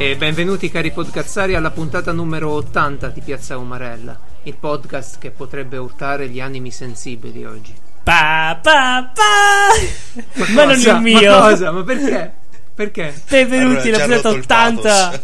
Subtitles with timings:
[0.00, 5.76] E benvenuti cari podcazzari alla puntata numero 80 di Piazza Umarella, il podcast che potrebbe
[5.76, 7.74] urtare gli animi sensibili oggi.
[8.04, 10.44] Pa, pa, pa.
[10.54, 10.96] Ma, non cosa?
[10.96, 11.30] il mio.
[11.30, 11.70] Ma cosa?
[11.72, 12.32] Ma perché?
[12.74, 13.12] Perché?
[13.28, 14.80] Benvenuti Allora, alla già puntata rotto il 80.
[14.88, 15.20] pathos.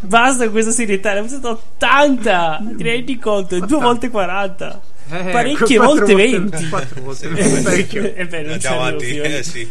[0.00, 2.62] Basta con questa serietà, la puntata 80.
[2.76, 3.60] Ti rendi conto?
[3.60, 4.80] Due volte 40.
[5.10, 6.68] Eh, Parecchie quattro volte 20.
[6.70, 7.62] Quattro volte Sì, 20.
[7.62, 8.14] Parecchio.
[8.14, 9.22] È vero, non Andiamo arrivo avanti, più.
[9.22, 9.70] eh sì.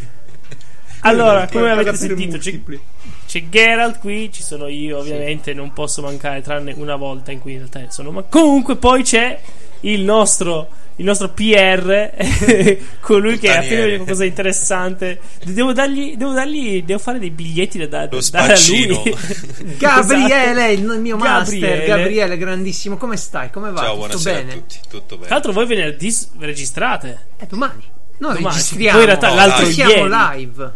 [1.01, 2.79] Allora, come avete sentito, multipli.
[3.27, 7.53] C'è Geralt qui, ci sono io, ovviamente non posso mancare, tranne una volta in cui
[7.53, 8.11] in realtà sono.
[8.11, 9.39] Ma comunque poi c'è
[9.81, 12.11] il nostro, il nostro PR,
[12.99, 15.19] colui che ha appena detto qualcosa di interessante.
[15.45, 19.15] Devo dargli, devo dargli, devo fare dei biglietti da, da, dare a lui.
[19.77, 20.93] Gabriele, Esatto.
[20.93, 21.59] il mio master.
[21.59, 21.85] Gabriele.
[21.85, 22.97] Gabriele, grandissimo.
[22.97, 23.49] Come stai?
[23.49, 23.79] Come va?
[23.79, 24.51] Ciao, Tutto buonasera bene?
[24.51, 24.75] a tutti.
[24.89, 25.25] Tutto bene.
[25.27, 27.19] Tra l'altro, voi venerdì registrate.
[27.39, 27.83] Eh, domani.
[28.17, 28.55] Noi Domani.
[28.55, 28.91] registriamo.
[28.91, 29.73] Poi in realtà No, l'altro dai.
[29.73, 30.09] siamo ieri.
[30.37, 30.71] live.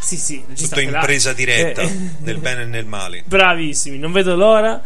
[0.00, 1.00] Sì, sì, Tutto registrate in là.
[1.00, 3.22] presa diretta, Eh, nel bene e nel male.
[3.26, 4.80] Bravissimi, non vedo l'ora.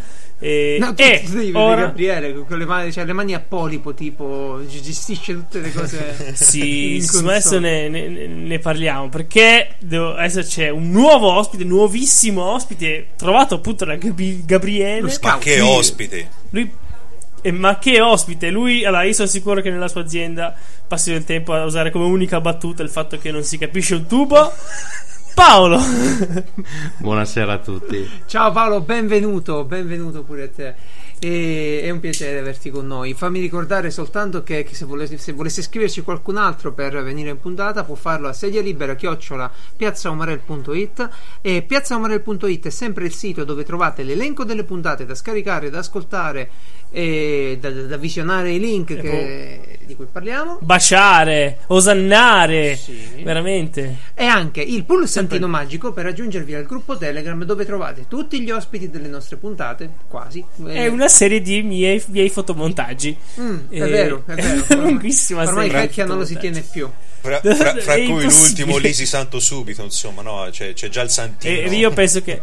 [0.44, 3.38] E, No, tu, e tu devi ora, Gabriele con le mani, cioè, le mani a
[3.38, 6.34] polipo, tipo gestisce tutte le cose.
[6.34, 13.10] Sì, adesso ne, ne- ne parliamo perché devo- adesso c'è un nuovo ospite, nuovissimo ospite,
[13.16, 15.02] trovato appunto da Gabri- Gabriele.
[15.02, 16.28] Lo Ma che ospite!
[16.50, 16.68] Lui,
[17.42, 18.50] eh, ma che ospite!
[18.50, 20.54] Lui, allora, io sono sicuro che nella sua azienda
[20.86, 24.06] passi del tempo a usare come unica battuta il fatto che non si capisce un
[24.06, 24.52] tubo.
[25.34, 25.80] Paolo,
[26.98, 28.08] Buonasera a tutti.
[28.26, 30.74] Ciao Paolo, benvenuto, benvenuto pure a te.
[31.18, 33.14] E- è un piacere averti con noi.
[33.14, 37.40] Fammi ricordare soltanto che, che se, volesse, se volesse scriverci qualcun altro per venire in
[37.40, 41.08] puntata può farlo a sedia libera chiocciola piazzaomarel.it
[41.40, 46.50] e piazzaomarel.it è sempre il sito dove trovate l'elenco delle puntate da scaricare, da ascoltare
[46.92, 50.58] e da, da- da visionare i link che- di cui parliamo.
[50.60, 53.22] baciare, osannare, Sì.
[53.22, 53.96] veramente.
[54.14, 55.60] E anche il pulsantino Sempre.
[55.60, 60.42] magico per aggiungervi al gruppo Telegram dove trovate tutti gli ospiti delle nostre puntate, quasi.
[60.64, 63.16] È Eh, una serie di miei, miei fotomontaggi.
[63.40, 64.64] Mm, è Eh, vero, è vero.
[64.82, 66.88] lunghissima Ormai vecchia non lo si tiene più.
[67.20, 71.54] Fra, fra- fra cui l'ultimo Lisi Santo Subito, insomma, no, c'è, c'è già il Santino.
[71.70, 72.40] E io penso che.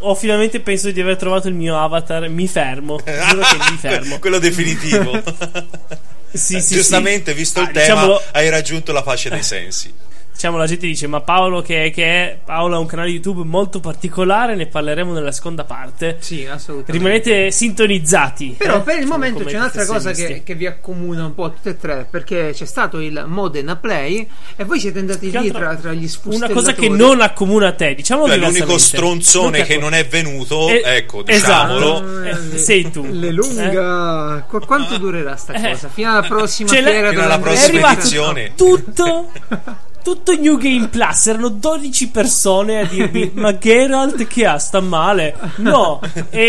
[0.00, 2.28] Ho finalmente penso di aver trovato il mio avatar.
[2.28, 2.96] Mi fermo.
[2.96, 4.18] Giuro che mi fermo.
[4.18, 5.22] Quello definitivo.
[6.32, 7.36] Sì, sì, Giustamente, sì.
[7.38, 9.92] visto Ah, il tema, diciamolo- hai raggiunto la pace dei sensi.
[10.40, 13.78] Diciamo, la gente dice: Ma Paolo, che, che è Paolo ha un canale YouTube molto
[13.78, 16.16] particolare, ne parleremo nella seconda parte.
[16.20, 16.92] Sì, assolutamente.
[16.92, 18.54] Rimanete sintonizzati.
[18.56, 21.68] Però eh, per il momento c'è un'altra cosa che, che vi accomuna un po' tutte
[21.68, 25.92] e tre, perché c'è stato il Modena Play e voi siete andati lì tra, tra
[25.92, 26.52] gli Una sfustellatori.
[26.54, 30.80] cosa che non accomuna te, diciamo Cioè, l'unico stronzone Non che non è venuto, Eh,
[30.82, 31.74] ecco, esatto.
[31.74, 32.22] diciamolo.
[32.24, 33.06] Eh, le- sei tu.
[33.10, 34.42] Le lunga.
[34.48, 35.72] Qu- quanto durerà sta Eh.
[35.72, 35.88] cosa?
[35.92, 38.52] Fino alla prossima fiera Fino alla È prossima edizione.
[38.56, 39.30] tutto
[40.02, 44.58] tutto New Game Plus erano 12 persone a dirmi ma Geralt che ha?
[44.58, 45.36] Sta male?
[45.56, 46.00] No
[46.30, 46.48] è,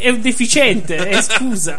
[0.00, 1.78] è un deficiente eh, scusa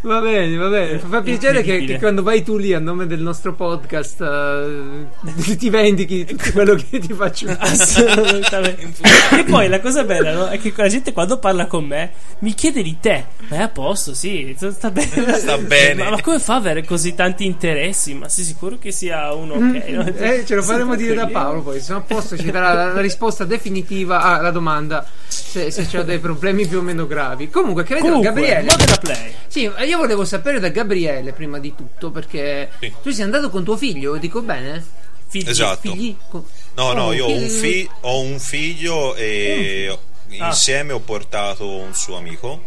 [0.00, 0.98] Va bene, va bene.
[1.00, 5.68] Fa piacere che, che quando vai tu lì a nome del nostro podcast eh, ti
[5.70, 7.48] vendichi tutto quello che ti faccio.
[7.58, 9.02] assolutamente
[9.36, 10.46] e poi la cosa bella no?
[10.48, 13.68] è che la gente quando parla con me mi chiede di te ma è a
[13.68, 16.04] posto sì sta bene Sta bene.
[16.04, 19.54] ma, ma come fa ad avere così tanti interessi ma sei sicuro che sia uno
[19.54, 20.06] ok no?
[20.06, 21.78] Eh, ce lo faremo dire da Paolo poi.
[21.78, 25.04] Se sono a posto ci darà la, la risposta definitiva alla domanda
[25.42, 27.48] se, se c'ho dei problemi più o meno gravi.
[27.50, 28.62] Comunque, che vedo comunque Gabriele.
[28.70, 32.92] Modena Play Sì, io volevo sapere da Gabriele prima di tutto perché Sì.
[33.02, 34.84] tu sei andato con tuo figlio, dico bene?
[35.28, 35.90] figli Esatto.
[35.92, 36.16] Figli?
[36.74, 39.98] No, no, Oh, io ho un, fi- ho un figlio e
[40.38, 40.46] Ah.
[40.48, 42.62] insieme ho portato un suo amico.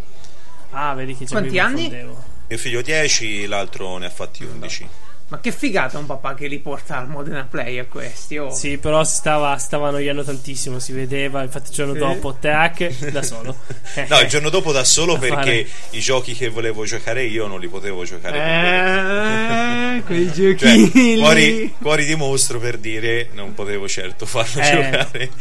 [0.71, 1.89] ah vedi che c'è Quanti anni?
[1.89, 4.87] Mio figlio 10, l'altro ne ha fatti 11.
[5.31, 8.37] Ma che figata un papà che li porta al Modena Play a questi.
[8.37, 8.51] Oh.
[8.51, 11.41] Sì, però si stava, stava annoiando tantissimo, si vedeva.
[11.41, 11.99] Infatti, il giorno Sì.
[11.99, 13.55] dopo, tac, da solo.
[14.09, 15.97] No, il giorno dopo da solo Da perché fare.
[15.97, 19.97] i giochi che volevo giocare io non li potevo giocare.
[19.97, 21.17] Eh, quei Cioè, giochini.
[21.17, 24.69] cuori, cuori di mostro per dire non potevo certo farlo Eh.
[24.69, 25.31] giocare.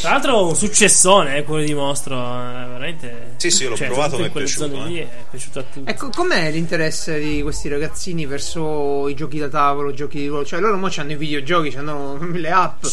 [0.00, 2.14] Tra l'altro, un successone, eh, quello di mostro.
[2.16, 3.32] eh, veramente.
[3.36, 4.88] Sì, sì, l'ho Cioè, provato, mi è piaciuto, eh.
[4.88, 5.90] lì è piaciuto a tutti.
[5.90, 8.72] Ecco, com'è l'interesse di questi ragazzini verso
[9.08, 10.44] i giochi da tavolo, giochi di ruolo?
[10.44, 12.84] Cioè, loro mo hanno i videogiochi, hanno le app.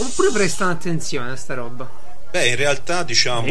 [0.00, 2.02] Oppure prestano attenzione a sta roba?
[2.32, 3.46] Beh, in realtà diciamo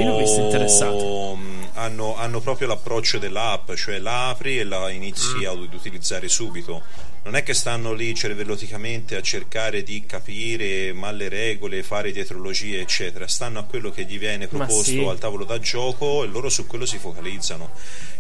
[1.36, 6.82] mh, hanno, hanno proprio l'approccio dell'app, cioè la apri e la inizi ad utilizzare subito.
[7.24, 12.82] Non è che stanno lì cervelloticamente a cercare di capire ma le regole, fare dietrologie,
[12.82, 13.28] eccetera.
[13.28, 15.06] Stanno a quello che gli viene proposto sì.
[15.06, 17.70] al tavolo da gioco e loro su quello si focalizzano.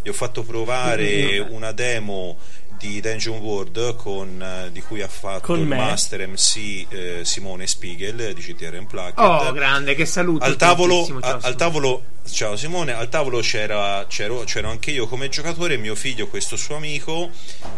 [0.03, 2.37] Gli ho fatto provare una demo
[2.81, 5.75] di Dungeon World con, eh, di cui ha fatto Con il me.
[5.77, 9.19] master MC eh, Simone Spiegel di GTR Unplugged.
[9.19, 10.43] Oh, grande, che saluto.
[10.43, 15.27] al tavolo, ciao, al tavolo ciao Simone al tavolo c'era, c'ero, c'ero anche io come
[15.27, 17.31] giocatore mio figlio questo suo amico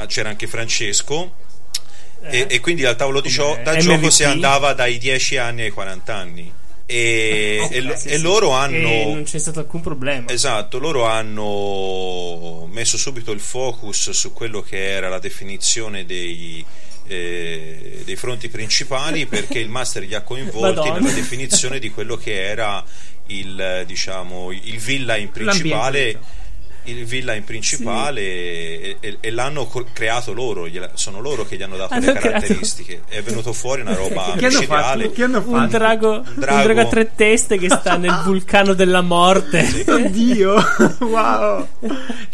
[0.08, 1.34] c'era anche Francesco
[2.22, 5.72] e, e quindi al tavolo di gio- da gioco si andava dai 10 anni ai
[5.72, 6.54] 40 anni
[6.86, 8.22] e, e lo- Sì, e sì.
[8.22, 10.30] loro hanno E non c'è stato alcun problema.
[10.30, 16.64] Esatto, loro hanno messo subito il focus su quello che era la definizione dei,
[17.08, 21.00] eh, dei fronti principali perché il master li ha coinvolti Madonna.
[21.00, 22.84] nella definizione di quello che era
[23.28, 26.20] il, diciamo, il villain principale.
[26.86, 31.62] Il villain principale e, e- e l'hanno co- creato loro, gliela- sono loro che gli
[31.64, 33.02] hanno dato Hanno le creato- caratteristiche.
[33.08, 35.04] È venuto fuori una roba Che hanno micidiale.
[35.04, 35.12] fatto?
[35.14, 35.78] Che hanno Un fatto?
[35.78, 36.64] drago, un drago.
[36.64, 39.84] drago a tre teste che sta nel vulcano della morte.
[39.88, 40.54] Oddio,
[41.00, 41.68] wow.
[41.80, 41.88] Che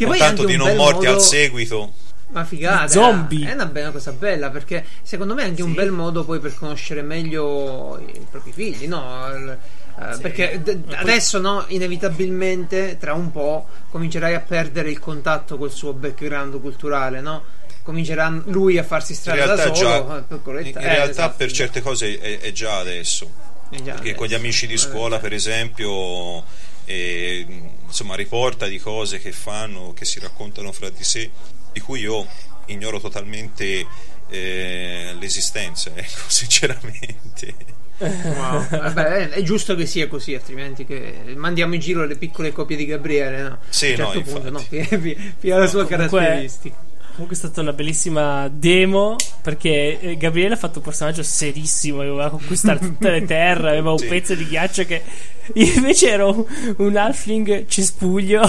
[0.05, 1.17] Con poi tanto anche di un non bel morti modo...
[1.17, 1.93] al seguito.
[2.31, 3.47] Ma figata, Zombie.
[3.49, 6.53] è una bella cosa bella perché secondo me è anche un bel modo poi per
[6.53, 9.57] conoscere meglio i propri figli, no?
[10.01, 15.57] Eh, Perché d- poi- adesso no, inevitabilmente tra un po' comincerai a perdere il contatto
[15.57, 17.43] col suo background culturale, no?
[17.83, 19.89] Comincerà lui a farsi In strada da realtà, solo.
[19.89, 21.33] già, eh, in, in piccoletta- eh, realtà esatto.
[21.37, 23.29] per certe cose è, è già adesso.
[23.71, 24.41] Eh, già, Perché con gli adesso.
[24.45, 26.43] amici di scuola, per esempio,
[26.85, 27.45] eh,
[27.85, 31.29] insomma, riporta di cose che fanno, che si raccontano fra di sé,
[31.73, 32.25] di cui io
[32.67, 33.85] ignoro totalmente
[34.29, 37.53] eh, l'esistenza, ecco, sinceramente.
[37.99, 38.67] Wow.
[38.69, 42.85] Vabbè, è giusto che sia così, altrimenti che mandiamo in giro le piccole copie di
[42.85, 43.57] Gabriele, no?
[43.69, 44.87] Sì, a un certo no, punto, no, infatti.
[44.87, 46.75] pia, pia- pia la sua comunque- caratteristica.
[47.19, 52.29] Comunque è stata una bellissima demo perché eh, Gabriele ha fatto un personaggio serissimo, aveva
[52.29, 54.05] conquistato tutte le terre, aveva un Sì.
[54.07, 55.01] pezzo di ghiaccio che
[55.55, 56.47] io invece ero
[56.77, 58.41] un, halfling cespuglio.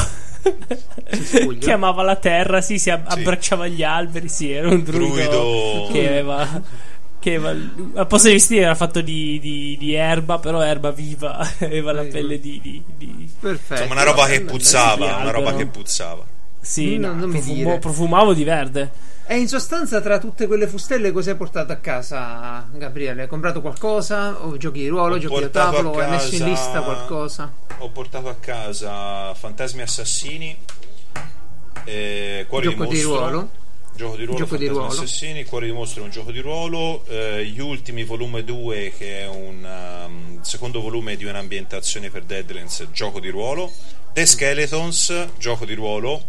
[1.11, 1.59] Cespuglio?
[1.59, 3.19] che amava la terra, sì, si ab- Sì.
[3.19, 5.89] abbracciava gli alberi, sì, era un druido, Druido.
[5.93, 6.63] che aveva
[7.21, 11.93] che al posto di vestire era fatto di, di- di erba, però erba viva, aveva
[11.93, 13.83] la pelle di, di- di- Perfetto.
[13.83, 16.25] Insomma, una roba che puzzava, una roba che puzzava.
[16.61, 17.79] sì, No, no, non mi profumo- dire.
[17.79, 18.91] profumavo di verde.
[19.31, 23.23] E in sostanza, tra tutte quelle fustelle, cosa hai portato a casa, Gabriele?
[23.23, 24.45] Hai comprato qualcosa?
[24.45, 25.93] O giochi di ruolo, Ho giochi da tavolo?
[26.01, 27.53] Hai messo in casa- lista qualcosa?
[27.79, 30.57] Ho portato a casa Fantasmi Assassini,
[31.85, 33.51] eh, Cuori Gioco di di Mostro, ruolo?
[34.01, 34.87] Gioco di ruolo, Gioco di ruolo.
[34.87, 39.21] Assassini, Cuori di Mostro è un gioco di ruolo, eh, Gli Ultimi volume 2 che
[39.21, 43.71] è un um, secondo volume di un'ambientazione per Deadlands, gioco di ruolo,
[44.15, 46.25] The Skeletons, gioco di ruolo,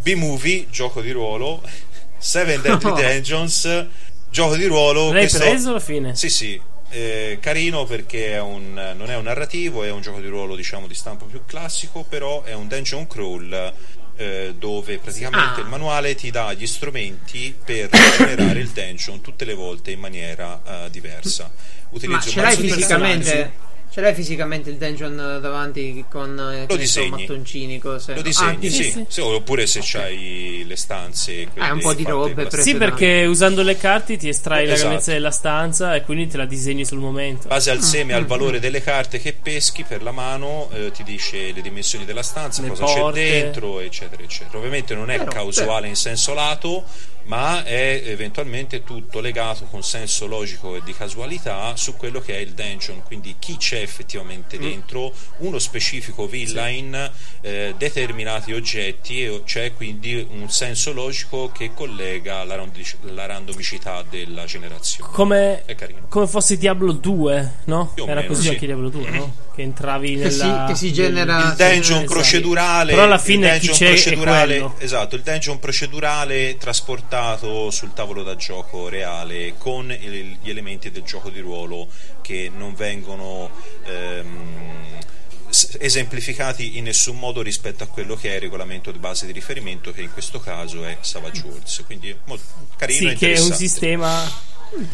[0.00, 1.60] B-Movie, gioco di ruolo,
[2.16, 2.96] Seven Deadly No.
[2.96, 3.86] Dungeons,
[4.30, 6.16] gioco di ruolo L'hai preso alla fine?
[6.16, 6.58] sì, sì,
[6.88, 10.86] eh, carino perché è un, non è un narrativo, è un gioco di ruolo diciamo
[10.86, 13.74] di stampo più classico, però è un dungeon crawl
[14.20, 15.62] eh, dove praticamente Ah.
[15.62, 20.60] il manuale ti dà gli strumenti per generare il dungeon tutte le volte in maniera
[20.84, 21.44] eh, diversa.
[21.44, 23.52] Ma Utilizzo ce un l'hai fisicamente?
[23.92, 27.10] Ce l'hai fisicamente il dungeon eh, davanti con eh, che ne so, disegni.
[27.22, 28.14] mattoncini, cose?
[28.14, 29.04] Lo Ah, disegni, ti- sì, sì.
[29.08, 31.48] Sì, oppure se c'hai le stanze.
[31.58, 34.88] Ah, un po' di robe Sì, perché usando le carte ti estrai la Esatto.
[34.88, 37.42] grandezza della stanza e quindi te la disegni sul momento.
[37.42, 40.70] In base al seme e Mm, al valore delle carte che peschi per la mano
[40.72, 43.20] eh, ti dice le dimensioni della stanza, Le cosa porte.
[43.20, 44.56] c'è dentro, eccetera, eccetera.
[44.58, 46.84] Ovviamente non è Però, causale in senso lato,
[47.30, 52.38] ma è eventualmente tutto legato con senso logico e di casualità su quello che è
[52.40, 54.62] il dungeon, quindi chi c'è effettivamente Mm.
[54.62, 57.08] dentro, uno specifico villain,
[57.40, 64.02] eh, determinati oggetti, e c'è quindi un senso logico che collega la, randomici- la randomicità
[64.02, 65.12] della generazione.
[65.12, 66.06] Come, È carino.
[66.08, 67.92] come fosse Diablo 2, no?
[67.94, 68.48] Era meno, così sì.
[68.48, 69.34] anche Diablo 2, no?
[69.54, 70.66] Che entravi Che nella...
[70.66, 72.04] si- che si genera- il dungeon Esatto.
[72.12, 78.22] procedurale Però alla fine il chi dungeon procedurale esatto il dungeon procedurale trasportato sul tavolo
[78.22, 81.88] da gioco reale con il- gli elementi del gioco di ruolo
[82.22, 83.50] che non vengono
[83.86, 84.98] ehm,
[85.80, 89.90] esemplificati in nessun modo rispetto a quello che è il regolamento di base di riferimento
[89.92, 91.82] che in questo caso è Savage Worlds.
[91.86, 92.44] Quindi molto
[92.76, 94.48] carino e Sì, che è un sistema...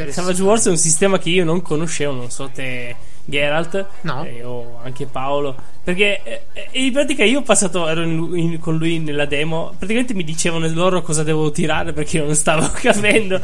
[0.08, 2.96] Savage Wars è un sistema che io non conoscevo, non so te
[3.28, 4.24] Geralt No.
[4.24, 8.76] eh, o anche Paolo, perché eh, in pratica io ho passato, ero in- in- con
[8.76, 13.40] lui nella demo, praticamente mi dicevano loro cosa devo tirare perché io non stavo capendo,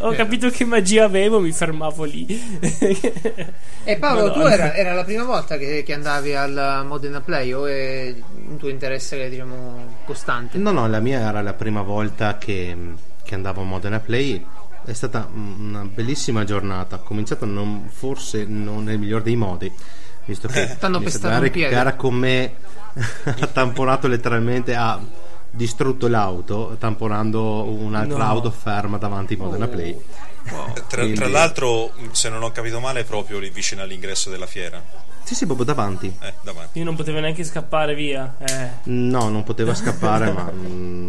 [0.00, 2.26] ho capito che magia avevo, mi fermavo lì.
[3.86, 4.52] E Paolo, tu Madonna.
[4.54, 8.14] era, era la prima volta che, che andavi al Modena Play o è
[8.48, 10.56] un tuo interesse, diciamo, costante?
[10.58, 12.74] No, no, la mia era la prima volta che,
[13.22, 14.42] che andavo a Modena Play.
[14.84, 16.96] È stata una bellissima giornata.
[16.96, 19.72] Ho cominciato non, forse non nel miglior dei modi,
[20.26, 21.70] visto che T'hanno pestato piede.
[21.70, 22.52] gara con me
[23.24, 25.00] ha tamponato letteralmente a
[25.50, 28.24] distrutto l'auto tamponando un'altra No.
[28.24, 29.68] auto ferma davanti a Modena Oh.
[29.68, 29.96] Play.
[30.88, 34.44] Tra, Quindi- tra l'altro, se non ho capito male, è proprio lì vicino all'ingresso della
[34.46, 34.82] fiera.
[35.22, 36.14] Sì, sì, proprio davanti.
[36.20, 36.78] Eh, davanti.
[36.80, 38.34] Io non potevo neanche scappare via.
[38.46, 38.68] Eh.
[38.90, 41.03] No, non poteva scappare, ma mm,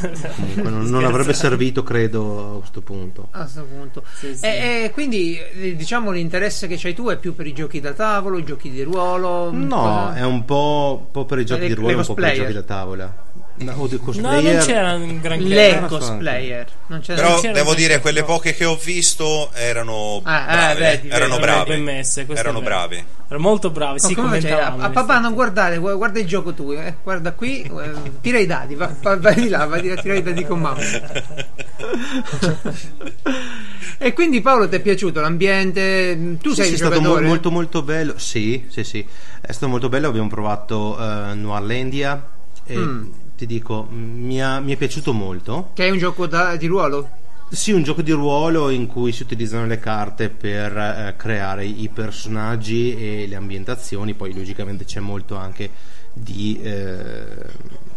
[0.00, 3.28] comunque non, non avrebbe servito, credo, a questo punto.
[3.30, 4.02] A questo punto.
[4.14, 4.44] Sì, sì.
[4.44, 7.92] E, e quindi eh, diciamo l'interesse che c'hai tu è più per i giochi da
[7.92, 9.50] tavolo, i giochi di ruolo.
[9.52, 12.04] No, po'- è un po', un po' per i giochi Le- di ruolo, le un
[12.04, 13.16] po' per i giochi da tavola.
[13.56, 14.56] No, di No, cosplayer.
[14.56, 15.44] non c'era un granché.
[15.44, 16.66] le non so cosplayer.
[16.88, 18.26] Non c'era Però c'era devo dire, quelle no.
[18.26, 20.44] poche che ho visto erano Ah, eh,
[20.74, 20.78] brave.
[20.80, 21.76] vedi, erano vedi, brave.
[21.76, 23.04] messe, erano brave.
[23.28, 24.00] Erano molto bravi.
[24.02, 27.32] Ma Sì, come a, a papà non guardare, gu- guarda il gioco tu, eh, guarda
[27.32, 30.44] qui, eh, tira i dadi, va, va- vai di là, vai a tirare i dadi
[30.44, 30.80] con mamma.
[33.98, 36.36] e quindi Paolo ti è piaciuto l'ambiente?
[36.40, 38.14] Tu Sì, sei sì, stato mo- molto molto bello.
[38.18, 39.06] Sì, sì, sì.
[39.40, 40.08] È stato molto bello.
[40.08, 42.28] Abbiamo provato eh, Noirlandia
[42.66, 43.04] e Mm.
[43.36, 45.70] Ti dico, mi, ha- mi è piaciuto molto.
[45.74, 47.08] Che è un gioco da- di ruolo?
[47.50, 51.88] Sì, un gioco di ruolo in cui si utilizzano le carte per eh, creare i
[51.92, 54.14] personaggi e le ambientazioni.
[54.14, 55.70] Poi, logicamente, c'è molto anche
[56.12, 57.24] di, eh,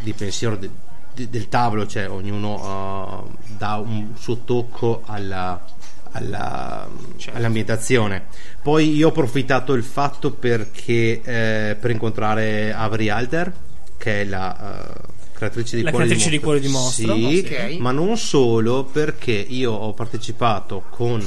[0.01, 0.69] di pensiero de-
[1.13, 5.63] de- del tavolo, cioè ognuno eh, dà un suo tocco alla,
[6.11, 6.87] alla-
[7.33, 8.25] all'ambientazione.
[8.61, 13.51] Poi io ho approfittato il fatto perché eh, per incontrare Avery Alder,
[13.97, 17.15] che è la eh, creatrice di La Cuore creatrice di Cuore di Mostro.
[17.15, 17.77] Sì, ok.
[17.79, 21.21] ma non solo perché io ho partecipato con,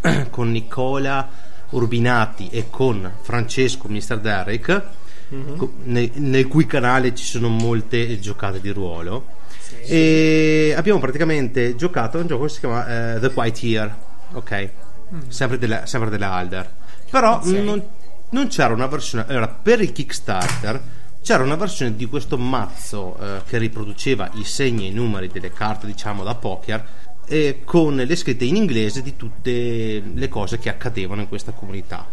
[0.30, 1.28] con Nicola
[1.70, 4.18] Urbinati e con Francesco Mr.
[4.20, 4.82] Derrick
[5.28, 5.56] Mhm.
[5.56, 9.26] co- nel, nel cui canale ci sono molte giocate di ruolo
[9.84, 13.96] e abbiamo praticamente giocato a un gioco che si chiama eh, The Quiet Year
[14.34, 14.70] ok
[15.26, 16.70] sempre, della, sempre della Alder
[17.10, 17.82] però non,
[18.30, 20.80] non c'era una versione allora per il Kickstarter
[21.26, 25.50] c'era una versione di questo mazzo eh, che riproduceva i segni e i numeri delle
[25.52, 26.86] carte diciamo da poker
[27.26, 29.50] e con le scritte in inglese di tutte
[30.14, 32.06] le cose che accadevano in questa comunità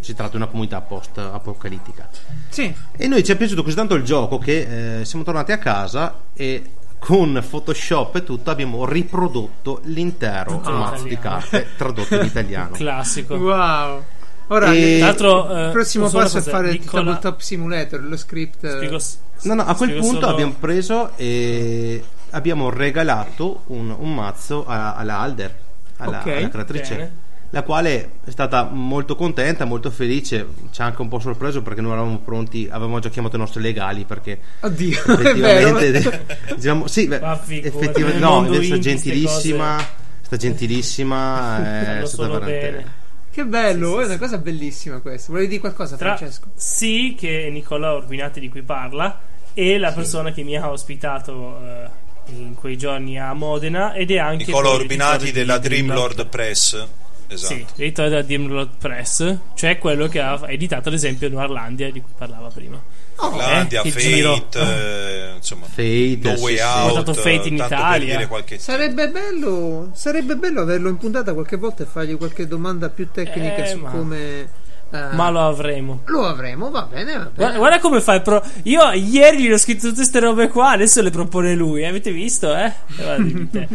[0.00, 2.08] si tratta di una comunità post apocalittica
[2.48, 2.74] Sì.
[2.96, 6.22] e noi ci è piaciuto così tanto il gioco che eh, siamo tornati a casa
[6.34, 11.38] e con Photoshop e tutto abbiamo riprodotto l'intero in mazzo di italiano.
[11.40, 12.70] carte tradotto in italiano.
[12.74, 13.36] Classico.
[13.36, 14.02] Wow.
[14.48, 18.64] Ora E- il eh, il prossimo passo è fare il Nicola- Tabletop Simulator, lo script.
[18.64, 23.94] eh, Spiego s- No, no, a quel punto solo- abbiamo preso e abbiamo regalato un,
[23.98, 25.54] un mazzo a- alla Alder,
[25.98, 26.94] alla, Ok, alla creatrice.
[26.94, 27.24] bene.
[27.50, 31.80] La quale è stata molto contenta, molto felice, ci ha anche un po' sorpreso perché
[31.80, 35.78] noi eravamo pronti, avevamo già chiamato i nostri legali perché Oddio, è vero.
[35.78, 36.26] effettivamente
[36.56, 37.20] diciamo, sì, beh,
[37.62, 39.78] effettivamente no, invece gentilissima
[40.22, 42.92] sta gentilissima è Fanno stata veramente bene.
[43.36, 45.30] Che bello, è una cosa bellissima questa.
[45.30, 46.46] Volevi dire qualcosa, Tra- Francesco?
[46.54, 49.20] Sì, che è Nicola Urbinati di cui parla
[49.52, 51.90] e la persona che mi ha ospitato eh,
[52.28, 56.86] in quei giorni a Modena ed è anche Nicola l'editore della di Dreamlord Press.
[57.28, 57.54] Esatto.
[57.54, 62.12] Sì, l'editore della Dreamlord Press, cioè quello che ha editato ad esempio Noirlandia di cui
[62.16, 62.80] parlava prima.
[63.18, 64.46] Eh, che Fate, giro.
[64.56, 66.62] eh, insomma, Fate, No Way sì.
[66.62, 67.14] Out.
[67.14, 68.26] Fate in Italia.
[68.28, 73.08] qualche Sarebbe bello, sarebbe bello averlo in puntata qualche volta e fargli qualche domanda più
[73.10, 74.48] tecnica Eh, su ma- come.
[74.90, 76.02] Eh, Ma lo avremo.
[76.06, 77.32] lo avremo, va bene, va bene.
[77.34, 78.42] Guarda, guarda come fa il pro.
[78.64, 81.84] Io ieri gli ho scritto tutte queste robe qua, adesso le propone lui.
[81.84, 82.72] Avete visto, eh?
[82.98, 83.16] Eh.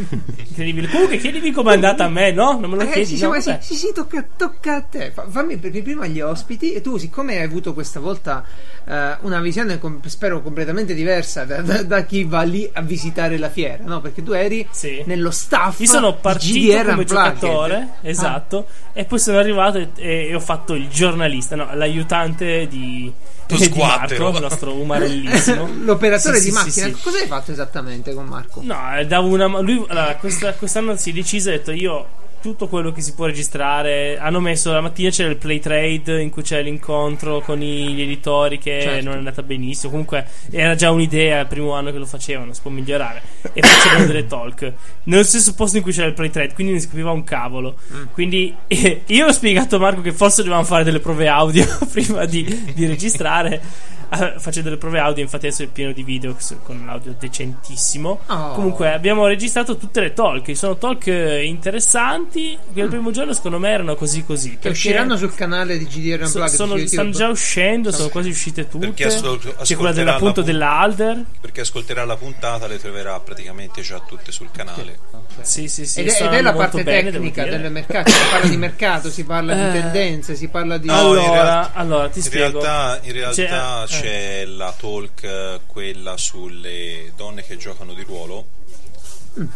[0.47, 0.87] Incredibile.
[0.87, 2.57] Comunque, chiedimi com'è andata a me, no?
[2.59, 3.33] Non me lo Eh, chiedi, sì, no?
[3.39, 3.61] sì, Vabbè.
[3.61, 5.11] sì, sì, tocca, tocca a te.
[5.11, 8.43] Fa- fammi prima gli ospiti e tu, siccome hai avuto questa volta
[8.85, 13.37] eh, una visione, com- spero, completamente diversa da, da- da chi va lì a visitare
[13.37, 14.01] la fiera, no?
[14.01, 15.03] Perché tu eri Sì.
[15.05, 17.05] nello staff Io sono partito GDR come Unplugged.
[17.07, 23.11] giocatore, esatto, e poi sono arrivato e, e ho fatto il giornalista, no, l'aiutante di,
[23.47, 23.71] di.
[23.75, 25.67] Marco, il nostro umarellissimo.
[25.83, 26.85] L'operatore Sì, di sì, macchina.
[26.85, 27.01] sì.
[27.01, 28.61] Cosa hai fatto esattamente con Marco?
[28.63, 29.47] No, eh, davo una.
[29.61, 32.19] Lui, allora, questa- quest'anno si è deciso e ha detto io.
[32.41, 34.17] Tutto quello che si può registrare.
[34.17, 38.57] Hanno messo la mattina c'era il play trade in cui c'è l'incontro con gli editori
[38.57, 39.05] che Certo.
[39.05, 39.91] non è andata benissimo.
[39.91, 43.21] Comunque era già un'idea il primo anno che lo facevano, si può migliorare.
[43.53, 44.73] E facevano delle talk.
[45.03, 47.75] Nello stesso posto in cui c'era il play trade, quindi non si capiva un cavolo.
[47.93, 48.03] Mm.
[48.11, 52.25] Quindi eh, io ho spiegato a Marco che forse dovevamo fare delle prove audio prima
[52.25, 53.61] di, di registrare.
[54.39, 58.19] Faccio delle prove audio, infatti adesso è pieno di video con l'audio decentissimo.
[58.27, 58.51] Oh.
[58.51, 60.55] Comunque abbiamo registrato tutte le talk.
[60.55, 62.57] Sono talk eh, interessanti.
[62.73, 64.57] Che il primo giorno secondo me erano così così.
[64.59, 69.05] Che usciranno sul canale di GDR so- sono- stanno già uscendo, sono quasi uscite tutte.
[69.05, 71.25] Ascol- C'è quella ascolterà dell'appunto la- della Alder.
[71.39, 74.99] Perché ascolterà la puntata, le troverà praticamente già tutte sul canale.
[75.09, 75.99] Sì, sì, sì.
[76.01, 78.09] Ed è, ed è la parte bene, tecnica del mercato.
[78.11, 79.81] Si parla di mercato, si parla di Eh.
[79.81, 80.87] tendenze, si parla di.
[80.87, 82.59] In allora, realtà- allora, ti In spiego.
[82.59, 88.03] realtà, in realtà C'è- ci c'è la talk, eh, quella sulle donne che giocano di
[88.03, 88.45] ruolo,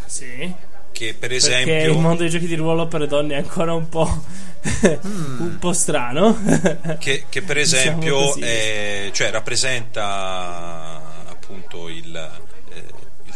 [0.05, 0.53] Sì.
[0.91, 1.91] che per Perché esempio...
[1.91, 4.24] il mondo dei giochi di ruolo per le donne è ancora un po'.
[5.03, 6.36] un po' strano.
[7.00, 8.41] che, che per Diciamo esempio così.
[8.41, 12.54] è- cioè, rappresenta appunto il, eh, il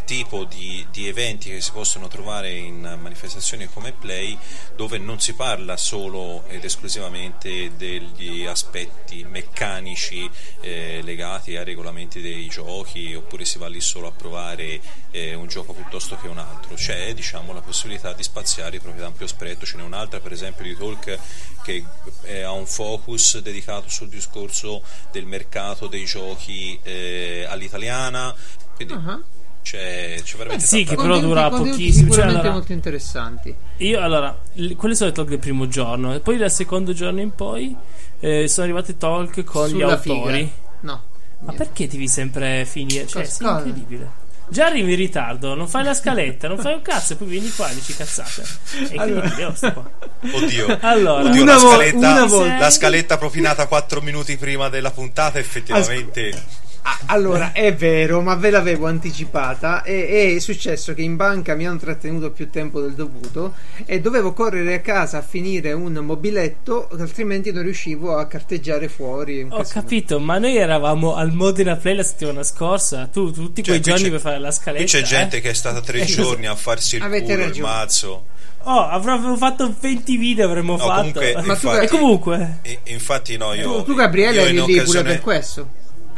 [0.10, 4.36] tipo di, di eventi che si possono trovare in manifestazioni come Play
[4.76, 10.28] dove non si parla solo ed esclusivamente degli aspetti meccanici
[10.62, 15.46] eh, legati ai regolamenti dei giochi oppure si va lì solo a provare eh, un
[15.46, 16.74] gioco piuttosto che un altro.
[16.74, 20.64] C'è diciamo la possibilità di spaziare proprio da ampio spettro ce n'è un'altra per esempio
[20.64, 21.20] di talk
[21.62, 21.86] che
[22.24, 28.36] eh, ha un focus dedicato sul discorso del mercato dei giochi eh, all'italiana.
[28.74, 29.38] Quindi Ah.
[29.70, 33.56] C'è, c'è veramente Eh sì, che però dura pochissimo, cioè, Sicuramente allora- molto interessanti.
[33.78, 37.22] Io allora, l- quelle sono le talk del primo giorno, e poi dal secondo giorno
[37.22, 37.76] in poi
[38.20, 40.38] eh, sono arrivate talk con gli Sulla autori.
[40.40, 40.52] figa.
[40.82, 41.04] No.
[41.42, 43.06] Ma perché devi sempre finire?
[43.08, 43.58] Cioè, sì, cosa?
[43.60, 44.28] incredibile.
[44.52, 47.52] Già arrivi in ritardo, non fai la scaletta, non fai un cazzo, e poi vieni
[47.52, 48.44] qua e dici cazzate.
[48.90, 49.90] È incredibile, oh, sto qua.
[50.34, 52.58] Oddio, Allora, Oddio, Una la, scaletta, una volta.
[52.58, 56.34] la scaletta propinata 4 minuti prima della puntata effettivamente
[56.82, 59.84] Ah, allora, è vero, ma ve l'avevo anticipata.
[59.84, 63.54] E è successo che in banca mi hanno trattenuto più tempo del dovuto
[63.86, 69.42] e dovevo correre a casa a finire un mobiletto, altrimenti non riuscivo a carteggiare fuori.
[69.44, 69.82] Ho casino.
[69.82, 73.08] capito, ma noi eravamo al Modena Play la settimana scorsa.
[73.12, 74.84] Tu tutti Cioè, quei giorni per fare la scaletta.
[74.84, 75.42] Qui c'è gente eh?
[75.42, 78.26] che è stata tre Eh, giorni a farsi il Avete culo, il mazzo.
[78.64, 81.20] Oh, avremmo fatto 20 video avremmo No, fatto.
[81.20, 84.82] comunque, Ma tu- infatti, E comunque, e- infatti no, io, Tu, tu, Gabriele, eri lì
[84.82, 85.70] pure per questo.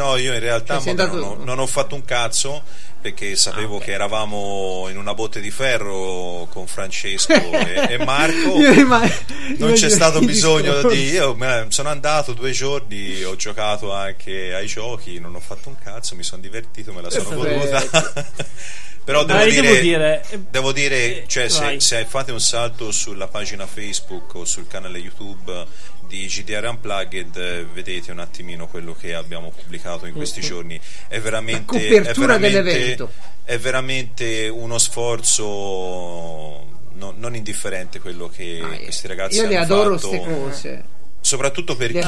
[0.02, 2.62] No, io in realtà Cioè, vabbè, andato- non, ho, non ho fatto un cazzo
[3.02, 3.84] perché sapevo Ah, ok.
[3.86, 8.60] che eravamo in una botte di ferro con Francesco e, e Marco.
[8.60, 9.26] Io rimane-
[9.58, 10.88] Non io c'è stato bisogno discorso.
[10.96, 11.04] di.
[11.10, 15.76] Io me- sono andato due giorni, ho giocato anche ai giochi, non ho fatto un
[15.84, 17.90] cazzo, mi sono divertito, me la sono Perfetto.
[17.90, 18.26] goduta.
[19.04, 22.92] Però devo Ah, dire, devo dire, eh, devo dire, cioè, se, se fate un salto
[22.92, 25.66] sulla pagina Facebook o sul canale YouTube
[26.12, 30.78] di GDR Unplugged, eh, vedete un attimino quello che abbiamo pubblicato in questi giorni.
[31.08, 33.12] È veramente, è veramente- dell'evento.
[33.46, 39.64] È veramente uno sforzo no- non indifferente quello che Ah, questi ragazzi Io le hanno
[39.64, 40.10] adoro fatto.
[40.10, 40.84] queste cose.
[41.22, 42.00] Soprattutto perché.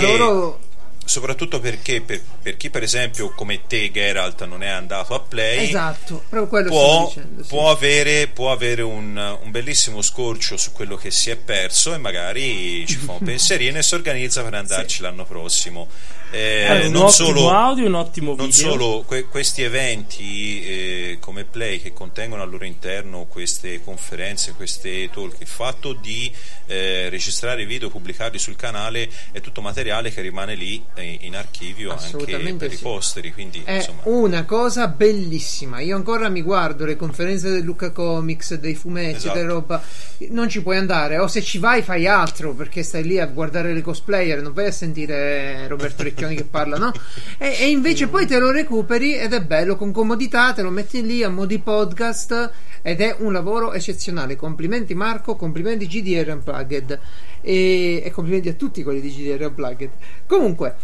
[1.05, 5.67] Soprattutto perché per, per chi per esempio come te Geralt non è andato a Play
[5.67, 7.43] Esatto, proprio quello può, sto dicendo.
[7.43, 7.49] sì.
[7.49, 11.97] può avere, può avere un, un bellissimo scorcio su quello che si è perso e
[11.97, 15.87] magari ci fa un pensierino e si organizza per andarci l'anno prossimo
[16.31, 18.71] Eh, allora, un non ottimo solo audio, un ottimo non video.
[18.71, 25.09] solo que- questi eventi eh, come Play che contengono al loro interno queste conferenze, queste
[25.11, 26.31] talk, il fatto di
[26.65, 32.53] eh, registrare video, pubblicarli sul canale è tutto materiale che rimane lì in archivio anche
[32.53, 32.81] per i sì.
[32.83, 35.79] posteri, quindi È insomma una cosa bellissima.
[35.79, 39.37] Io ancora mi guardo le conferenze del Luca Comics, dei fumetti, Esatto.
[39.37, 39.81] della roba.
[40.29, 43.73] Non ci puoi andare, o se ci vai fai altro perché stai lì a guardare
[43.73, 46.91] le cosplayer, non vai a sentire Roberto Recchioni che parla, no?
[47.37, 51.01] E, e invece poi te lo recuperi ed è bello con comodità, te lo metti
[51.03, 52.51] lì a mo' di podcast
[52.83, 54.35] ed è un lavoro eccezionale.
[54.35, 56.99] Complimenti Marco, complimenti GDR Unplugged
[57.41, 59.89] e, e complimenti a tutti quelli di GDR Unplugged.
[60.27, 60.75] Comunque,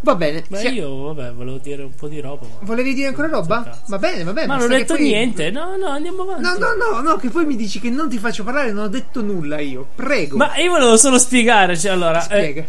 [0.00, 0.42] va bene.
[0.48, 2.46] Ma sia- io, vabbè, volevo dire un po' di roba.
[2.62, 3.78] Volevi dire ancora roba?
[3.86, 4.46] Va bene, va bene.
[4.46, 5.50] Ma non ho detto poi- niente.
[5.50, 6.42] No, no, andiamo avanti.
[6.42, 8.88] No, no, no, no, che poi mi dici che non ti faccio parlare, non ho
[8.88, 9.86] detto nulla io.
[9.94, 10.36] Prego.
[10.38, 11.76] Ma io volevo solo spiegare.
[11.78, 12.64] Cioè, allora, eh, Spiega.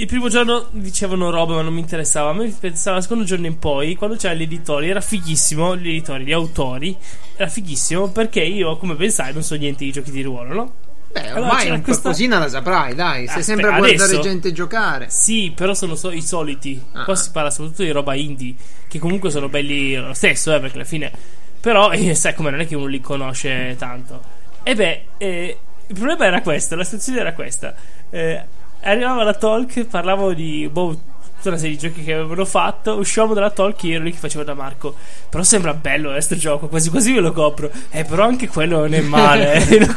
[0.00, 2.30] Il primo giorno dicevano roba, ma non mi interessava.
[2.30, 5.76] A me pensava il secondo giorno in poi, quando c'era gli editori, era fighissimo.
[5.76, 6.96] Gli editori, gli autori,
[7.36, 10.72] era fighissimo perché io, come pensai, non so niente di giochi di ruolo, no?
[11.12, 13.14] Beh, allora ormai c'era un questa- qualcosina la saprai, dai.
[13.18, 14.20] Sei Aspetta, sempre a guardare adesso?
[14.20, 15.06] gente giocare.
[15.10, 16.82] Sì, però sono so- i soliti.
[16.92, 17.04] Ah.
[17.04, 18.54] Qua si parla soprattutto di roba indie,
[18.88, 21.12] che comunque sono belli lo stesso, eh, perché alla fine.
[21.60, 24.22] Però, eh, sai come non è che uno li conosce tanto.
[24.62, 25.58] E beh, eh,
[25.88, 27.74] il problema era questo, la situazione era questa.
[28.08, 28.44] Eh,
[28.82, 30.96] arrivava la talk, parlavo di boh,
[31.40, 34.18] tutta una serie di giochi che avevano fatto, uscivamo dalla talk e ero lì che
[34.18, 34.94] facevo da Marco.
[35.28, 37.70] Però sembra bello questo gioco, quasi quasi me lo compro.
[37.90, 39.54] Eh, però anche quello non è male.
[39.68, 39.88] eh,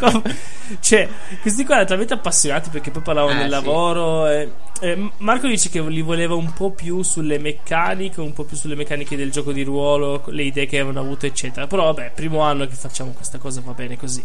[0.80, 1.08] cioè,
[1.42, 3.50] questi qua erano talmente appassionati perché poi parlavano Eh, del sì.
[3.52, 4.28] lavoro.
[4.30, 4.50] e-
[4.82, 8.76] e Marco dice che li voleva un po' più sulle meccaniche, un po' più sulle
[8.76, 11.68] meccaniche del gioco di ruolo, le idee che avevano avuto, eccetera.
[11.68, 14.22] Però vabbè, primo anno che facciamo questa cosa va bene così.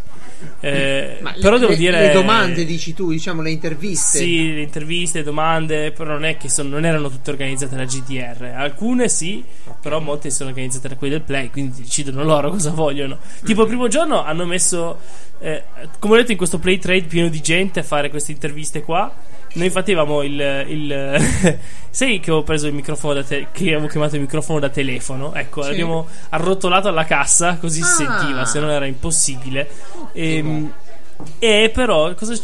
[0.60, 2.00] Eh, Ma però le, devo dire.
[2.00, 4.18] Le domande, dici tu, diciamo le interviste.
[4.18, 7.84] Sì, le interviste, le domande, però non è che sono- non erano tutte organizzate da
[7.84, 8.52] GDR.
[8.56, 9.44] Alcune sì,
[9.80, 13.18] però molte sono organizzate da quelli del Play, quindi decidono loro cosa vogliono.
[13.44, 14.98] Tipo, il primo giorno hanno messo,
[15.40, 15.64] eh,
[15.98, 19.12] come ho detto, in questo Play Trade pieno di gente a fare queste interviste qua.
[19.54, 21.58] Noi infatti avevamo il, il
[21.90, 25.32] sai che ho preso il microfono da te- che avevo chiamato il microfono da telefono,
[25.34, 25.70] ecco, Sì.
[25.70, 28.16] l'abbiamo arrotolato alla cassa così si Ah.
[28.18, 29.68] sentiva, se no era impossibile.
[30.12, 30.72] Ehm,
[31.40, 32.34] E, però cosa,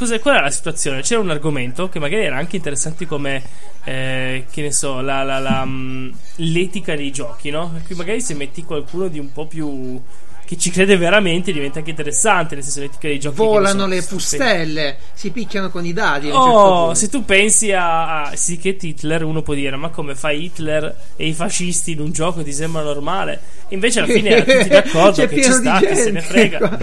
[0.00, 1.02] cosa- qual era la situazione?
[1.02, 3.42] C'era un argomento che magari era anche interessante come
[3.84, 7.78] eh, che ne so, la, la- la, mm, l'etica dei giochi, no?
[7.84, 10.00] Qui magari se metti qualcuno di un po' più
[10.46, 14.02] che ci crede veramente diventa anche interessante, nel senso l'etica dei giochi Volano so, le
[14.02, 16.26] pustelle, si picchiano con i dadi.
[16.26, 16.94] certo Oh, punto.
[16.94, 21.26] se tu pensi a, a Sicket Hitler, uno può dire: Ma come fa Hitler e
[21.28, 23.40] i fascisti in un gioco ti sembra normale?
[23.68, 26.78] Invece alla fine erano tutti d'accordo C'è che ci sta, che se ne frega.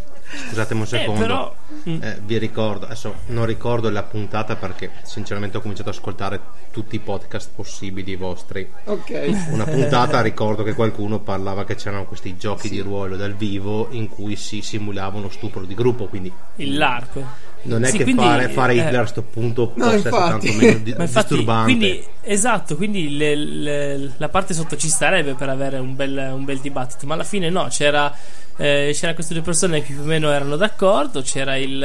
[0.30, 0.48] qua.
[0.48, 1.20] Scusatemi un Eh, secondo.
[1.20, 1.54] però.
[1.88, 6.40] mm, Eh, vi ricordo, adesso non ricordo la puntata perché sinceramente ho cominciato ad ascoltare
[6.70, 8.68] tutti i podcast possibili vostri.
[8.84, 9.48] ok.
[9.50, 14.08] Una puntata ricordo che qualcuno parlava che c'erano questi giochi di ruolo dal vivo in
[14.08, 17.24] cui si simulava uno stupro di gruppo, quindi il larco.
[17.62, 20.16] Non è Sì, che quindi, fare, fare eh, Hitler a sto punto No, possa essere
[20.16, 20.46] infatti.
[20.46, 21.64] tanto meno di- Ma infatti, disturbante.
[21.76, 26.44] quindi, esatto, quindi le- le- la parte sotto ci starebbe per avere un bel, un
[26.44, 28.14] bel dibattito, ma alla fine no, c'era,
[28.56, 31.82] eh, c'era queste due persone che più o meno erano d'accordo, c'era il...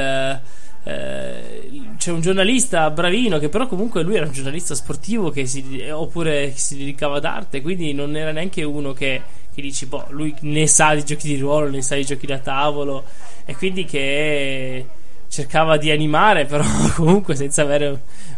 [0.84, 5.82] eh, c'è un giornalista bravino che però comunque lui era un giornalista sportivo che si,
[5.90, 9.20] oppure che si dedicava ad arte quindi non era neanche uno che,
[9.52, 12.38] che dici boh lui ne sa di giochi di ruolo ne sa di giochi da
[12.38, 13.04] tavolo
[13.44, 14.86] e quindi che
[15.28, 17.88] cercava di animare però comunque senza avere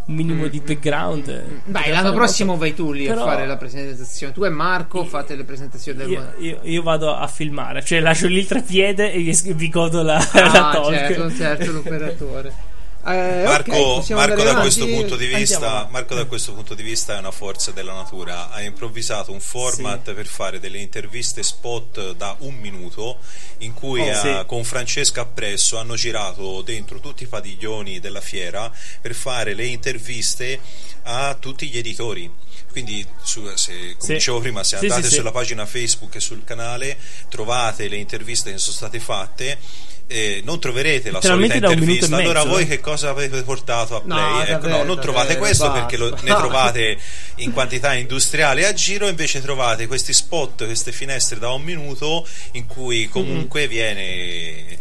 [0.07, 3.57] un minimo di background Dai, l'anno prossimo molto- vai tu lì Però- a fare la
[3.57, 4.33] presentazione.
[4.33, 8.27] Tu e Marco fate le presentazioni del io, io- io vado a filmare cioè lascio
[8.27, 9.19] lì il trepiede e
[9.55, 12.53] vi- godo la, la Ah, talk certo, certo, l'operatore.
[13.07, 14.61] Eh, Marco, ok, possiamo Marco da avanti?
[14.61, 15.89] questo punto di Andiamo vista.
[15.91, 18.51] Marco da questo punto di vista è una forza della natura.
[18.51, 23.19] Ha improvvisato un format per fare delle interviste spot da un minuto
[23.59, 24.43] in cui Oh, eh, sì.
[24.47, 30.61] con Francesca Appresso hanno girato dentro tutti i padiglioni della fiera per fare le interviste
[31.05, 32.31] a tutti gli editori.
[32.71, 34.13] Quindi, su- se, come Sì.
[34.15, 35.15] dicevo prima, se Sì, andate sì, sì.
[35.17, 36.99] sulla pagina Facebook e sul canale
[37.31, 39.59] trovate le interviste che sono state fatte.
[40.09, 42.17] Eh, non troverete la solita intervista.
[42.17, 42.67] Allora, mezzo, voi eh.
[42.67, 44.41] che cosa avete portato a No, Play?
[44.43, 45.79] ecco, davvero, no, non trovate davvero, questo basta.
[45.81, 46.99] perché lo- ne trovate
[47.37, 52.67] in quantità industriale a giro, invece trovate questi spot, queste finestre da un minuto in
[52.67, 54.79] cui comunque viene, eh, vie-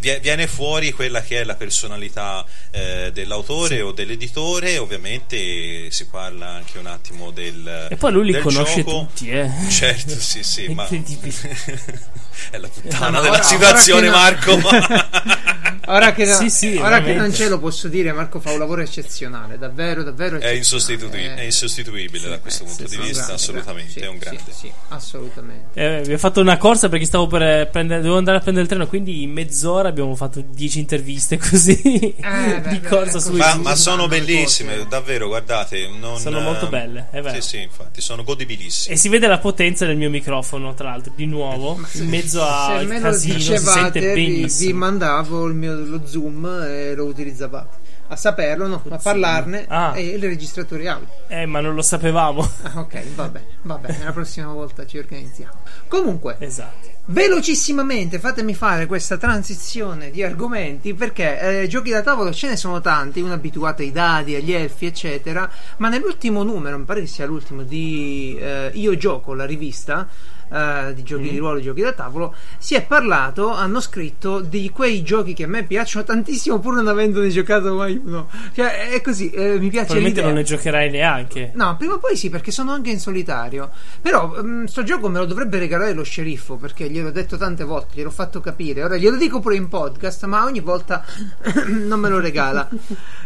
[0.00, 4.78] viene fuori quella che è la personalità eh, dell'autore o dell'editore.
[4.78, 7.86] Ovviamente si parla anche un attimo del.
[7.90, 9.06] e poi lui li conosce gioco.
[9.06, 11.56] tutti eh Certo, sì, sì, ma Incredibile.
[12.50, 14.58] è la puttana No, della ora- situazione, ora Marco.
[15.90, 17.14] Ora che, Sì, sì, ora che veramente.
[17.14, 20.56] non ce lo posso dire, Marco fa un lavoro eccezionale, davvero, davvero È, eccezionale.
[20.58, 24.06] insostituibile, è Eh, insostituibile da questo eh, punto sì, di sì, vista, grande, assolutamente, è
[24.06, 24.42] un sì, grande.
[24.52, 25.80] Sì, sì, assolutamente.
[25.80, 28.86] Eh, abbiamo fatto una corsa perché stavo per prendere, dovevo andare a prendere il treno,
[28.86, 31.80] quindi in mezz'ora abbiamo fatto 10 interviste così
[32.18, 33.26] beh, di beh, corsa così.
[33.28, 35.88] sui Ma, ma sono bellissime, davvero, guardate.
[35.98, 37.40] non- Sono molto ehm, belle, è vero.
[37.40, 38.94] Sì, sì, infatti, sono godibilissime.
[38.94, 42.80] E si vede la potenza del mio microfono, tra l'altro, di nuovo, in mezzo al
[42.80, 44.78] Se me lo casino, si sente dicevate, vi, vi benissimo.
[44.78, 47.76] mandavo il mio, lo zoom e lo utilizzavate.
[48.10, 49.92] A saperlo, no, a parlarne Ah.
[49.96, 51.08] e il registratore audio.
[51.28, 52.40] Eh, ma non lo sapevamo.
[52.62, 55.52] Ah, ok, vabbè, vabbè, la prossima volta ci organizziamo.
[55.88, 56.88] Comunque, esatto.
[57.06, 62.80] Velocissimamente fatemi fare questa transizione di argomenti perché eh, giochi da tavolo ce ne sono
[62.80, 65.50] tanti, uno abituato ai dadi, agli elfi, eccetera.
[65.78, 70.06] Ma nell'ultimo numero, mi pare che sia l'ultimo di eh, Io Gioco, la rivista
[70.52, 75.02] eh, di giochi di ruolo, giochi da tavolo, si è parlato, hanno scritto di quei
[75.02, 78.28] giochi che a me piacciono tantissimo pur non avendone giocato mai uno.
[78.54, 80.24] Cioè, è così, eh, mi piace Probabilmente l'idea.
[80.24, 81.52] non ne giocherai neanche.
[81.54, 83.70] No, prima o poi sì, perché sono anche in solitario.
[84.00, 87.94] Però mm, sto gioco me lo dovrebbe regalare lo sceriffo, perché gliel'ho detto tante volte,
[87.94, 88.82] gliel'ho fatto capire.
[88.84, 91.04] Ora glielo dico pure in podcast, ma ogni volta
[91.68, 92.68] non me lo regala.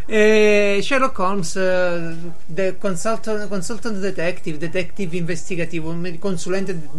[0.05, 6.91] Eh, Sherlock Holmes, eh, the consultant, consultant detective, detective investigativo, consulente investigativo,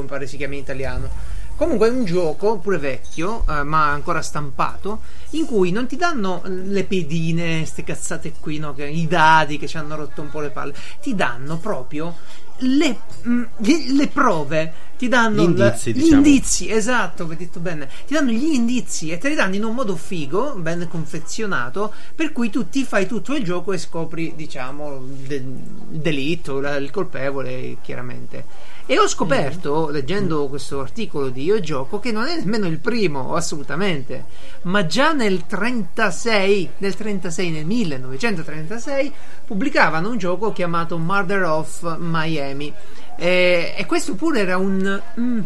[0.00, 1.08] mi pare si chiama in italiano.
[1.56, 6.40] Comunque è un gioco, pure vecchio, eh, ma ancora stampato, in cui non ti danno
[6.44, 10.38] le pedine, ste cazzate qui, no, che- i dadi che ci hanno rotto un po'
[10.38, 12.14] le palle, ti danno proprio
[12.58, 16.16] le, mm, gli- le prove, ti danno Gli indizi, gli diciamo.
[16.26, 19.74] indizi, esatto, ho detto bene, ti danno gli indizi e te li danno in un
[19.74, 25.00] modo figo, ben confezionato, per cui tu ti fai tutto il gioco e scopri, diciamo,
[25.26, 28.44] de- il delitto, la- il colpevole, chiaramente.
[28.90, 33.34] E ho scoperto, leggendo questo articolo di Io Gioco, che non è nemmeno il primo,
[33.34, 34.24] assolutamente,
[34.62, 39.12] ma già nel 36, nel 36, nel 1936,
[39.46, 42.72] pubblicavano un gioco chiamato Murder of Miami.
[43.20, 45.40] E, e questo pure era un mm,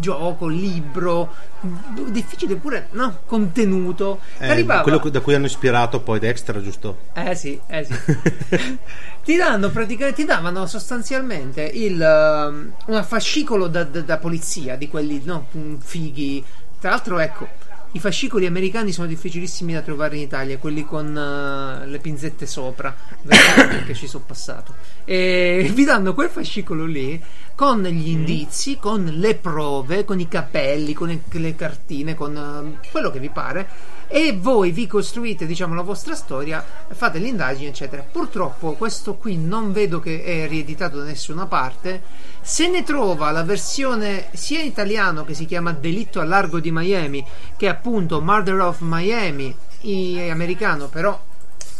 [0.00, 1.32] gioco, libro,
[1.64, 3.20] mm, difficile pure, no?
[3.26, 4.18] Contenuto.
[4.38, 6.98] Eh, Arrivava- quello da cui hanno ispirato poi Dexter, giusto?
[7.14, 7.94] eh sì, eh sì.
[9.22, 14.88] ti danno praticamente, ti davano sostanzialmente il, um, un fascicolo da, da- da polizia di
[14.88, 15.46] quelli no,
[15.80, 16.44] fighi.
[16.80, 17.46] Tra l'altro, ecco,
[17.92, 22.94] i fascicoli americani sono difficilissimi da trovare in Italia, quelli con uh, le pinzette sopra,
[23.22, 24.74] perché ci sono passato.
[25.04, 27.22] E vi danno quel fascicolo lì
[27.54, 32.90] con gli indizi, con le prove, con i capelli, con le, le cartine, con uh,
[32.90, 33.68] quello che vi pare
[34.14, 38.02] e voi vi costruite diciamo la vostra storia fate le indagini eccetera.
[38.02, 42.02] Purtroppo questo qui non vedo che è rieditato da nessuna parte.
[42.42, 46.70] Se ne trova la versione sia in italiano che si chiama Delitto a largo di
[46.70, 47.24] Miami
[47.56, 51.18] che appunto Murder of Miami in americano però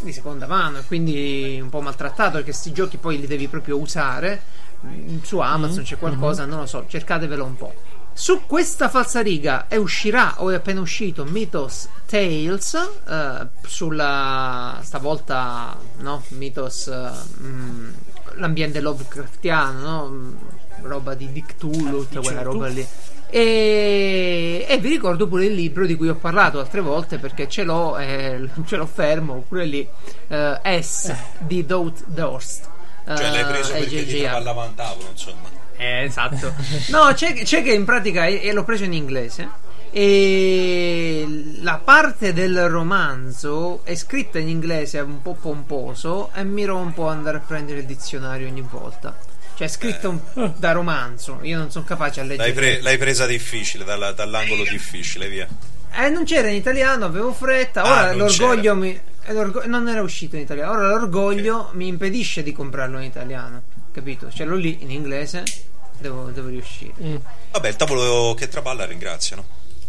[0.00, 3.78] di seconda mano e quindi un po' maltrattato perché questi giochi poi li devi proprio
[3.78, 4.40] usare.
[5.20, 7.74] Su Amazon c'è qualcosa non lo so cercatevelo un po'
[8.14, 12.74] Su questa falsariga è uscirà o è appena uscito Mythos Tales
[13.08, 17.10] eh, sulla stavolta no Mythos eh,
[17.42, 17.90] mm,
[18.34, 20.08] l'ambiente Lovecraftiano no?
[20.08, 20.34] Mm,
[20.82, 22.52] roba di Dictulu tutta quella Cthulhu.
[22.58, 22.86] roba lì
[23.30, 27.62] e, e vi ricordo pure il libro di cui ho parlato altre volte perché ce
[27.64, 29.88] l'ho eh, ce l'ho fermo pure lì
[30.28, 32.68] eh, S di Doubt Dorst
[33.04, 34.42] Cioè l'hai preso eh, perché ti J.J.
[34.42, 35.48] trova al tavolo, insomma.
[35.76, 36.54] Eh, esatto.
[36.90, 39.48] No, c'è, c'è che in pratica, e e l'ho preso in inglese,
[39.90, 41.26] e
[41.60, 47.08] la parte del romanzo è scritta in inglese è un po' pomposo e mi rompo
[47.08, 49.16] andare a prendere il dizionario ogni volta.
[49.54, 52.48] Cioè è scritto un- da romanzo, io non sono capace a leggere.
[52.48, 55.46] L'hai, pre- l'hai presa difficile, dalla- dall'angolo difficile, via.
[55.94, 57.82] Eh, non c'era in italiano, avevo fretta.
[57.82, 58.98] Ah, Ora non l'orgoglio mi.
[59.24, 60.72] eh, l'orgo- non era uscito in italiano.
[60.72, 63.62] Ora l'orgoglio mi impedisce di comprarlo in italiano.
[63.92, 64.30] Capito?
[64.30, 65.44] Ce l'ho lì in inglese.
[65.98, 67.20] Devo, devo riuscire.
[67.52, 69.44] Vabbè, il tavolo che traballa ringrazia, no?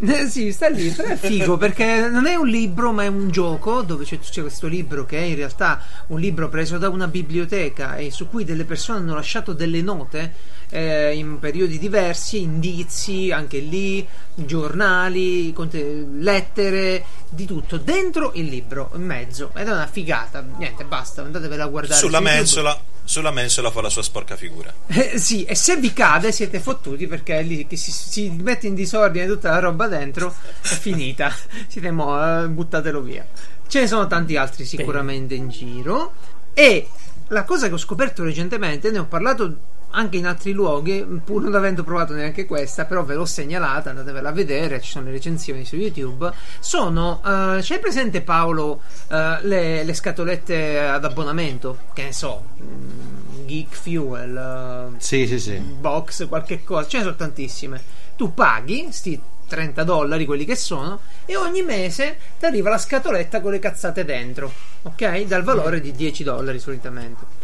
[0.05, 3.29] Eh, sì, sta lì, però è figo perché non è un libro ma è un
[3.29, 7.07] gioco dove c'è, c'è questo libro che è in realtà un libro preso da una
[7.07, 10.33] biblioteca e su cui delle persone hanno lasciato delle note
[10.69, 18.91] eh, in periodi diversi, indizi anche lì, giornali, conte- lettere, di tutto dentro il libro,
[18.95, 22.91] in mezzo ed è una figata, niente basta, andatevela a guardare Sulla su YouTube.
[23.03, 24.73] Sulla mensola fa la sua sporca figura.
[24.87, 28.67] Eh, sì, e se vi cade siete fottuti perché è lì che si, si mette
[28.67, 31.33] in disordine tutta la roba dentro, è finita.
[31.67, 33.25] siete mo, eh, buttatelo via.
[33.67, 36.13] Ce ne sono tanti altri sicuramente in giro.
[36.53, 36.87] E
[37.27, 39.57] la cosa che ho scoperto recentemente, ne ho parlato
[39.95, 44.29] anche in altri luoghi, pur non avendo provato neanche questa, però ve l'ho segnalata, andatevela
[44.29, 46.31] a vedere, ci sono le recensioni su YouTube.
[46.59, 51.77] Sono, eh, c'è presente Paolo eh, le, le scatolette ad abbonamento?
[51.93, 55.57] Che ne so, mm, Geek Fuel, eh, Sì, sì, sì.
[55.57, 57.81] box, qualche cosa, ce ne sono tantissime.
[58.15, 63.41] Tu paghi sti 30 dollari, quelli che sono, e ogni mese ti arriva la scatoletta
[63.41, 64.51] con le cazzate dentro,
[64.83, 65.21] ok?
[65.25, 67.41] Dal valore di 10 dollari solitamente.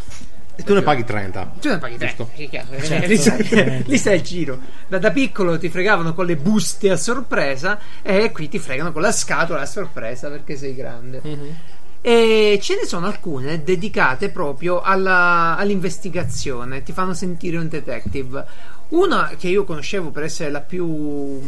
[0.60, 1.52] E tu ne paghi 30.
[1.60, 2.30] Tu ne paghi te, Giusto.
[2.34, 3.88] che cazzo, eh, Certo, lì, stai, ovviamente.
[3.90, 4.58] lì stai al giro.
[4.88, 9.02] Da, da piccolo ti fregavano con le buste a sorpresa e qui ti fregano con
[9.02, 11.20] la scatola a sorpresa perché sei grande.
[12.02, 18.44] E ce ne sono alcune dedicate proprio alla- all'investigazione, ti fanno sentire un detective.
[18.88, 21.40] Una che io conoscevo per essere la più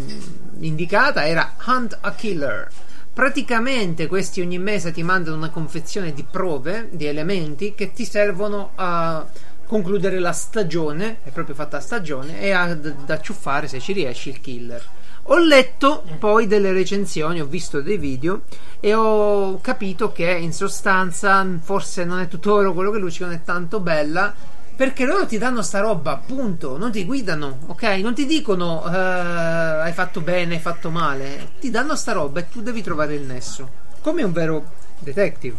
[0.60, 2.68] indicata era Hunt a Killer.
[3.14, 8.70] Praticamente questi ogni mese ti mandano una confezione di prove, di elementi che ti servono
[8.76, 9.26] a
[9.66, 14.40] concludere la stagione, è proprio fatta la stagione, e ad acciuffare se ci riesci il
[14.40, 14.82] killer.
[15.26, 18.42] Ho letto poi delle recensioni, ho visto dei video
[18.80, 23.34] e ho capito che in sostanza forse non è tutto oro quello che luce, non
[23.34, 24.34] è tanto bella.
[24.82, 27.84] Perché loro ti danno sta roba, appunto, non ti guidano, ok?
[28.02, 31.50] Non ti dicono eh, hai fatto bene, hai fatto male.
[31.60, 33.68] Ti danno sta roba e tu devi trovare il nesso.
[34.00, 35.54] Come un vero detective.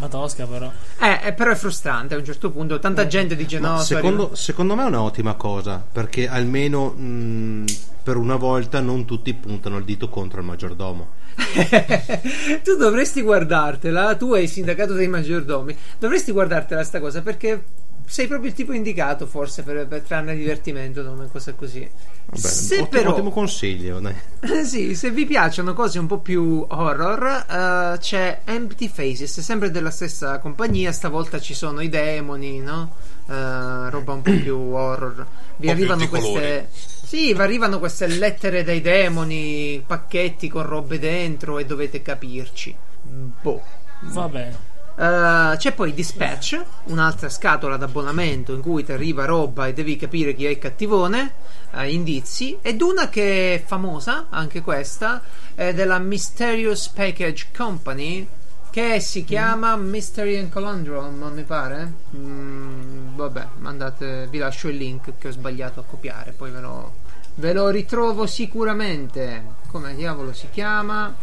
[0.00, 0.68] Ma tosca però.
[0.98, 2.80] Eh, eh, però è frustrante a un certo punto.
[2.80, 3.74] Tanta gente dice no.
[3.74, 7.64] Ma sto secondo, secondo me è un'ottima cosa, perché almeno mh,
[8.02, 11.10] per una volta non tutti puntano il dito contro il maggiordomo.
[12.64, 17.62] tu dovresti guardartela, tu hai il sindacato dei maggiordomi, dovresti guardartela sta cosa perché
[18.06, 21.12] sei proprio il tipo indicato forse per, per trarne divertimento, no?
[21.12, 21.88] una cosa così.
[22.26, 24.00] Vabbè, Se ottimo, però ottimo consiglio.
[24.64, 29.90] sì, se vi piacciono cose un po' più horror, eh, c'è Empty Faces, sempre della
[29.90, 32.92] stessa compagnia, stavolta ci sono i demoni, no?
[33.28, 35.26] Eh, roba un po' più horror.
[35.56, 36.68] Vi arrivano queste.
[36.70, 42.74] Sì, vi arrivano queste lettere dai demoni, pacchetti con robe dentro e dovete capirci.
[43.02, 43.62] Boh.
[44.00, 44.65] Va bene.
[44.96, 50.34] Uh, c'è poi Dispatch, un'altra scatola d'abbonamento in cui ti arriva roba e devi capire
[50.34, 51.32] chi è il cattivone,
[51.72, 55.20] uh, indizi, ed una che è famosa, anche questa,
[55.54, 58.26] è della Mysterious Package Company,
[58.70, 59.88] che si chiama mm.
[59.88, 61.92] Mystery and Conundrum, mi pare.
[62.14, 66.92] Mm, vabbè, mandate, vi lascio il link che ho sbagliato a copiare, poi ve lo,
[67.34, 69.44] ve lo ritrovo sicuramente.
[69.68, 71.14] Come diavolo si chiama?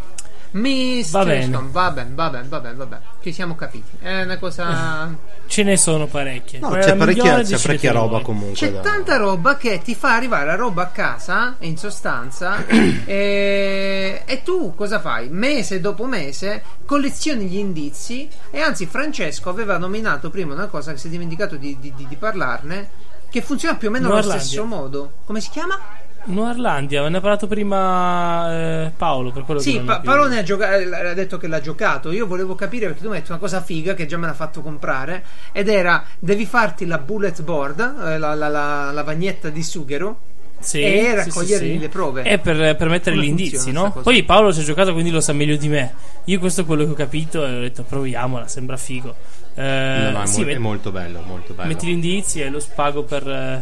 [0.53, 1.59] Miss Va bene.
[1.71, 3.01] va bene, va bene, va bene, va bene.
[3.21, 3.97] Ci siamo capiti.
[3.99, 5.15] È una cosa.
[5.45, 6.59] Ce ne sono parecchie.
[6.59, 8.21] No, c'è parecchia, c'è parecchia roba voi.
[8.23, 8.53] comunque.
[8.55, 12.65] C'è da- tanta roba che ti fa arrivare la roba a casa, in sostanza,
[13.05, 15.29] e, e tu cosa fai?
[15.29, 20.97] Mese dopo mese collezioni gli indizi e anzi Francesco aveva nominato prima una cosa che
[20.97, 22.89] si è dimenticato di, di- di- di parlarne,
[23.29, 24.43] che funziona più o meno allo Noirlandia.
[24.45, 25.11] stesso modo.
[25.25, 25.79] Come si chiama?
[26.25, 29.31] Noirlandia, ne ha parlato prima eh, Paolo.
[29.31, 31.59] Per quello che Sì, non pa- Paolo ne ha, gioca- eh, ha detto che l'ha
[31.61, 32.11] giocato.
[32.11, 34.33] Io volevo capire perché tu mi hai detto una cosa figa che già me l'ha
[34.33, 35.23] fatto comprare.
[35.51, 40.19] Ed era: devi farti la bullet board, eh, la, la- la- la vagnetta di sughero.
[40.59, 41.79] Sì, e raccogliere sì, sì.
[41.79, 42.21] le prove.
[42.23, 43.91] È per, per mettere Come gli indizi, no?
[43.91, 45.93] Poi Paolo ci ha giocato, quindi lo sa meglio di me.
[46.25, 49.13] Io questo è quello che ho capito e ho detto proviamola, sembra figo.
[49.55, 51.67] Eh, No, no, è, met- è molto bello, molto bello.
[51.67, 53.61] metti gli indizi e lo spago per...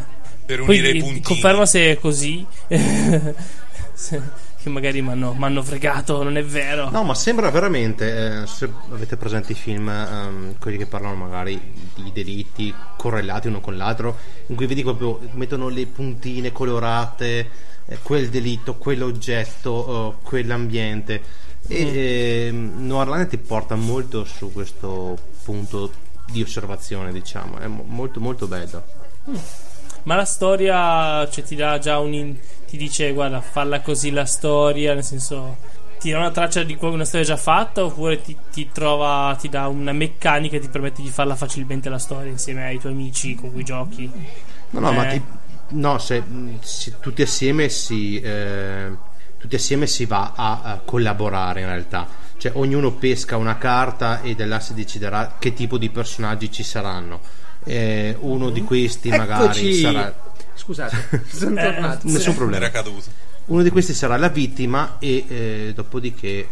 [0.55, 1.21] Per Poi unire i di- puntini.
[1.21, 2.45] conferma se è così.
[3.93, 4.21] Se-
[4.61, 6.89] che magari mi hanno fregato, non è vero.
[6.91, 11.59] No, ma sembra veramente, eh, se avete presente i film, ehm, quelli che parlano magari
[11.95, 14.15] di delitti correlati uno con l'altro,
[14.47, 17.49] in cui vedi proprio, mettono le puntine colorate,
[17.87, 21.21] eh, quel delitto, quell'oggetto, eh, quell'ambiente.
[21.67, 25.91] E ehm, Noirlandia ti porta molto su questo punto
[26.29, 28.83] di osservazione, diciamo, è mo- molto molto bello.
[30.03, 32.13] Ma la storia, cioè, ti dà già un.
[32.13, 32.35] in-
[32.67, 35.57] ti dice, guarda, falla così la storia, nel senso.
[35.99, 39.67] Ti dà una traccia di una storia già fatta, oppure ti, ti trova, ti dà
[39.67, 43.51] una meccanica che ti permette di farla facilmente la storia insieme ai tuoi amici con
[43.51, 44.09] cui giochi.
[44.71, 45.11] No, no, ma Eh.
[45.19, 45.23] ti-
[45.75, 46.23] no, se,
[46.61, 48.89] se tutti assieme si eh,
[49.37, 52.07] tutti assieme si va a, a collaborare in realtà.
[52.37, 56.63] Cioè ognuno pesca una carta e da là si deciderà che tipo di personaggi ci
[56.63, 57.19] saranno.
[57.63, 59.73] Eh, uno di questi magari Eccoci.
[59.81, 60.13] sarà
[60.55, 62.07] Scusate, sono Eh, tornato.
[62.07, 62.65] nessun problema.
[62.65, 63.09] Era caduto.
[63.45, 66.47] Uno di questi sarà la vittima e eh, dopodiché eh,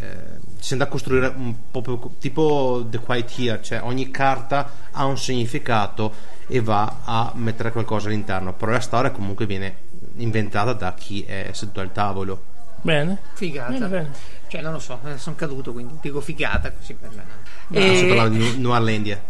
[0.59, 5.05] si andrà a costruire un po' più- tipo The Quiet Here, cioè ogni carta ha
[5.05, 6.11] un significato
[6.47, 9.75] e va a mettere qualcosa all'interno, però la storia comunque viene
[10.17, 12.43] inventata da chi è seduto al tavolo.
[12.81, 13.19] Bene.
[13.33, 13.71] Figata.
[13.71, 14.09] Bene, bene.
[14.47, 17.09] Cioè, non lo so, sono caduto, quindi dico figata così per
[17.73, 19.23] Ah, E- sto parlando di Noirlandia.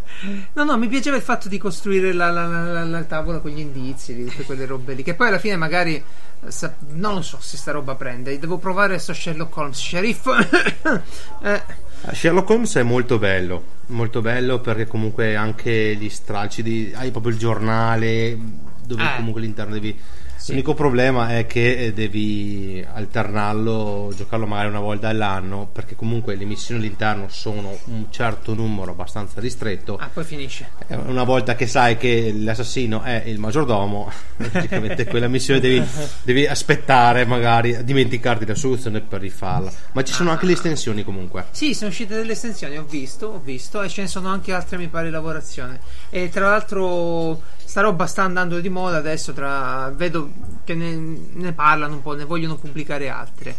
[0.54, 3.52] No, no, mi piaceva il fatto di costruire la, la- la- la- la tavola con
[3.52, 5.04] gli indizi, di tutte quelle robe lì.
[5.04, 5.95] Che poi alla fine magari.
[5.95, 8.38] eh, sa- non lo so se sta roba prende.
[8.39, 9.78] Devo provare sto Sherlock Holmes.
[9.78, 10.25] Sheriff.
[11.43, 11.63] eh,
[12.04, 16.93] Ah, Sherlock Holmes è molto bello, molto bello perché comunque anche gli stralci di...
[16.95, 18.38] hai proprio il giornale
[18.86, 19.15] dove Eh.
[19.17, 19.99] comunque all'interno devi...
[20.47, 26.45] L'unico problema è che eh, devi alternarlo, giocarlo magari una volta all'anno perché comunque le
[26.45, 29.97] missioni all'interno sono un certo numero abbastanza ristretto.
[29.97, 30.69] ah, poi finisce.
[30.88, 35.84] Eh, Una volta che sai che l'assassino è il maggiordomo, logicamente quella missione devi,
[36.23, 39.71] devi aspettare magari, dimenticarti la soluzione per rifarla.
[39.91, 41.45] Ma ci sono anche le estensioni comunque.
[41.52, 44.78] Sì, sono uscite delle estensioni, ho visto, ho visto, e ce ne sono anche altre,
[44.78, 45.80] mi pare, in lavorazione.
[46.10, 49.32] E tra l'altro, sta roba sta andando di moda adesso.
[49.32, 50.32] Tra, vedo
[50.63, 50.95] che ne,
[51.34, 53.55] ne parlano un po', ne vogliono pubblicare altre.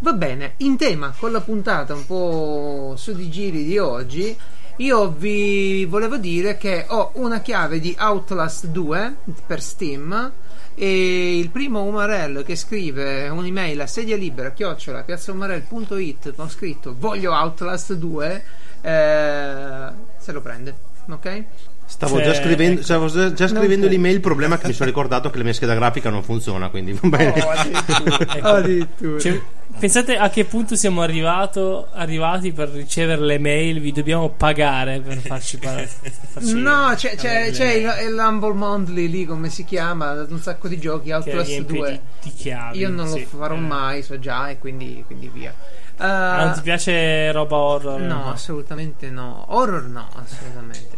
[0.00, 4.36] Va bene, in tema con la puntata un po' su di giri di oggi.
[4.78, 10.32] Io vi volevo dire che ho una chiave di Outlast 2 per Steam
[10.74, 17.32] e il primo Umarell che scrive un'email a sedia libera chiocciola piazzaumarell.it con scritto voglio
[17.32, 18.44] Outlast 2
[18.80, 20.74] eh, se lo prende
[21.10, 21.44] ok?
[21.92, 22.82] Stavo Cioè, già scrivendo, ecco.
[22.84, 25.52] stavo già, già scrivendo l'email, il problema è che mi sono ricordato che la mia
[25.52, 27.40] scheda grafica non funziona, quindi va bene.
[27.42, 28.46] Oh, addirittura, Ecco.
[28.48, 29.18] addirittura.
[29.20, 29.40] Cioè,
[29.78, 33.80] pensate a che punto siamo arrivato, arrivati per ricevere le mail.
[33.80, 35.90] Vi dobbiamo pagare per farci parlare.
[36.40, 40.78] no c'è, c'è, c'è il, il Humble Monthly lì come si chiama un sacco di
[40.78, 42.00] giochi Outlast 2 Di,
[42.30, 42.78] di chiavi.
[42.78, 43.20] io non sì.
[43.30, 43.58] lo farò Eh.
[43.60, 45.54] mai so già e quindi, quindi via
[45.98, 48.00] Ah, non Eh, ti piace roba horror?
[48.00, 50.96] no assolutamente no horror no assolutamente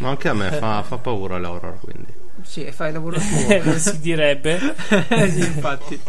[0.00, 2.12] Ma anche a me fa, fa paura l'horror, quindi.
[2.42, 3.16] sì fai il lavoro
[3.48, 4.58] Eh, tuo si direbbe.
[4.88, 6.00] sì, infatti.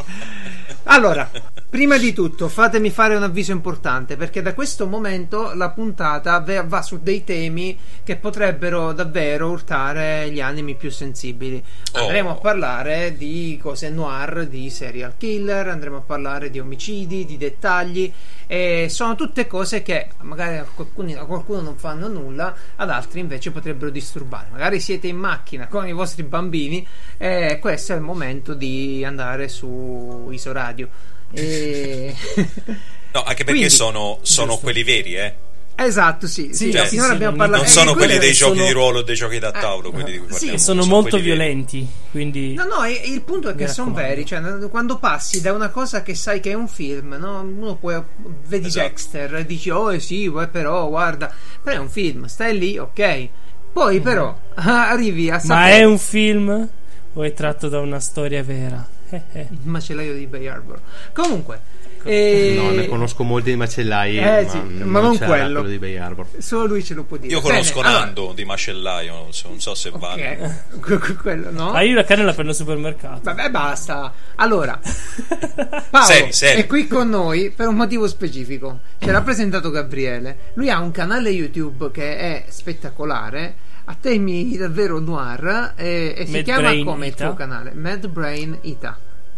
[0.84, 1.30] Allora,
[1.72, 6.82] Prima di tutto, fatemi fare un avviso importante perché da questo momento la puntata va
[6.82, 11.64] su dei temi che potrebbero davvero urtare gli animi più sensibili.
[11.94, 12.02] Oh.
[12.02, 17.38] Andremo a parlare di cose noir, di serial killer, andremo a parlare di omicidi, di
[17.38, 18.12] dettagli.
[18.48, 23.22] E sono tutte cose che magari a, qualcuno, a qualcuno non fanno nulla, ad altri
[23.22, 24.50] invece potrebbero disturbare.
[24.52, 29.48] Magari siete in macchina con i vostri bambini e questo è il momento di andare
[29.48, 31.11] su Isoradio.
[31.34, 32.16] E...
[33.14, 35.34] No, anche perché Quindi, sono, sono quelli veri, eh.
[35.76, 38.66] esatto, sì, sì, Cioè, sì, abbiamo non- parlato Non Eh, sono quelli dei sono- giochi
[38.68, 40.58] di ruolo o dei giochi da tavolo, quelli di cui sì, parliamo.
[40.60, 41.38] sono sono molto quelli veri.
[41.38, 44.26] violenti, quindi No, no, e- il punto è che sono veri.
[44.26, 47.42] Cioè, quando passi da una cosa che sai che è un film, no?
[47.42, 48.02] uno può.
[48.48, 48.88] Vedi Esatto.
[48.88, 53.28] Dexter e dici, oh, eh sì, però, guarda, però è un film, stai lì, ok.
[53.74, 55.78] Poi, però, arrivi a Ma sapere.
[55.80, 56.70] è un film
[57.14, 58.88] o è tratto da una storia vera?
[59.12, 59.48] Eh, eh.
[59.52, 60.80] Il macellaio di Bay Harbor.
[61.14, 61.60] Comunque,
[62.04, 65.62] eh, No, ne conosco molti di macellai, Eh, ma, sì, non ma non c'era quello.
[65.64, 66.28] di Bay Harbor.
[66.40, 67.34] solo lui ce lo può dire.
[67.34, 70.56] Io Bene, conosco allora- Nando di macellaio, non so, non so se vale.
[70.72, 71.74] Ok, que- que- quello no.
[71.74, 73.20] Ah, io la carne la prendo al supermercato.
[73.24, 74.14] Vabbè, basta.
[74.36, 74.80] Allora,
[75.92, 76.62] Paolo Seri, seri.
[76.62, 78.80] è qui con noi per un motivo specifico.
[78.98, 80.38] Ci ha rappresentato Gabriele.
[80.54, 83.70] Lui ha un canale YouTube che è spettacolare.
[83.92, 85.74] A temi davvero noir.
[85.76, 87.26] E, e si chiama Brain come il Ita.
[87.26, 87.74] tuo canale?
[87.74, 88.98] Mad Brain Ita.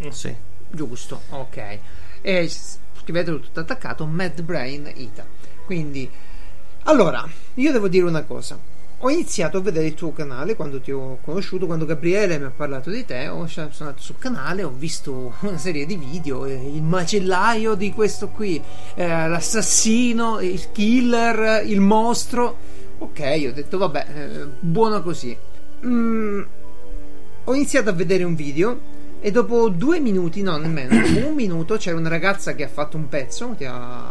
[0.10, 0.36] Sì.
[0.70, 1.80] Giusto, ok.
[2.22, 2.52] E
[3.02, 5.26] scrivetelo tutto attaccato, Mad Brain Ita.
[5.66, 6.08] Quindi,
[6.84, 8.60] allora, io devo dire una cosa.
[9.00, 12.54] Ho iniziato a vedere il tuo canale quando ti ho conosciuto, quando Gabriele mi ha
[12.56, 16.54] parlato di te, ho, sono andato sul canale, ho visto una serie di video, eh,
[16.54, 18.62] il macellaio di questo qui,
[18.94, 22.73] eh, l'assassino, il killer, il mostro.
[23.04, 25.36] Ok, ho detto vabbè, eh, buono così.
[25.86, 26.42] Mm,
[27.44, 28.80] ho iniziato a vedere un video
[29.20, 32.96] e dopo due minuti, no nemmeno, dopo un minuto c'era una ragazza che ha fatto
[32.98, 34.08] un pezzo, che ha,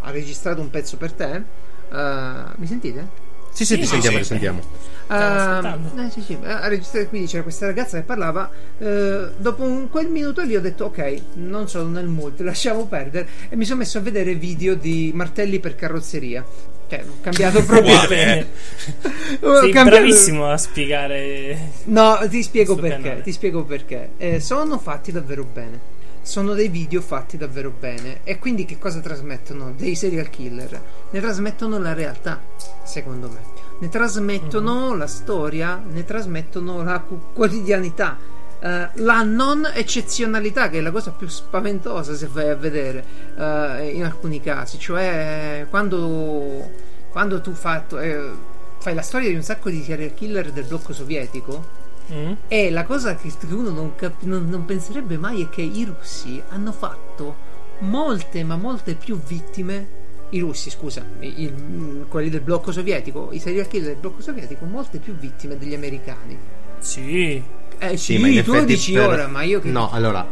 [0.00, 1.42] ha registrato un pezzo per te.
[1.90, 3.22] Eh, mi sentite?
[3.50, 4.22] Sì, sì, Sì, ti sentiamo, sì.
[4.22, 4.60] ti sentiamo.
[5.06, 6.02] Ascoltando.
[6.02, 8.50] eh, sì, sì, registrato quindi c'era questa ragazza che parlava.
[8.78, 13.26] eh, dopo un- quel minuto lì ho detto: Ok, non sono nel mood, lasciamo perdere.
[13.48, 16.44] E mi sono messo a vedere video di martelli per carrozzeria.
[16.88, 17.94] Cioè, ho cambiato proprio.
[17.98, 21.70] Ho Sei cambiato- bravissimo a spiegare.
[21.84, 23.02] No, ti spiego perché.
[23.02, 23.22] canale.
[23.22, 24.10] Ti spiego perché.
[24.18, 25.92] Eh, sono fatti davvero bene.
[26.22, 28.20] Sono dei video fatti davvero bene.
[28.24, 29.72] E quindi che cosa trasmettono?
[29.76, 30.80] Dei serial killer.
[31.10, 32.40] Ne trasmettono la realtà,
[32.82, 33.40] secondo me.
[33.80, 34.98] Ne trasmettono Mhm.
[34.98, 38.16] la storia, ne trasmettono la quotidianità.
[38.64, 43.04] Eh, la non eccezionalità, che è la cosa più spaventosa se vai a vedere
[43.36, 44.78] eh, in alcuni casi.
[44.78, 46.70] Cioè, quando,
[47.10, 48.30] quando tu fatto, eh,
[48.78, 52.32] fai la storia di un sacco di serial killer del blocco sovietico, Mm?
[52.48, 56.42] e la cosa che uno non, cap- non- non penserebbe mai è che i russi
[56.50, 57.34] hanno fatto
[57.78, 60.02] molte, ma molte più vittime.
[60.28, 64.66] I russi, scusa, i- mm, quelli del blocco sovietico, i serial killer del blocco sovietico,
[64.66, 66.38] molte più vittime degli americani.
[66.78, 67.42] Sì.
[67.90, 69.68] Eh sì, ma in tu lo dici per- ora, ma io che.
[69.68, 70.26] No, allora,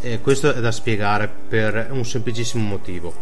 [0.00, 3.12] eh, questo è da spiegare per un semplicissimo motivo.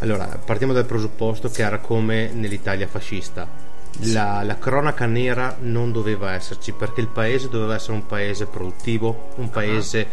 [0.00, 3.66] Allora, partiamo dal presupposto che era come nell'Italia fascista.
[4.02, 9.30] La, la cronaca nera non doveva esserci perché il paese doveva essere un paese produttivo,
[9.36, 10.06] un paese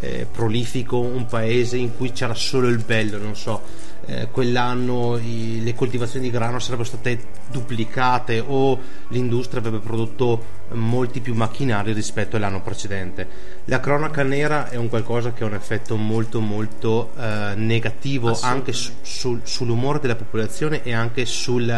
[0.00, 3.60] eh, prolifico, un paese in cui c'era solo il bello, non so,
[4.06, 7.18] eh, quell'anno i- le coltivazioni di grano sarebbero state
[7.50, 8.78] duplicate o
[9.08, 13.28] l'industria avrebbe prodotto molti più macchinari rispetto all'anno precedente.
[13.66, 18.72] La cronaca nera è un qualcosa che ha un effetto molto molto eh, negativo anche
[18.72, 21.68] su- sul- sull'umore della popolazione e anche sul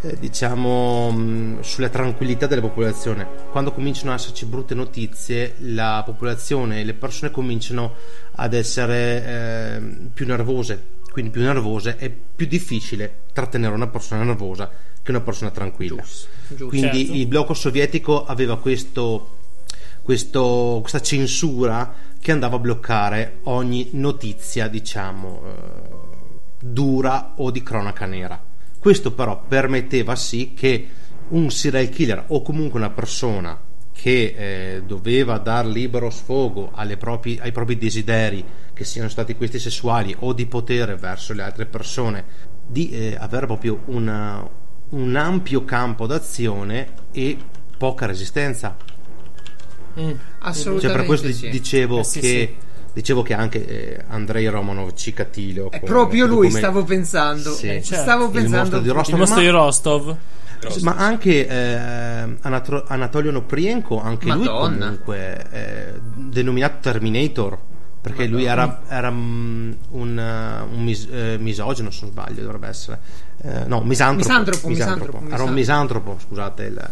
[0.00, 3.26] eh, diciamo mh, sulla tranquillità della popolazione.
[3.50, 7.94] Quando cominciano ad esserci brutte notizie, la popolazione e le persone cominciano
[8.36, 9.80] ad essere eh,
[10.14, 10.96] più nervose.
[11.10, 14.70] Quindi più nervose è più difficile trattenere una persona nervosa
[15.02, 16.02] che una persona tranquilla.
[16.02, 16.66] Giusto, giusto.
[16.66, 17.12] Quindi Certo.
[17.14, 19.36] il blocco sovietico aveva questo,
[20.02, 25.96] questo- questa censura che andava a bloccare ogni notizia, diciamo, eh,
[26.60, 28.40] dura o di cronaca nera.
[28.78, 30.88] Questo però permetteva sì che
[31.28, 33.58] un serial killer o comunque una persona
[33.92, 34.34] che
[34.76, 38.44] eh, doveva dar libero sfogo alle propri- ai propri desideri,
[38.78, 42.24] che siano stati questi sessuali o di potere verso le altre persone,
[42.64, 44.48] di eh, avere proprio una-
[44.90, 47.36] un ampio campo d'azione e
[47.76, 48.76] poca resistenza.
[49.98, 50.12] Mm.
[50.38, 50.86] Assolutamente.
[50.86, 51.48] Cioè, per questo sì.
[51.50, 52.56] dicevo, Eh, sì, che,
[52.92, 57.50] dicevo che anche eh, Andrei Romanov Cicatillo È proprio lui, come- stavo pensando.
[57.52, 57.66] Sì.
[57.68, 58.02] Eh, certo.
[58.04, 58.58] Stavo Il pensando.
[58.58, 59.12] mostro di Rostov.
[59.14, 60.16] Il mostro ma- di Rostov.
[60.82, 64.68] Ma anche eh, Anatro- Anatolio Noprienko, anche Madonna.
[64.68, 67.58] lui comunque eh, denominato Terminator,
[68.00, 72.68] perché lui era, era mm, un, eh, un mis- eh, misogino, se non sbaglio, dovrebbe
[72.68, 72.98] essere.
[73.42, 74.28] Eh, no, misantropo.
[74.28, 76.62] Misantropo, misantropo, Era un misantropo, scusate.
[76.64, 76.90] il-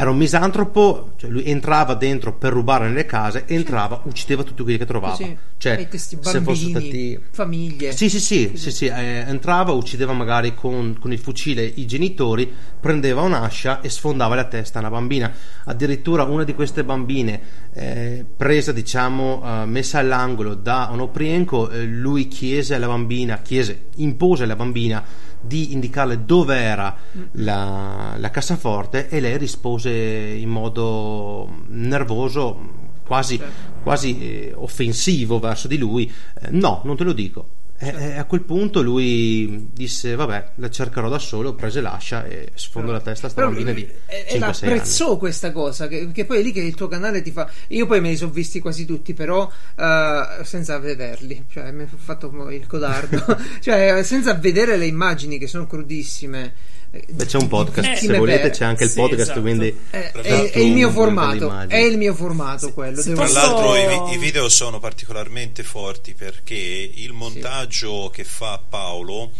[0.00, 4.78] era un misantropo, cioè lui entrava dentro per rubare nelle case, entrava, uccideva tutti quelli
[4.78, 5.16] che trovava.
[5.16, 5.36] Così.
[5.56, 7.90] Cioè, questi se fossero bambini, stati famiglie.
[7.90, 12.48] sì, sì, sì, sì, sì, eh, entrava, uccideva magari con, con il fucile i genitori,
[12.78, 15.32] prendeva un'ascia e sfondava la testa a una bambina.
[15.64, 17.40] Addirittura una di queste bambine,
[17.74, 24.44] eh, presa, diciamo, eh, messa all'angolo da Onoprienko, eh, lui chiese alla bambina, chiese, impose
[24.44, 26.96] alla bambina di indicarle dove era
[27.32, 33.40] la, la cassaforte e lei rispose in modo nervoso, quasi,
[33.82, 37.48] quasi eh, offensivo verso di lui, eh, no, non te lo dico.
[37.80, 41.54] E- e a quel punto lui disse: Vabbè, la cercherò da solo.
[41.54, 44.72] Prese l'ascia e sfondo la testa a sta Però bambina di e- e 5-6 anni.
[44.74, 47.86] apprezzò questa cosa che, che poi è lì che il tuo canale ti fa io
[47.86, 52.48] poi me li sono visti quasi tutti però eh, senza vederli cioè mi ha fatto
[52.50, 53.24] il codardo
[53.60, 56.52] cioè senza vedere le immagini che sono crudissime
[56.90, 59.20] Beh, c'è un podcast, Eh, se volete, c'è anche il sì, podcast.
[59.20, 59.40] esatto.
[59.42, 63.24] Quindi è, Tra è- è il mio formato è il mio formato quello devo Tra
[63.26, 69.32] posso- l'altro i, i video sono particolarmente forti perché il montaggio che fa Paolo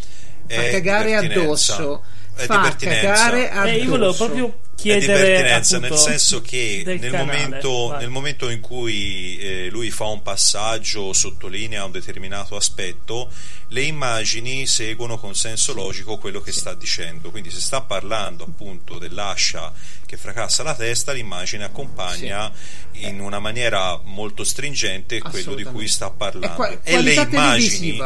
[0.47, 2.03] è fa cagare addosso.
[2.35, 6.83] È fa cagare addosso Eh, io volevo proprio È di chiedere pertinenza, nel senso che
[6.87, 13.29] nel momento, nel momento in cui eh, lui fa un passaggio, sottolinea un determinato aspetto,
[13.69, 17.33] le immagini seguono con senso logico quello che sta dicendo.
[17.33, 19.73] Quindi se sta parlando appunto dell'ascia
[20.07, 22.51] che fracassa la testa, l'immagine accompagna
[22.93, 26.53] in una maniera molto stringente quello di cui sta parlando.
[26.53, 28.01] È qua- e le immagini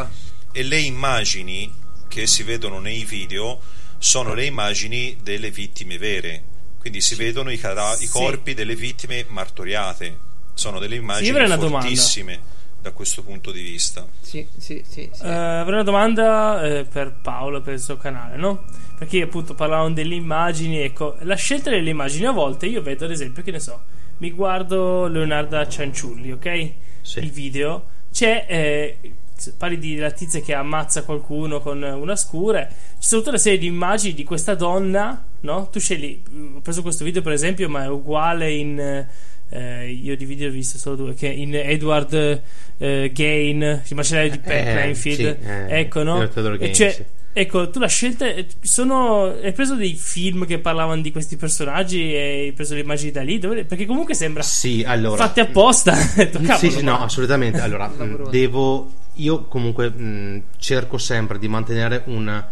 [0.51, 1.71] e le immagini
[2.07, 3.61] che si vedono nei video
[3.99, 6.43] sono le immagini delle vittime vere.
[6.83, 8.09] Quindi si vedono i, cara- i Sì.
[8.09, 10.17] corpi delle vittime martoriate.
[10.53, 11.57] Sono delle immagini domanda.
[11.69, 12.39] fortissime
[12.81, 14.05] da questo punto di vista.
[14.19, 15.23] sì sì sì, sì.
[15.23, 18.65] Eh, avrei una domanda eh, per Paolo per il suo canale, no?
[18.97, 23.11] Perché appunto parlavano delle immagini, ecco, la scelta delle immagini a volte io vedo ad
[23.11, 23.81] esempio, che ne so,
[24.17, 26.71] mi guardo Leonardo Cianciulli, ok?
[27.01, 27.19] Sì.
[27.19, 28.97] Il video, c'è eh,
[29.57, 32.69] parli di la tizia che ammazza qualcuno con una scure,
[32.99, 35.69] ci sono tutta una serie di immagini di questa donna, no?
[35.71, 36.21] Tu scegli,
[36.55, 39.05] ho preso questo video per esempio, ma è uguale in
[39.49, 42.41] eh, io di video ho visto solo due che in Edward
[42.77, 46.73] eh, Gain il macellaio di Pe- Eh, Plainfield sì, eh, ecco no Edward E Gain,
[46.73, 47.03] cioè, sì.
[47.33, 52.13] ecco tu la scelta eh, sono hai preso dei film che parlavano di questi personaggi
[52.15, 55.17] e hai preso le immagini da lì Dove- perché comunque sembra Sì, allora.
[55.23, 57.59] fatte apposta Ho detto, sì, cavolo, sì, ma- no, assolutamente.
[57.59, 58.29] Allora, Lavoro.
[58.29, 58.91] devo.
[59.17, 62.43] Io comunque mh, cerco sempre di mantenere un,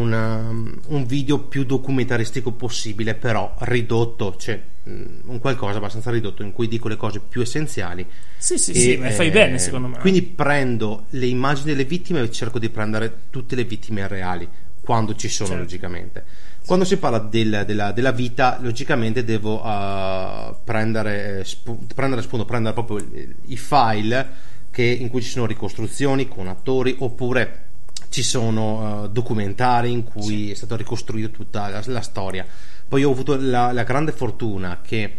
[0.00, 0.48] una-
[0.88, 4.90] un video più documentaristico possibile, però ridotto, cioè mh,
[5.24, 8.06] un qualcosa abbastanza ridotto in cui dico le cose più essenziali.
[8.36, 11.84] sì sì E, sì ma fai eh, bene secondo me Quindi prendo le immagini delle
[11.84, 14.46] vittime e cerco di prendere tutte le vittime reali,
[14.80, 15.62] quando ci sono, Certo.
[15.62, 16.24] logicamente.
[16.66, 22.74] Quando si parla del- della, della vita, logicamente devo eh, prendere, spu- prendere spunto, prendere
[22.74, 27.65] proprio i- i file che- in cui ci sono ricostruzioni con attori oppure
[28.08, 32.46] ci sono eh, documentari in cui è stata ricostruita tutta la, la storia.
[32.88, 35.12] Poi ho avuto la, la grande fortuna che,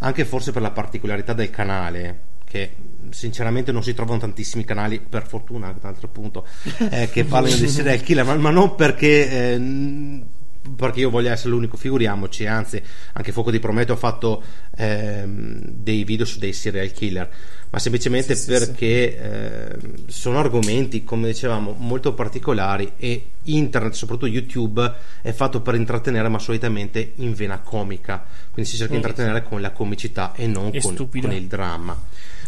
[0.00, 2.74] anche forse per la particolarità del canale, che
[3.10, 6.46] sinceramente non si trovano tantissimi canali, per fortuna, anche un altro punto,
[6.90, 9.52] eh, che parlano di serial killer, ma, ma non perché.
[9.52, 10.38] eh,
[10.76, 12.82] perché io voglio essere l'unico, figuriamoci, anzi,
[13.12, 14.42] anche Fuoco di Prometeo ha fatto
[14.76, 17.30] ehm, dei video su dei serial killer,
[17.70, 24.26] ma semplicemente Sì, sì, perché ehm, sono argomenti, come dicevamo, molto particolari e internet, soprattutto
[24.26, 24.92] YouTube,
[25.22, 29.60] è fatto per intrattenere, ma solitamente in vena comica, quindi si cerca di intrattenere con
[29.60, 31.98] la comicità e non con, con il dramma.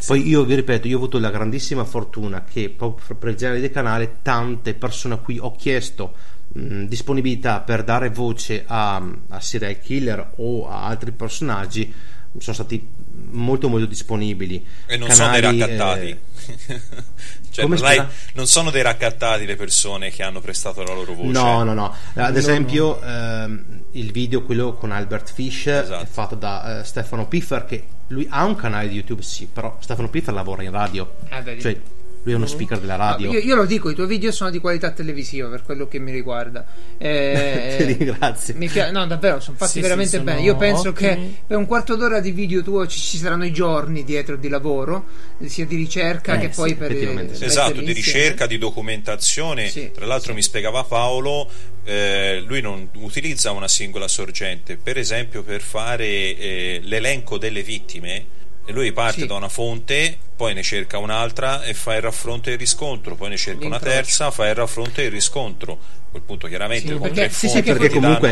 [0.05, 3.61] Poi io vi ripeto, io ho avuto la grandissima fortuna che proprio per il genere
[3.61, 6.15] di canale tante persone a cui ho chiesto
[6.53, 11.93] mh, disponibilità per dare voce a, a serial killer o a altri personaggi
[12.39, 12.89] sono stati
[13.31, 14.65] molto molto disponibili.
[14.87, 16.07] E non sono dei Canali, raccattati.
[16.09, 16.81] eh,
[17.51, 21.31] cioè, non, non sono dei raccattati le persone che hanno prestato la loro voce.
[21.31, 21.95] No, no, no.
[22.15, 26.03] Ad No, esempio, ehm, il video, quello con Albert Fish, Esatto.
[26.03, 29.77] è fatto da eh, Stefano Piffer, che lui ha un canale di YouTube, sì, però
[29.81, 31.15] Stefano Piffer lavora in radio.
[31.29, 31.43] Ah.
[31.45, 31.79] Cioè,
[32.25, 33.33] lui è uno speaker della radio.
[33.33, 36.13] Io, io lo dico, i tuoi video sono di qualità televisiva per quello che mi
[36.13, 36.65] riguarda.
[36.97, 38.55] Eh, Ti ringrazio.
[38.57, 40.43] mi pia- no, davvero, sono fatti Sì, sì, veramente sono bene.
[40.43, 40.95] Io penso ottimi.
[41.09, 44.49] che per un quarto d'ora di video tuo ci, ci saranno i giorni dietro di
[44.49, 45.05] lavoro,
[45.47, 47.45] sia di ricerca Eh, che sì, poi per sì.
[47.45, 47.93] Esatto, di insieme.
[47.93, 49.69] ricerca, di documentazione.
[49.69, 50.35] Sì, Tra l'altro sì.
[50.37, 51.49] mi spiegava Paolo,
[51.85, 58.25] eh, lui non utilizza una singola sorgente, per esempio per fare eh, l'elenco delle vittime,
[58.65, 59.27] E lui parte Sì.
[59.27, 63.31] da una fonte, poi ne cerca un'altra e fa il raffronto e il riscontro, poi
[63.31, 65.73] ne cerca una terza, fa il raffronto e il riscontro.
[65.73, 68.29] A quel punto chiaramente Sì, perché- sì, sì, perché comunque-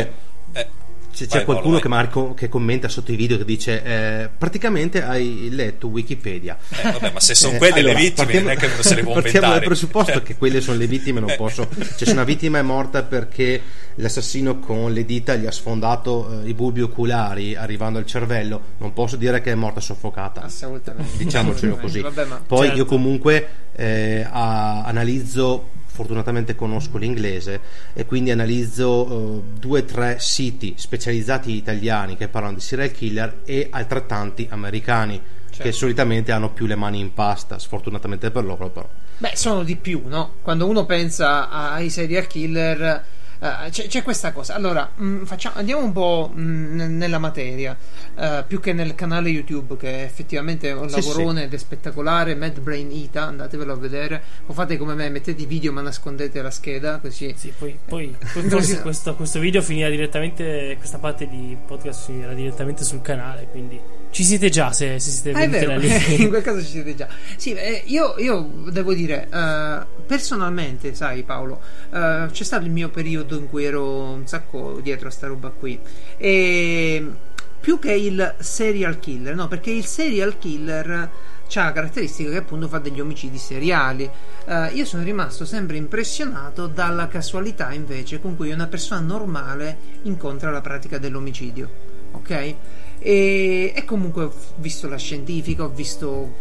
[0.53, 0.79] danno- eh,
[1.13, 1.97] C'è, vai, qualcuno Paolo, che, vai.
[1.97, 6.57] magari co- che commenta sotto i video che dice eh, praticamente hai letto Wikipedia.
[6.69, 8.81] Eh, vabbè, ma se sono Eh, quelle allora, le vittime partiamo- non è che uno
[8.81, 11.35] se le può Partiamo dal presupposto che quelle sono le vittime, non Eh.
[11.35, 11.67] posso.
[11.69, 13.61] Cioè, se una vittima è morta perché
[13.95, 18.93] l'assassino con le dita gli ha sfondato eh, i bulbi oculari arrivando al cervello, non
[18.93, 20.41] posso dire che è morta soffocata.
[20.41, 21.17] Assolutamente.
[21.17, 22.01] Diciamocelo così.
[22.01, 22.77] Vabbè, ma Poi Certo.
[22.77, 27.59] io comunque eh, a- analizzo, fortunatamente conosco l'inglese
[27.93, 33.41] e quindi analizzo eh, due o tre siti specializzati italiani che parlano di serial killer
[33.45, 35.21] e altrettanti americani
[35.51, 35.63] Certo.
[35.63, 38.87] che solitamente hanno più le mani in pasta, sfortunatamente per loro però.
[39.17, 40.35] Beh, sono di più, no?
[40.41, 43.03] Quando uno pensa ai serial killer,
[43.41, 44.53] eh, c'è, c'è questa cosa.
[44.53, 47.75] Allora, mh, facciamo- andiamo un po' mh, n- nella materia,
[48.15, 52.35] eh, più che nel canale YouTube, che effettivamente è un Sì, lavorone ed è spettacolare.
[52.35, 54.21] Mad Brain Ita, andatevelo a vedere.
[54.45, 57.33] O fate come me, mettete i video ma nascondete la scheda, così.
[57.35, 58.15] Sì, poi, poi,
[58.49, 63.79] poi questo, questo video finirà direttamente, questa parte di podcast finirà direttamente sul canale, quindi
[64.11, 67.07] ci siete già se, se siete Ah, vero, in quel caso ci siete già.
[67.37, 72.89] Sì, eh, io, io devo dire, eh, personalmente, sai Paolo, eh, c'è stato il mio
[72.89, 75.79] periodo in cui ero un sacco dietro a sta roba qui.
[76.17, 77.05] E
[77.59, 81.09] più che il serial killer, no, perché il serial killer
[81.53, 84.09] ha la caratteristica che appunto fa degli omicidi seriali.
[84.45, 90.51] Eh, io sono rimasto sempre impressionato dalla casualità invece con cui una persona normale incontra
[90.51, 91.69] la pratica dell'omicidio.
[92.11, 92.55] Ok?
[93.03, 96.33] E, e comunque ho visto la scientifica, ho visto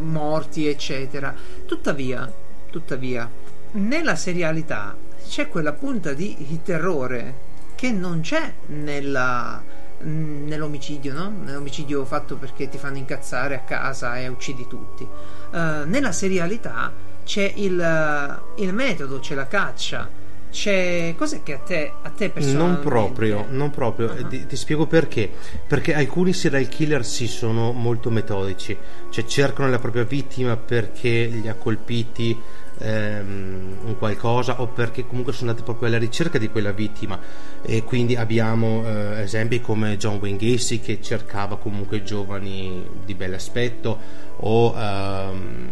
[0.00, 1.34] morti, eccetera.
[1.66, 2.32] Tuttavia,
[2.70, 3.30] tuttavia,
[3.72, 4.96] nella serialità
[5.28, 7.44] c'è quella punta di terrore
[7.74, 9.62] che non c'è nella,
[10.00, 11.30] nell'omicidio, no?
[11.44, 15.06] Nell'omicidio fatto perché ti fanno incazzare a casa e uccidi tutti.
[15.52, 16.92] Eh, nella serialità
[17.24, 20.08] c'è il, il metodo, c'è la caccia,
[20.50, 21.14] c'è.
[21.16, 24.14] Cos'è che a te, a te Non personalmente proprio, non proprio.
[24.14, 25.30] E ti, ti spiego perché.
[25.66, 28.76] Perché alcuni serial killer sì sono molto metodici,
[29.10, 32.38] cioè cercano la propria vittima perché li ha colpiti
[32.78, 37.18] ehm, un qualcosa o perché comunque sono andati proprio alla ricerca di quella vittima
[37.62, 43.98] e quindi abbiamo eh, esempi come John Wayne Gacy che cercava comunque giovani di bell'aspetto
[44.38, 45.68] o ehm,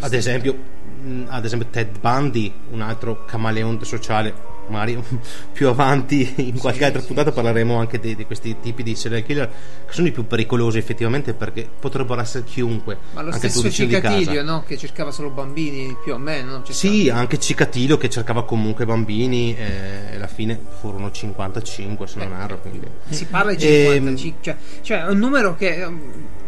[0.00, 0.71] ad esempio
[1.28, 4.96] ad esempio Ted Bundy un altro camaleonte sociale magari
[5.52, 9.24] più avanti in qualche altra sì, puntata parleremo anche di, di questi tipi di serial
[9.24, 9.50] killer
[9.86, 13.70] che sono i più pericolosi effettivamente perché potrebbero essere chiunque Ma lo anche stesso.
[13.70, 14.62] Cicatilio, no?
[14.64, 16.62] Che cercava solo bambini più o meno.
[16.68, 22.44] Sì, anche Cicatilio che cercava comunque bambini e alla fine furono 55 se non Eh,
[22.44, 22.60] erro.
[22.60, 22.86] Quindi.
[23.08, 26.00] Si parla di Ehm, 55, cioè, cioè è un numero che um,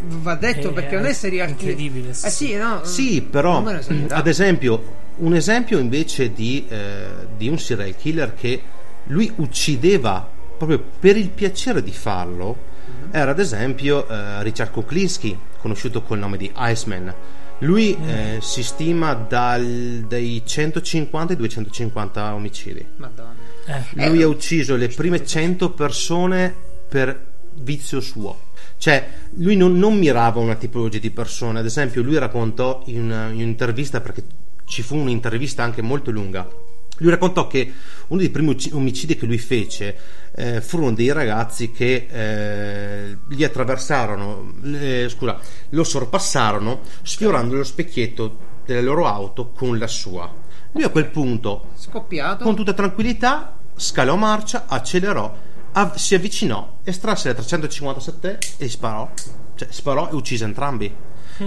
[0.06, 1.70] va detto Eh, perché non è serial killer.
[1.72, 2.84] incredibile, sì, Eh sì, no?
[2.84, 3.64] Sì, però
[4.08, 4.82] ad esempio,
[5.16, 8.60] un esempio invece di, eh, di un serial killer che
[9.08, 10.26] lui uccideva
[10.56, 13.08] proprio per il piacere di farlo Mhm.
[13.12, 17.12] era ad esempio eh, Richard Kuklinski, conosciuto col nome di Iceman.
[17.60, 18.08] Lui Mm.
[18.08, 22.84] eh, si stima dal- dai 150 ai 250 omicidi.
[22.96, 23.32] Madonna.
[23.66, 26.52] Eh, Lui Eh, ha ucciso le prime 100 persone
[26.88, 27.24] per
[27.54, 28.38] vizio suo.
[28.84, 31.58] Cioè, lui non, non mirava una tipologia di persone.
[31.58, 34.22] Ad esempio, lui raccontò in, una- in un'intervista, perché
[34.66, 36.46] ci fu un'intervista anche molto lunga.
[36.98, 37.72] Lui raccontò che
[38.08, 39.96] uno dei primi omicidi che lui fece
[40.34, 45.38] eh, furono dei ragazzi che eh, gli attraversarono, eh, scusa,
[45.70, 50.30] lo sorpassarono sfiorando lo specchietto della loro auto con la sua.
[50.72, 52.44] Lui a quel punto Scoppiato.
[52.44, 55.43] con tutta tranquillità scalò marcia, accelerò,
[55.74, 59.08] av- si avvicinò, estrasse la 357 e sparò.
[59.54, 60.92] Cioè, sparò e uccise entrambi.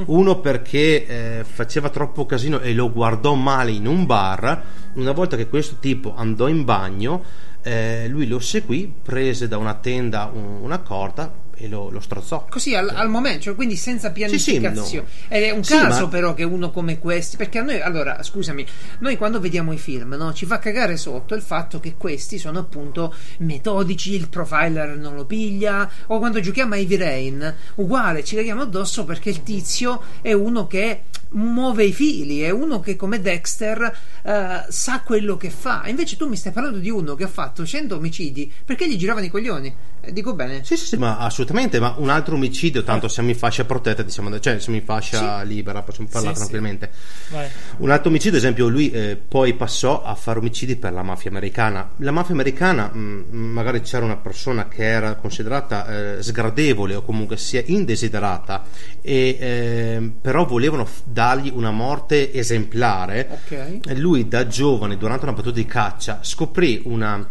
[0.07, 1.05] Uno perché
[1.39, 4.63] eh, faceva troppo casino e lo guardò male in un bar.
[4.95, 7.23] Una volta che questo tipo andò in bagno,
[7.61, 12.45] eh, lui lo seguì, prese da una tenda un- una corda e lo, lo strozzò.
[12.49, 15.07] Così al, al momento, cioè, quindi senza Sì, sì, pianificazione.
[15.07, 15.35] no.
[15.35, 18.21] Ed è un Sì, caso ma- però che uno come questi, perché a noi, allora,
[18.23, 18.65] scusami,
[18.99, 22.59] noi quando vediamo i film, no, ci fa cagare sotto il fatto che questi sono
[22.59, 28.35] appunto metodici, il profiler non lo piglia, o quando giochiamo a Heavy Rain, uguale, ci
[28.35, 33.19] caghiamo addosso perché il tizio è uno che muove i fili, è uno che come
[33.19, 35.83] Dexter eh, sa quello che fa.
[35.87, 39.25] Invece tu mi stai parlando di uno che ha fatto 100 omicidi perché gli giravano
[39.25, 39.75] i coglioni.
[40.01, 40.63] Eh, dico bene.
[40.63, 41.45] Sì, sì, sì, ma assolutamente.
[41.53, 45.81] Ma un altro omicidio, tanto siamo in fascia protetta, diciamo, cioè siamo in fascia libera,
[45.81, 46.47] possiamo parlare Sì, sì.
[46.49, 46.91] tranquillamente.
[47.31, 47.47] Vai.
[47.77, 51.29] Un altro omicidio, ad esempio, lui eh, poi passò a fare omicidi per la mafia
[51.29, 51.89] americana.
[51.97, 57.37] La mafia americana, mh, magari c'era una persona che era considerata eh, sgradevole o comunque
[57.37, 58.63] sia indesiderata,
[59.01, 63.27] e, ehm, però volevano f- dargli una morte esemplare.
[63.31, 63.79] Ok.
[63.87, 67.27] E Lui da giovane, durante una battuta di caccia, scoprì una,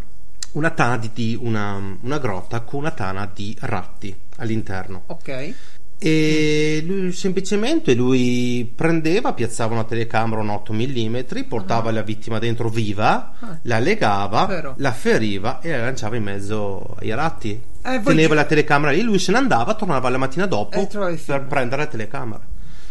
[0.53, 5.03] una tana di, di- una, una grotta con una tana di ratti all'interno.
[5.07, 5.53] Ok.
[5.99, 11.17] E lui, semplicemente lui prendeva, piazzava una telecamera un 8 mm,
[11.47, 13.57] portava la vittima dentro viva, Ah.
[13.63, 14.75] la legava, Vero.
[14.77, 17.59] la feriva e la lanciava in mezzo ai ratti.
[17.81, 21.81] Eh, Teneva la telecamera lì, lui se ne andava, tornava la mattina dopo per prendere
[21.83, 22.41] la telecamera.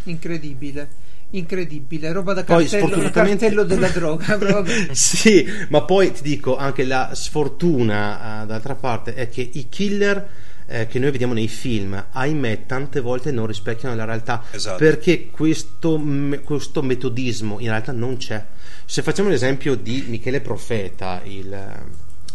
[0.03, 0.89] Incredibile.
[1.31, 2.11] Incredibile.
[2.13, 4.37] Roba da Poi, cartello, sfortunatamente- cartello della droga.
[4.39, 4.87] proprio.
[4.93, 10.29] sì, ma poi ti dico anche la sfortuna, eh, d'altra parte, è che i killer
[10.69, 14.77] eh, che noi vediamo nei film, ahimè, tante volte non rispecchiano la realtà Esatto.
[14.77, 18.43] perché questo, me- questo metodismo in realtà non c'è.
[18.85, 21.57] Se facciamo l'esempio di Michele Profeta, il,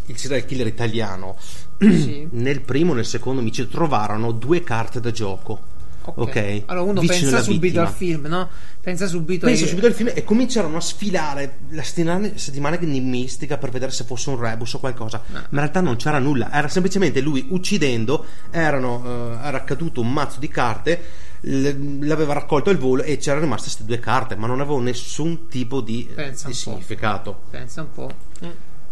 [0.06, 1.36] il serial killer italiano,
[1.78, 2.28] Sì.
[2.32, 5.70] nel primo e nel secondo omicidio trovarono due carte da gioco.
[6.04, 7.82] Ok, Allora uno vicino pensa subito vittima.
[7.86, 8.48] al film, no?
[8.80, 13.56] Pensa subito Penso ai- subito al film e cominciarono a sfilare la settimana, settimana enigmistica
[13.58, 15.22] per vedere se fosse un rebus o qualcosa.
[15.28, 20.12] Ma in realtà non c'era nulla, era semplicemente lui uccidendo, erano, eh, era caduto un
[20.12, 21.00] mazzo di carte,
[21.42, 25.80] l'aveva raccolto al volo e c'erano rimaste queste due carte, ma non avevano nessun tipo
[25.80, 27.42] di, Pensa di significato.
[27.50, 28.10] Pensa un po'.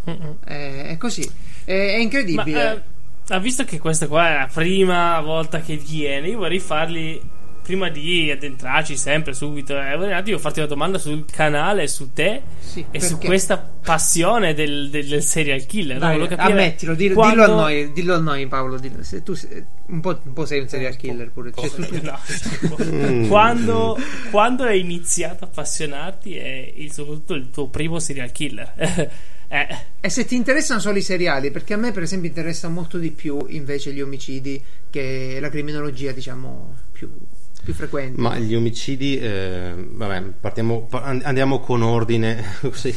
[0.09, 0.37] Mm-mm.
[0.45, 1.29] È, è così.
[1.65, 2.73] È, è Ma incredibile.
[2.73, 2.83] eh,
[3.31, 7.21] ha visto che questa qua è la prima volta che viene, io vorrei fargli.
[7.63, 12.13] Prima di addentrarci sempre subito, eh, vorrei un attimo farti una domanda sul canale, su
[12.13, 13.27] te Sì, e su perché?
[13.27, 15.99] questa passione del, del- del serial killer.
[16.01, 16.07] no?
[16.07, 18.77] Dai, capire ammettilo, dillo, quando- dillo a noi, dillo a noi Paolo.
[18.79, 19.03] dillo.
[19.05, 21.53] Se tu sei, un, po', un po' sei un serial killer pure.
[21.55, 22.19] Cioè, tu- tu- No,
[22.83, 23.29] Mm.
[23.29, 23.97] quando,
[24.33, 28.73] quando hai iniziato a appassionarti e il, soprattutto il tuo primo serial killer?
[29.53, 29.67] Eh,
[30.01, 33.11] E se ti interessano solo i seriali, perché a me per esempio interessa molto di
[33.11, 37.11] più invece gli omicidi che la criminologia diciamo più,
[37.63, 38.21] più frequente.
[38.21, 42.97] Ma gli omicidi, eh, vabbè, partiamo, pa- and- andiamo con ordine, così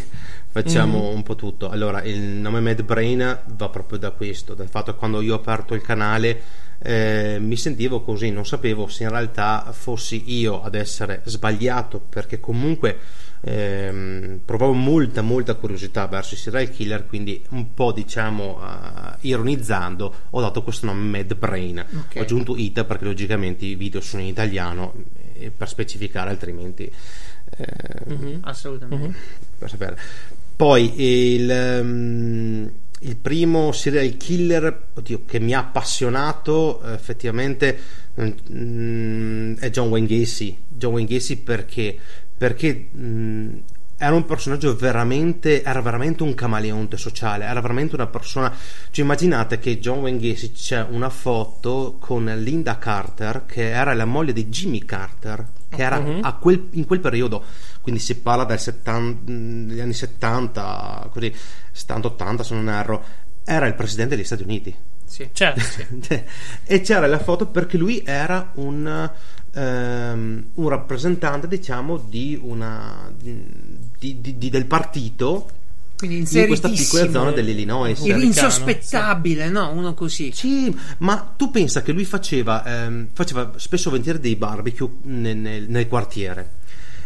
[0.49, 1.70] facciamo un po' tutto.
[1.70, 5.38] Allora, il nome Mad Brain va proprio da questo, dal fatto che quando io ho
[5.39, 6.41] aperto il canale
[6.84, 12.39] eh, mi sentivo così, non sapevo se in realtà fossi io ad essere sbagliato, perché
[12.39, 12.97] comunque
[13.44, 20.14] ehm, provavo molta, molta curiosità verso i serial killer, quindi un po' diciamo eh, ironizzando
[20.30, 21.80] ho dato questo nome Mad Brain.
[21.80, 22.16] Ok.
[22.18, 24.94] Ho aggiunto IT perché logicamente i video sono in italiano
[25.34, 26.89] eh, per specificare altrimenti
[27.58, 28.39] eh, mhm.
[28.44, 29.18] Assolutamente.
[29.58, 29.98] per sapere.
[30.56, 37.78] Poi il, ehm, il primo serial killer oddio, che mi ha appassionato effettivamente
[38.20, 40.58] mm, è John Wayne Gacy.
[40.68, 41.98] John Wayne Gacy perché?
[42.38, 43.58] Perché mm,
[43.98, 48.54] era un personaggio veramente era veramente un camaleonte sociale era veramente una persona
[48.92, 54.04] cioè immaginate che John Wayne Gacy c'è una foto con Linda Carter che era la
[54.04, 57.44] moglie di Jimmy Carter che era a quel- in quel periodo
[57.82, 61.34] quindi si parla 70 degli anni 70 così
[61.74, 63.04] 70-80 se non erro
[63.46, 64.76] era il presidente degli Stati Uniti
[65.06, 65.30] Sì.
[65.32, 65.86] Certo, sì.
[66.66, 69.12] e c'era la foto perché lui era un,
[69.54, 75.49] ehm, un rappresentante diciamo di una di- di- di- del partito
[75.97, 79.72] Quindi in questa piccola zona dell'Illinois Il- Americano, insospettabile, no?
[79.72, 80.32] Uno così.
[80.34, 85.70] sì, ma tu pensa che lui faceva, ehm, faceva spesso volentieri dei barbecue nel, nel-
[85.70, 86.49] nel quartiere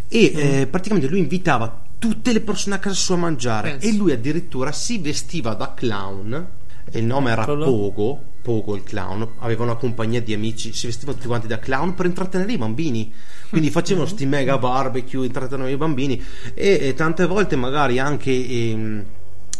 [0.08, 0.40] e Mm.
[0.40, 3.88] eh, praticamente lui invitava tutte le persone a casa sua a mangiare Pensa.
[3.88, 6.48] e lui addirittura si vestiva da clown
[6.90, 7.44] e il nome era.
[7.46, 11.96] Pogo, Pogo il clown, aveva una compagnia di amici, si vestivano tutti quanti da clown
[11.96, 13.12] per intrattenere i bambini.
[13.50, 16.24] Quindi facevano sti mega barbecue, intrattenevano i bambini.
[16.54, 19.04] E, e tante volte magari anche ehm,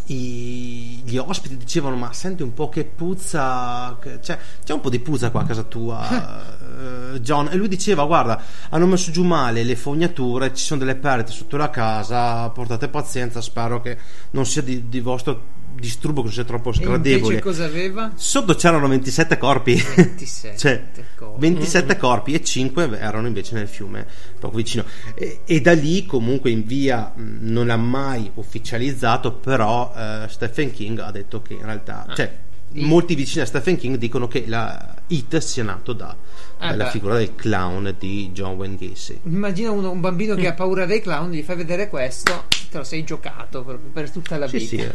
[0.06, 4.90] i- gli ospiti dicevano ma senti un po' che puzza che- cioè, c'è un po'
[4.90, 6.08] di puzza qua a casa tua
[7.14, 7.50] eh, John.
[7.52, 11.58] E lui diceva guarda hanno messo giù male le fognature ci sono delle perdite sotto
[11.58, 13.98] la casa portate pazienza spero che
[14.32, 18.12] non sia di, di vostro disturbo che non sia troppo E invece sgradevole cosa aveva?
[18.16, 20.84] sotto c'erano 27 corpi 27 cioè,
[21.16, 21.40] corpi.
[21.40, 24.06] 27 corpi e 5 erano invece nel fiume
[24.40, 24.84] poco vicino
[25.16, 30.72] e, e da lì comunque in via mh, non l'ha mai ufficializzato però eh, Stephen
[30.72, 32.14] King ha detto che in realtà Ah.
[32.16, 32.32] cioè.
[32.74, 36.16] Molti vicini a Stephen King dicono che la It sia nato da,
[36.60, 36.90] Ah, dalla beh.
[36.90, 41.02] figura del clown di John Wayne Gacy Immagina uno- un bambino che ha paura dei
[41.02, 42.46] clown, gli fai vedere questo.
[42.70, 44.68] te lo sei giocato proprio per tutta la Sì, vita.
[44.68, 44.92] sì, eh,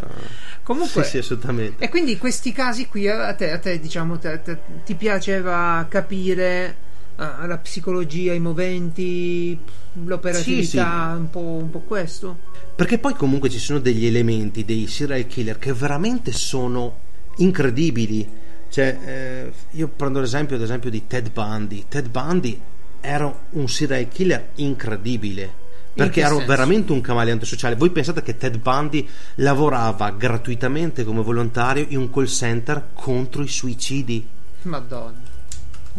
[0.63, 1.83] Comunque, sì, sì, assolutamente.
[1.83, 6.77] e quindi questi casi qui a te, a te diciamo, te- te- ti piaceva capire
[7.19, 9.59] eh, la psicologia, i moventi,
[10.05, 10.79] l'operatività, Sì, sì.
[11.21, 12.39] Un, po', un po' questo?
[12.77, 16.97] Perché poi comunque ci sono degli elementi dei serial killer che veramente sono
[17.37, 18.29] incredibili.
[18.69, 21.85] Cioè, eh, io prendo l'esempio, ad esempio di Ted Bundy.
[21.89, 22.61] Ted Bundy
[23.01, 25.61] era un serial killer incredibile.
[25.95, 26.47] Perché che era senso?
[26.47, 27.75] veramente un camaleonte sociale.
[27.77, 29.07] Voi pensate che Ted Bundy
[29.37, 34.27] lavorava gratuitamente come volontario in un call center contro i suicidi
[34.63, 35.21] Madonna.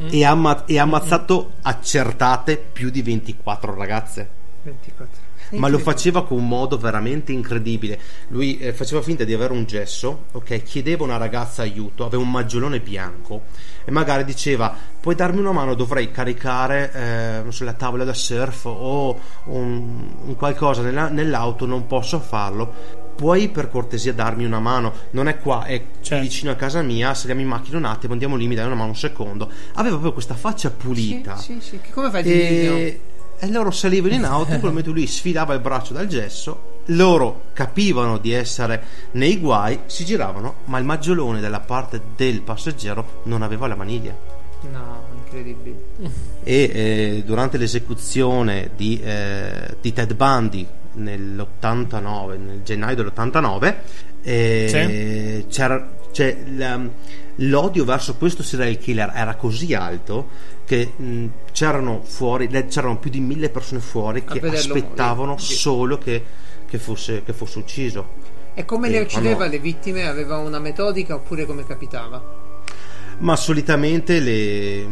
[0.09, 4.29] e ha, amma- e ha ammazzato accertate più di 24 ragazze.
[4.63, 5.22] 24.
[5.59, 7.99] Ma lo faceva con un modo veramente incredibile.
[8.29, 10.63] Lui eh, faceva finta di avere un gesso, ok?
[10.63, 13.43] Chiedeva a una ragazza aiuto, aveva un maggiolone bianco
[13.85, 15.73] e magari diceva: Puoi darmi una mano?
[15.75, 21.87] Dovrei caricare eh, so, la tavola da surf o un, un qualcosa nella- nell'auto, non
[21.87, 23.01] posso farlo.
[23.15, 24.91] Puoi per cortesia darmi una mano?
[25.11, 26.23] Non è qua, è Certo.
[26.23, 27.13] vicino a casa mia.
[27.13, 29.49] Saliamo in macchina un attimo, andiamo lì, mi dai una mano un secondo.
[29.73, 31.37] Aveva proprio questa faccia pulita.
[31.37, 31.91] Sì, sì, sì.
[31.91, 32.37] Come fai a dire?
[32.47, 32.99] E,
[33.43, 37.47] e loro salivano in auto, in quel momento lui sfilava il braccio dal gesso, loro
[37.51, 38.81] capivano di essere
[39.11, 44.15] nei guai, si giravano, ma il maggiolone dalla parte del passeggero non aveva la maniglia.
[44.71, 45.75] No, incredibile.
[46.41, 53.75] E eh, durante l'esecuzione di, eh, di Ted Bundy nell'89, nel gennaio dell'89,
[54.21, 56.37] eh, c'era, cioè,
[57.35, 60.29] l'odio verso questo serial killer era così alto
[60.65, 65.37] che mh, c'erano fuori, c'erano più di mille persone fuori che aspettavano morire.
[65.37, 66.23] solo che,
[66.65, 68.21] che fosse, che fosse ucciso.
[68.55, 69.51] E come Eh, le uccideva ma no.
[69.51, 70.07] le vittime?
[70.07, 72.25] Aveva una metodica oppure come capitava?
[73.19, 74.85] Ma solitamente le,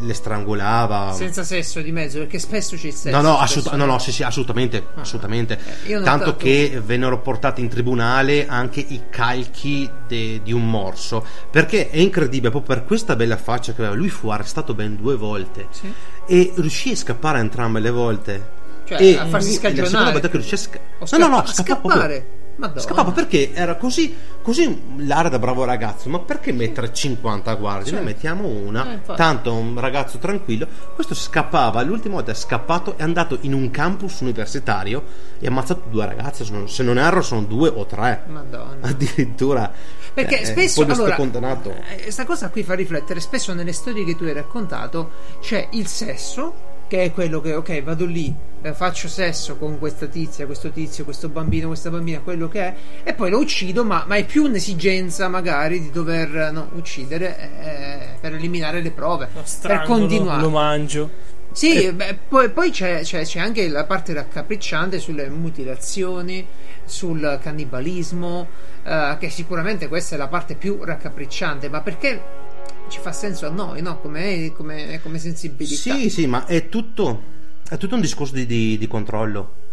[0.00, 1.12] le strangolava.
[1.12, 3.16] Senza sesso di mezzo, perché spesso c'è il sesso.
[3.16, 5.58] No, no, assolut- no, no, sì, sì, assolutamente, assolutamente.
[5.84, 11.24] Eh, Tanto notato- che vennero portati in tribunale anche i calchi de- di un morso.
[11.50, 13.96] Perché è incredibile, proprio per questa bella faccia che aveva.
[13.96, 15.92] Lui fu arrestato ben due volte Sì.
[16.26, 18.54] e riuscì a scappare entrambe le volte.
[18.86, 20.12] Cioè, e a farsi lui- La seconda scagionare.
[20.12, 22.24] volta che riuscì a sca- No, no, no, a scappava proprio.
[22.56, 22.80] Madonna.
[22.80, 26.08] Scappava perché era così, così l'area da bravo ragazzo.
[26.08, 27.92] Ma perché mettere 50 guardie?
[27.92, 28.04] Noi Certo.
[28.04, 30.66] mettiamo una, Eh, tanto un ragazzo tranquillo.
[30.94, 35.02] Questo scappava, l'ultima volta è scappato, è andato in un campus universitario
[35.38, 36.44] e ha ammazzato due ragazze.
[36.44, 38.22] Se non, se non erro, sono due o tre.
[38.28, 38.86] Madonna.
[38.88, 39.70] Addirittura.
[40.14, 41.74] Perché Eh, spesso lo sto allora, condannato.
[41.90, 43.20] eh, Questa cosa qui fa riflettere.
[43.20, 46.54] Spesso nelle storie che tu hai raccontato c'è il sesso,
[46.88, 51.04] che è quello che, ok, vado lì, eh, faccio sesso con questa tizia, questo tizio,
[51.04, 54.44] questo bambino, questa bambina, quello che è, e poi lo uccido, ma, ma è più
[54.44, 60.40] un'esigenza magari di dover no, uccidere eh, per eliminare le prove, Lo per strangolo, continuare.
[60.42, 61.10] lo mangio.
[61.52, 66.46] Sì, beh, poi, poi c'è, c'è- c'è anche la parte raccapricciante sulle mutilazioni,
[66.84, 68.46] sul cannibalismo,
[68.84, 72.44] eh, che sicuramente questa è la parte più raccapricciante, ma perché
[72.88, 73.98] ci fa senso a noi, no?
[74.00, 75.94] Come, come, come sensibilità.
[75.94, 77.22] Sì, sì, ma è tutto,
[77.68, 79.64] è tutto un discorso di, di- di controllo.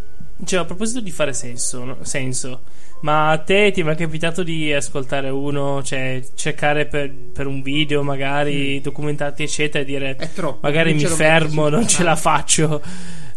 [0.44, 1.98] Cioè, a proposito di fare senso, no?
[2.02, 2.62] senso,
[3.02, 7.62] ma a te ti è mai capitato di ascoltare uno, cioè cercare per, per un
[7.62, 10.60] video, magari documentarti, eccetera, e dire È troppo.
[10.64, 12.20] magari mi fermo, non ce la canale.
[12.20, 12.82] faccio,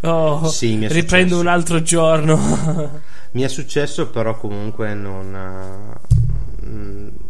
[0.01, 1.41] oh, Sì, mi è riprendo successo.
[1.41, 3.01] un altro giorno.
[3.33, 5.95] Mi è successo, però comunque non.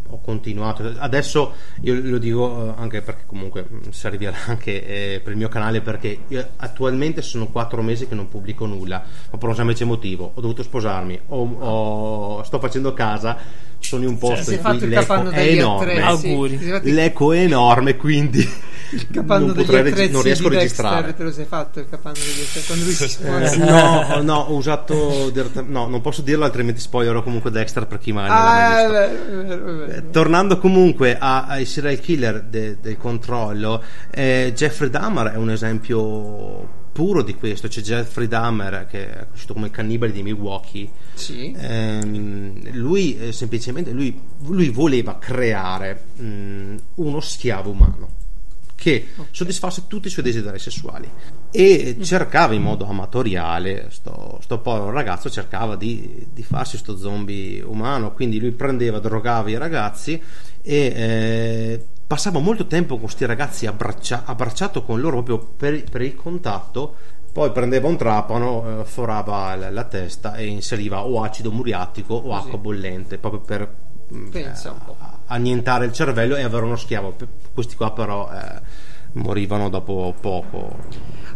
[0.09, 0.93] Ho continuato.
[0.97, 5.49] Adesso io lo dico eh, anche perché comunque mm, servirà anche eh, per il mio
[5.49, 6.19] canale perché
[6.57, 10.31] attualmente sono quattro mesi che non pubblico nulla, ma per un semplice motivo.
[10.33, 13.37] Ho dovuto sposarmi, ho- ho- sto facendo casa,
[13.79, 16.01] sono in un posto Si è in cui l'eco è enorme.
[16.01, 16.59] Auguri.
[16.91, 18.47] L'eco è enorme, quindi
[19.11, 20.95] capanno non degli attrezzi non riesco a registrare.
[20.95, 24.35] Dexter, te lo sei fatto il capanno degli attrezzi quando lui si Eh, no, no,
[24.39, 25.31] ho usato.
[25.65, 29.85] No, non posso dirlo, altrimenti spoilerò comunque Dexter per chi l'ha Ah, vero.
[29.85, 33.81] Eh, Tornando comunque a- ai serial killer de- del controllo,
[34.11, 37.67] eh, Jeffrey Dahmer è un esempio puro di questo.
[37.67, 40.89] C'è Jeffrey Dahmer che è conosciuto come il cannibale di Milwaukee.
[41.13, 41.53] Sì.
[41.57, 48.09] Ehm, lui eh, semplicemente lui, lui voleva creare mm, uno schiavo umano
[48.77, 51.09] che soddisfasse tutti i suoi desideri sessuali
[51.51, 57.59] e cercava in modo amatoriale sto, sto povero ragazzo cercava di, di farsi sto zombie
[57.61, 60.21] umano quindi lui prendeva drogava i ragazzi
[60.61, 66.01] e eh, passava molto tempo con questi ragazzi abbraccia- abbracciato con loro proprio per, per
[66.03, 66.95] il contatto
[67.37, 72.21] poi prendeva un trapano, eh, forava la, la testa e inseriva o acido muriatico o
[72.21, 72.33] Così.
[72.33, 73.75] acqua bollente proprio per
[74.11, 74.31] mm,
[74.83, 74.97] po'.
[75.27, 77.15] annientare il cervello e avere uno schiavo.
[77.57, 78.61] Questi qua però eh,
[79.13, 80.77] morivano dopo poco.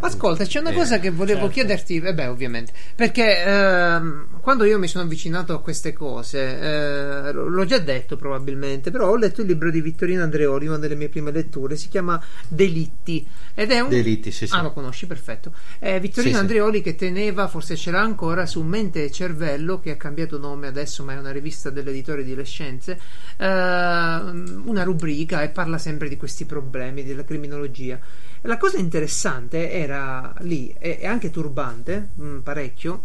[0.01, 1.53] Ascolta, c'è una Eh, cosa che volevo certo.
[1.53, 7.31] chiederti, eh beh, ovviamente, perché ehm, quando io mi sono avvicinato a queste cose, eh,
[7.31, 11.09] l'ho già detto probabilmente, però ho letto il libro di Vittorino Andreoli, una delle mie
[11.09, 13.25] prime letture, si chiama Delitti.
[13.53, 13.89] Ed è un...
[13.89, 14.55] Delitti, sì, sì.
[14.55, 15.53] Ah, lo conosci, perfetto.
[15.79, 16.39] È Vittorino Sì.
[16.39, 20.67] Andreoli che teneva, forse ce l'ha ancora, su Mente e Cervello, che ha cambiato nome
[20.67, 22.99] adesso, ma è una rivista dell'editore di Le Scienze,
[23.37, 27.99] eh, una rubrica e parla sempre di questi problemi della criminologia.
[28.43, 33.01] La cosa interessante era lì, e e anche turbante, mh, parecchio,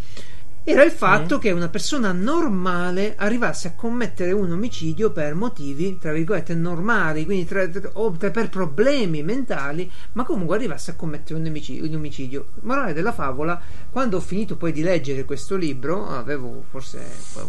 [0.68, 6.10] era il fatto che una persona normale arrivasse a commettere un omicidio per motivi, tra
[6.10, 11.46] virgolette, normali, quindi tra- tra- o per problemi mentali, ma comunque arrivasse a commettere un
[11.46, 11.84] omicidio.
[11.86, 12.46] Un omicidio.
[12.62, 13.60] Morale della favola,
[13.92, 17.00] quando ho finito poi di leggere questo libro, avevo forse
[17.32, 17.44] poi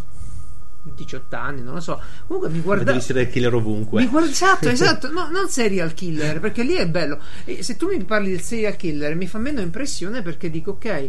[0.94, 2.90] 18 anni, non lo so, comunque mi guardavo...
[2.90, 4.00] Devi essere il killer ovunque.
[4.00, 7.18] Mi guarda- esatto, esatto, no, non serial killer, perché lì è bello.
[7.44, 11.08] E se tu mi parli del serial killer mi fa meno impressione perché dico ok,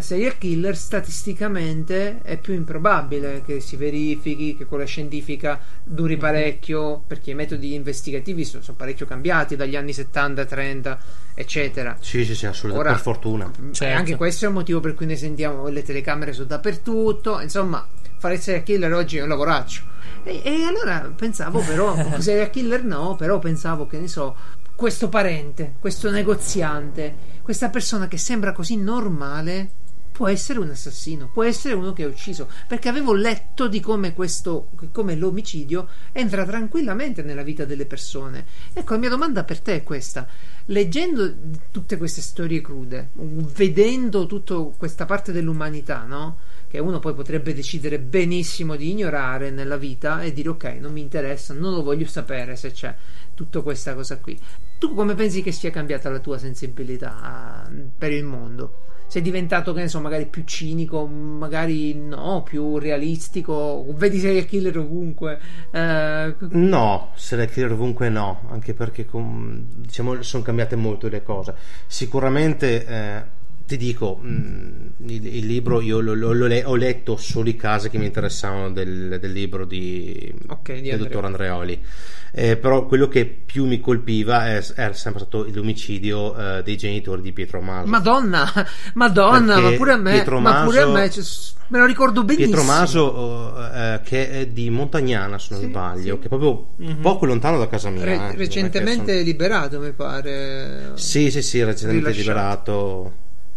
[0.00, 7.02] serial killer statisticamente è più improbabile che si verifichi, che con la scientifica duri parecchio,
[7.06, 10.98] perché i metodi investigativi sono, sono parecchio cambiati dagli anni 70, 30,
[11.34, 11.96] eccetera.
[12.00, 12.88] Sì, sì, sì, assolutamente.
[12.88, 13.50] Ora- per fortuna.
[13.50, 13.98] Eh, Certo.
[13.98, 17.40] Anche questo è il motivo per cui ne sentiamo le telecamere sono dappertutto.
[17.40, 17.86] Insomma,
[18.18, 19.82] fare il serial killer oggi è un lavoraccio.
[20.24, 24.36] E, e allora pensavo, però, serial killer no, però pensavo che ne so,
[24.74, 29.70] questo parente, questo negoziante, questa persona che sembra così normale.
[30.18, 34.14] Può essere un assassino, può essere uno che ha ucciso, perché avevo letto di come
[34.14, 38.44] questo, come l'omicidio entra tranquillamente nella vita delle persone.
[38.72, 40.26] Ecco, la mia domanda per te è questa:
[40.64, 41.32] leggendo
[41.70, 46.38] tutte queste storie crude, vedendo tutta questa parte dell'umanità, no?
[46.66, 51.00] Che uno poi potrebbe decidere benissimo di ignorare nella vita e dire ok, non mi
[51.00, 52.92] interessa, non lo voglio sapere se c'è
[53.34, 54.36] tutta questa cosa qui.
[54.80, 58.87] Tu come pensi che sia cambiata la tua sensibilità eh, per il mondo?
[59.08, 64.76] Sei diventato, che ne so, magari più cinico, magari no, più realistico, vedi serial killer
[64.78, 65.40] ovunque.
[65.70, 71.54] eh, No, serial killer ovunque no, anche perché diciamo sono cambiate molto le cose.
[71.86, 73.22] Sicuramente eh,
[73.68, 77.54] ti dico, mh, il, il libro io lo- lo- lo le- ho letto solo i
[77.54, 81.84] casi che mi interessavano del, del libro di, Ok, di del dottor Andreoli.
[82.32, 84.62] Eh, però quello che più mi colpiva è, è
[84.92, 87.86] sempre stato l'omicidio eh, dei genitori di Pietro Maso.
[87.88, 88.50] Madonna,
[88.94, 91.24] Madonna, Perché ma pure a me, Pietro ma pure a Maso- me, cioè,
[91.68, 92.54] me lo ricordo benissimo.
[92.56, 96.18] Pietro Maso, eh, che è di Montagnana, se non Sì, sbaglio, sì.
[96.20, 96.68] che è proprio
[97.02, 98.04] poco lontano da casa mia.
[98.04, 100.92] Re- eh, recentemente sono- liberato, mi pare.
[100.94, 102.30] Sì, sì, sì, recentemente Rilasciato.
[102.30, 103.12] liberato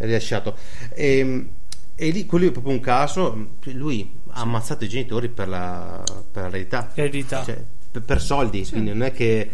[0.05, 0.55] rilasciato.
[0.93, 1.47] E,
[1.95, 3.55] e lì quello è proprio un caso.
[3.65, 7.43] Lui ha ammazzato i genitori per la per l'eredità, Eredità.
[7.43, 8.65] cioè per, per soldi.
[8.67, 9.49] Quindi non è che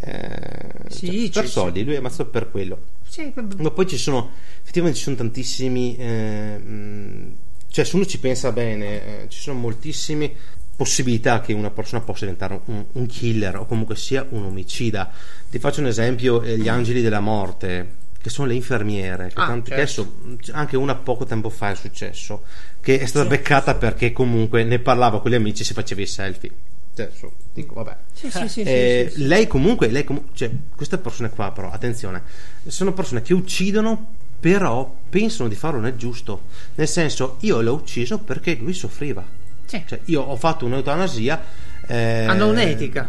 [0.00, 2.82] eh, Sì, cioè, per soldi, lui ha ammazzato per quello.
[3.08, 4.30] Sì, Ma poi ci sono,
[4.60, 7.36] effettivamente ci sono tantissimi, eh, mh,
[7.68, 10.32] cioè se uno ci pensa bene, eh, ci sono moltissime
[10.76, 15.10] possibilità che una persona possa diventare un, un killer o comunque sia un omicida.
[15.48, 19.46] Ti faccio un esempio, eh, gli angeli della morte, che sono le infermiere, che, Ah,
[19.46, 20.00] tanti- certo.
[20.00, 20.16] adesso
[20.52, 22.42] anche una poco tempo fa è successo,
[22.80, 23.36] che è stata Sì.
[23.36, 26.50] beccata perché comunque ne parlava con gli amici e si faceva i selfie.
[26.96, 27.96] Cioè, so- dico, vabbè.
[28.12, 29.26] sì, sì, sì, Eh, sì, sì.
[29.28, 32.22] Lei comunque, lei comu- cioè, queste persone qua però, attenzione,
[32.66, 36.42] sono persone che uccidono, però pensano di farlo nel giusto.
[36.74, 39.24] Nel senso, io l'ho ucciso perché lui soffriva.
[39.66, 39.84] Sì.
[39.86, 41.44] Cioè, io ho fatto un'eutanasia.
[41.86, 43.08] eh, Hanno un'etica.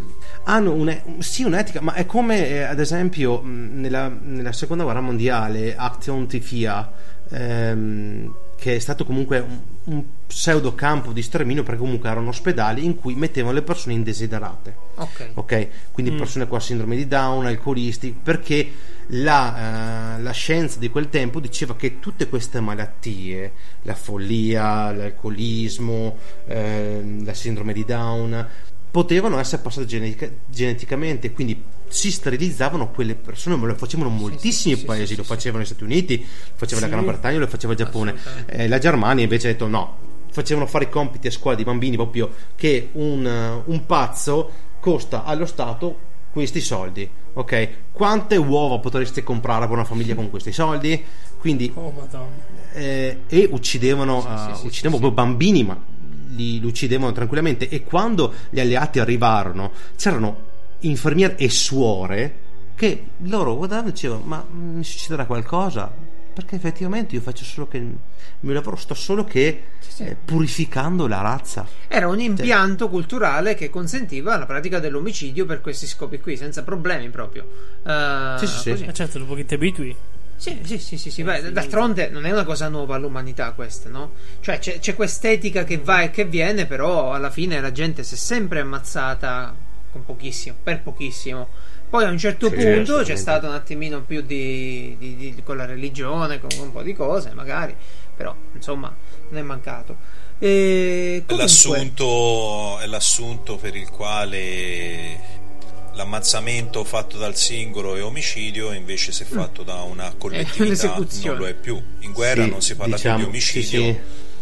[0.49, 5.01] Hanno une- sì, un'etica, ma è come eh, ad esempio mh, nella, nella seconda guerra
[5.01, 6.89] mondiale, Action Tifia,
[7.29, 12.83] ehm, che è stato comunque un, un pseudo campo di sterminio perché comunque erano ospedali
[12.85, 15.29] in cui mettevano le persone indesiderate Ok.
[15.33, 15.67] ok?
[15.91, 16.17] Quindi Mm.
[16.17, 18.71] persone con sindrome di Down, alcolisti, perché
[19.07, 23.51] la, eh, la scienza di quel tempo diceva che tutte queste malattie,
[23.83, 26.15] la follia, l'alcolismo,
[26.47, 28.47] ehm, la sindrome di Down,
[28.97, 34.79] potevano essere passate genetica- geneticamente, quindi si sterilizzavano quelle persone, ma lo facevano moltissimi sì,
[34.79, 36.87] sì, paesi, sì, lo facevano negli Stati Uniti, lo faceva la.
[36.87, 38.15] Gran Bretagna, lo faceva il Giappone.
[38.47, 39.97] Eh, la Germania invece ha detto no,
[40.31, 45.25] facevano fare i compiti a scuola di bambini proprio che un, eh, un pazzo costa
[45.25, 45.99] allo Stato
[46.31, 47.69] questi soldi, ok?
[47.91, 51.05] Quante uova potreste comprare per una famiglia con questi soldi?
[51.37, 51.93] Quindi Oh,
[52.73, 54.21] eh, e uccidevano,
[54.55, 55.79] sì, uccidevano proprio bambini, ma
[56.35, 57.69] li, li uccidevano tranquillamente.
[57.69, 60.45] E quando gli alleati arrivarono, c'erano
[60.79, 65.91] infermiere e suore che loro guardavano e dicevano: Ma mi succederà qualcosa?
[66.33, 67.97] Perché effettivamente io faccio solo che il
[68.41, 70.03] mio lavoro, sto solo che sì.
[70.03, 71.67] eh, purificando la razza.
[71.87, 77.09] Era un impianto culturale che consentiva la pratica dell'omicidio per questi scopi qui, senza problemi
[77.09, 77.47] proprio.
[77.83, 78.85] Eh, Sì, sì, sì.
[78.85, 79.95] Ma certo, dopo che ti abitui.
[80.37, 81.23] Sì, sì, sì, sì, sì.
[81.23, 84.11] Beh, d'altronde non è una cosa nuova all'umanità questa, no?
[84.39, 88.13] Cioè c'è, c'è quest'etica che va e che viene, però alla fine la gente si
[88.13, 89.53] è sempre ammazzata
[89.91, 91.47] con pochissimo, per pochissimo.
[91.89, 95.57] Poi a un certo Sì, punto c'è stato un attimino più di, di- di- con
[95.57, 97.73] la religione, con un po' di cose, magari,
[98.15, 98.93] però insomma
[99.29, 99.95] non è mancato.
[100.37, 105.36] E È comunque- l'assunto, è l'assunto per il quale
[105.97, 111.53] l'ammazzamento fatto dal singolo è omicidio, invece se fatto da una collettività non lo è
[111.55, 111.81] più.
[111.99, 113.81] In guerra Sì, non si parla diciamo, più di omicidio.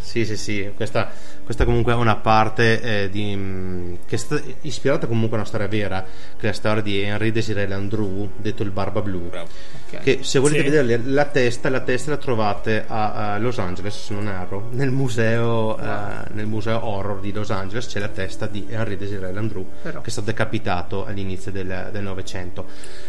[0.00, 0.70] Sì, sì, sì, sì, sì.
[0.76, 1.10] Questa,
[1.46, 5.48] questa comunque è una parte eh, di, mh, che è stata ispirata comunque a una
[5.48, 6.02] storia vera,
[6.36, 9.28] che è la storia di Henri Desiré Landru, detto il Barba Blu.
[9.30, 9.48] Bravo.
[9.88, 10.00] Ok.
[10.02, 10.68] Che se volete Sì.
[10.70, 14.90] vedere la testa, la testa la trovate a, a Los Angeles, se non erro, nel
[14.90, 15.84] museo, eh,
[16.32, 20.00] nel museo horror di Los Angeles c'è la testa di Henri Desiré Landru, Però.
[20.00, 22.66] che è stato decapitato all'inizio del del Novecento.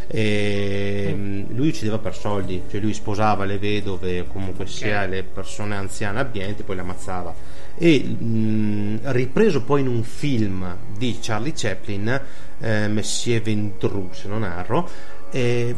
[0.08, 5.24] E, mh, Lui uccideva per soldi, cioè lui sposava le vedove, o comunque sia le
[5.24, 7.34] persone anziane abbienti, poi le ammazzava.
[7.78, 12.22] E mh, ripreso poi in un film di Charlie Chaplin,
[12.60, 14.90] eh, Messie Ventru, se non erro,
[15.30, 15.76] e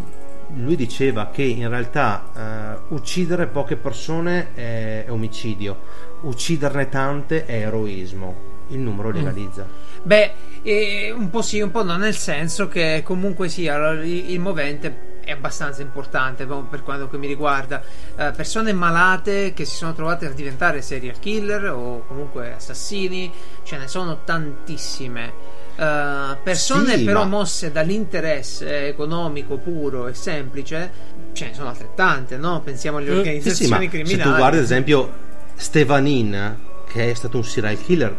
[0.56, 5.78] lui diceva che in realtà eh, uccidere poche persone è, è omicidio,
[6.22, 8.48] ucciderne tante è eroismo.
[8.72, 9.68] Il numero legalizza.
[10.04, 10.32] Beh,
[10.62, 15.34] eh, un po' sì, un po' no, nel senso che comunque sia il movente è
[15.34, 17.82] abbastanza importante no, per quanto che mi riguarda.
[18.18, 23.32] Eh, persone malate che si sono trovate a diventare serial killer o comunque assassini,
[23.64, 25.32] ce ne sono tantissime.
[25.76, 30.92] Eh, persone Sì, però ma- mosse dall'interesse economico puro e semplice,
[31.34, 32.62] ce ne sono altrettante, no?
[32.62, 34.30] Pensiamo alle Mm, Sì, organizzazioni sì, ma se criminali.
[34.32, 35.14] tu guardi ad esempio
[35.56, 36.58] Stevanin,
[36.92, 38.16] che è stato un serial killer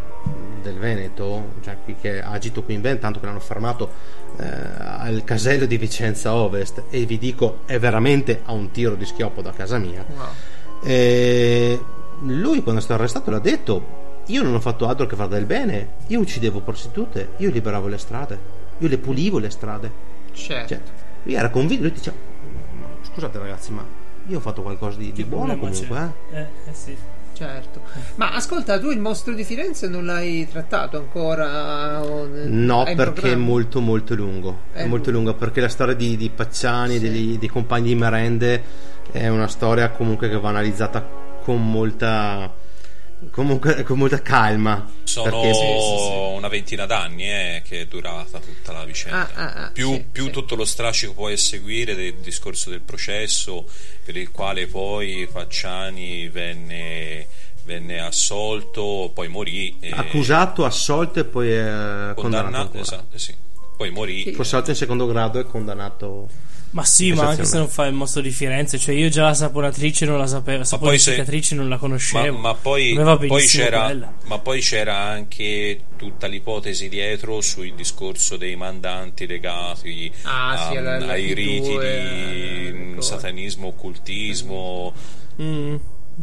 [0.62, 3.90] del Veneto, cioè qui che ha agito qui in Veneto, tanto che l'hanno fermato
[4.40, 4.46] eh,
[4.78, 9.42] al casello di Vicenza Ovest e vi dico è veramente a un tiro di schioppo
[9.42, 10.04] da casa mia.
[10.08, 10.26] Wow.
[10.82, 11.80] E
[12.22, 15.44] lui quando è stato arrestato l'ha detto io non ho fatto altro che fare del
[15.44, 18.38] bene, io uccidevo prostitute, io liberavo le strade,
[18.78, 19.90] io le pulivo le strade.
[20.32, 20.68] Certo.
[20.68, 20.80] Cioè,
[21.24, 22.16] lui era convinto, lui diceva
[23.02, 23.84] scusate ragazzi ma
[24.26, 26.38] io ho fatto qualcosa di, di buono comunque eh.
[26.38, 26.96] Eh, eh sì.
[27.40, 27.80] Certo.
[28.16, 31.98] Ma ascolta, tu il mostro di Firenze non l'hai trattato ancora?
[32.44, 34.64] No, perché è molto molto lungo.
[34.74, 37.00] È, È molto lungo perché la storia di, di Pacciani, Sì.
[37.00, 38.62] degli- dei compagni di merende,
[39.10, 41.02] è una storia comunque che va analizzata
[41.42, 42.52] con molta,
[43.30, 44.88] comunque, con molta calma.
[45.04, 46.36] Sono Perché- Sì, sì, sì.
[46.36, 49.30] una ventina d'anni eh, che è durata tutta la vicenda.
[49.34, 50.30] Ah, ah, ah, più sì, più sì.
[50.30, 53.66] tutto lo strascico poi a seguire del discorso del processo,
[54.04, 57.26] per il quale poi Facciani venne,
[57.64, 59.76] venne assolto, poi morì.
[59.80, 62.14] e Accusato, assolto e poi eh, condannato.
[62.14, 62.78] condannato.
[62.78, 63.34] Esatto, sì.
[63.76, 64.22] Poi morì.
[64.24, 64.32] Sì.
[64.32, 66.28] Fu assolto in secondo grado e condannato.
[66.72, 69.34] Ma sì, ma anche se non fai il mostro di Firenze, cioè io già la
[69.34, 72.38] saponatrice non la sapevo, la poi se- saponificatrice non la Ma, conoscevo.
[72.38, 77.40] ma poi, A me va poi benissimo c'era, ma poi c'era anche tutta l'ipotesi dietro
[77.40, 82.94] sul discorso dei mandanti legati Ah, sì, a- alla- alla ai P2, riti di mm,
[82.94, 83.08] cose.
[83.08, 84.92] satanismo, occultismo.
[85.42, 85.74] Mm.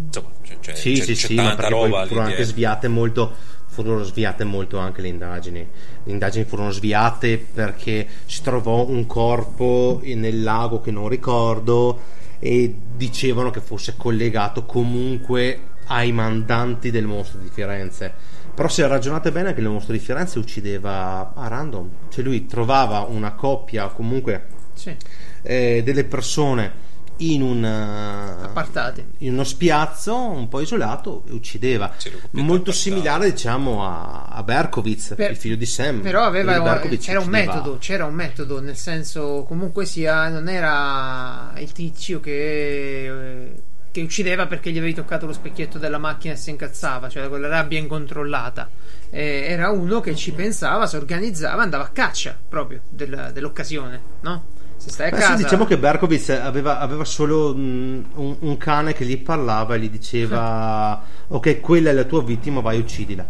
[0.05, 2.87] Insomma, c'è, c'è- Sì, c'è- sì, c'è sì, ma tanta roba poi furono anche sviate
[2.87, 3.35] molto.
[3.77, 5.59] Furono sviate molto anche le indagini.
[6.03, 11.99] Le indagini furono sviate perché si trovò un corpo nel lago che non ricordo
[12.39, 15.59] e dicevano che fosse collegato comunque
[15.89, 18.11] ai mandanti del mostro di Firenze.
[18.51, 23.01] Però se ragionate bene che il mostro di Firenze uccideva a random, cioè lui trovava
[23.01, 24.95] una coppia comunque Sì,
[25.43, 26.85] eh, delle persone
[27.19, 29.05] in un eh, appartate.
[29.19, 31.91] in uno spiazzo un po' isolato e uccideva.
[32.31, 32.71] Molto appartato.
[32.71, 36.01] similare, diciamo, a, a Berkowitz, Per- il figlio di Sam.
[36.01, 41.71] Però aveva, c'era un metodo, c'era un metodo, nel senso comunque sia, non era il
[41.71, 43.51] tizio che,
[43.91, 47.47] che uccideva perché gli avevi toccato lo specchietto della macchina e si incazzava, cioè quella
[47.47, 48.69] rabbia incontrollata.
[49.09, 54.55] Eh, era uno che ci pensava, si organizzava, andava a caccia proprio del- dell'occasione, no?
[54.77, 55.43] Se stai a Beh, sì, casa...
[55.43, 59.89] diciamo che Berkowitz aveva, aveva solo mm, un, un cane che gli parlava e gli
[59.89, 63.27] diceva: Ok, quella è la tua vittima, vai, uccidila.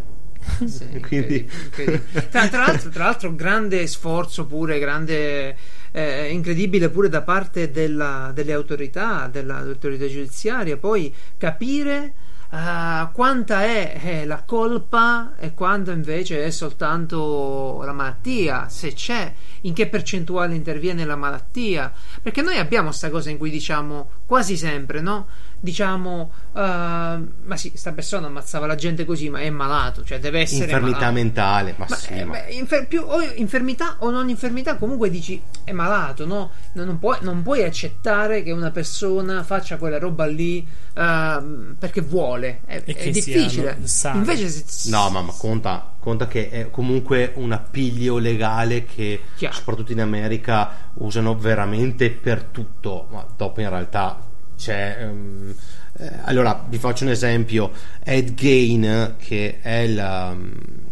[0.66, 2.30] Sì, Quindi- incredibile, incredibile.
[2.30, 5.56] Tra, tra l'altro, tra l'altro, grande sforzo pure, grande,
[5.92, 12.14] eh, incredibile pure da parte della- delle autorità, dell'autorità giudiziaria, poi capire
[12.50, 19.34] eh, quanta è, è la colpa e quanto invece è soltanto la malattia, se c'è,
[19.62, 21.92] in che percentuale interviene la malattia.
[22.22, 25.28] Perché noi abbiamo questa cosa in cui diciamo quasi sempre, no?
[25.60, 30.42] Diciamo, uh, ma sì, sta persona ammazzava la gente così, ma è malato, cioè deve
[30.42, 31.14] essere Infermità malato.
[31.14, 35.10] mentale, ma, Ma, sì, eh, ma- beh, infer- più, o infermità o non infermità, comunque
[35.10, 36.52] dici è malato, no?
[36.74, 42.02] Non, non puoi, non puoi accettare che una persona faccia quella roba lì ehm, perché
[42.02, 42.62] vuole.
[42.66, 43.78] È, E è che sia, difficile.
[44.14, 49.56] Invece, se- No, ma, ma conta, conta che è comunque un appiglio legale che Chiaro.
[49.56, 54.20] soprattutto in America usano veramente per tutto, ma dopo in realtà
[54.58, 54.98] c'è...
[55.02, 55.54] ehm,
[56.00, 57.72] eh, allora, vi faccio un esempio.
[58.04, 60.36] Ed Gain, che è la-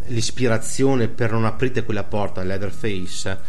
[0.07, 3.39] l'ispirazione per non aprite quella porta, Leatherface,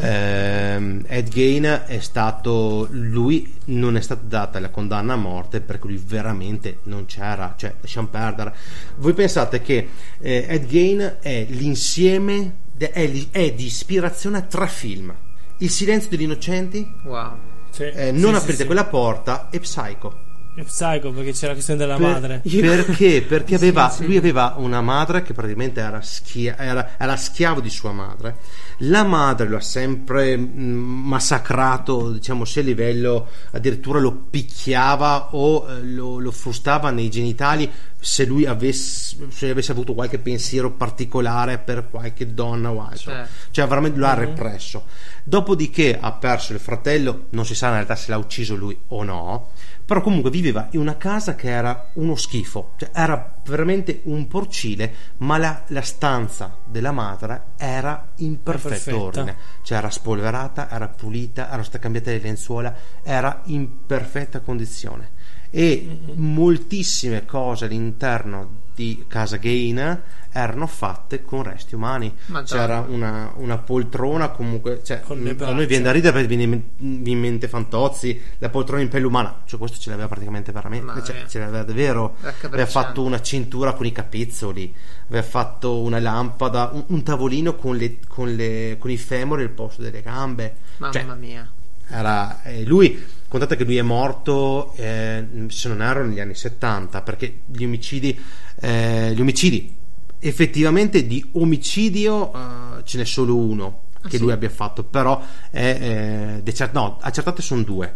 [0.00, 2.88] ehm, Ed Gain è stato...
[2.90, 7.74] lui non è stata data la condanna a morte perché lui veramente non c'era, cioè
[7.80, 8.54] lasciamo perdere.
[8.96, 9.88] Voi pensate che
[10.20, 15.14] eh, Ed Gain è l'insieme, de- è, è di ispirazione a tre film.
[15.58, 17.36] Il silenzio degli innocenti, wow.
[17.70, 18.66] Sì, eh, Non sì, aprite sì.
[18.66, 20.28] quella porta e Psycho.
[20.62, 22.42] Psycho perché c'era la questione della Per- madre.
[22.44, 23.22] Perché?
[23.26, 24.04] Perché Sì, aveva, sì.
[24.04, 28.36] lui aveva una madre che praticamente era, schia- era, era schiavo di sua madre.
[28.84, 35.66] La madre lo ha sempre mh, massacrato, diciamo, sia a livello addirittura lo picchiava o
[35.68, 37.70] eh, lo, lo frustava nei genitali
[38.02, 43.12] se lui avesse, se avesse avuto qualche pensiero particolare per qualche donna o altro.
[43.12, 43.30] Certo.
[43.50, 44.84] Cioè, veramente lo ha represso.
[45.22, 49.02] Dopodiché ha perso il fratello, non si sa in realtà se l'ha ucciso lui o
[49.04, 49.50] no.
[49.90, 54.94] Però comunque viveva in una casa che era uno schifo, cioè era veramente un porcile,
[55.16, 61.48] ma la, la stanza della madre era in perfetto ordine, cioè era spolverata, era pulita,
[61.48, 62.72] erano state cambiate le lenzuola,
[63.02, 65.10] era in perfetta condizione.
[65.50, 70.02] E moltissime cose all'interno di Casa Gain
[70.32, 72.16] erano fatte con resti umani.
[72.44, 76.42] C'era una, una poltrona comunque, cioè, Con le a noi viene da ridere perché viene
[76.44, 76.62] in,
[77.02, 81.04] viene in mente Fantozzi, la poltrona in pelle umana, cioè questo ce l'aveva praticamente veramente,
[81.04, 84.74] cioè, ce l'aveva davvero, aveva fatto una cintura con i capezzoli,
[85.08, 89.50] aveva fatto una lampada, un, un tavolino con, le, con, le, con i femori al
[89.50, 90.54] posto delle gambe.
[90.78, 91.50] Mamma Cioè, mia.
[91.86, 97.00] era eh, lui contate che lui è morto eh, se non erro negli anni 70
[97.02, 98.18] perché gli omicidi
[98.60, 99.74] eh, gli omicidi
[100.18, 104.22] effettivamente di omicidio eh, ce n'è solo uno Ah, che sì?
[104.22, 105.20] lui abbia fatto però
[105.50, 107.94] è eh, no accertate sono due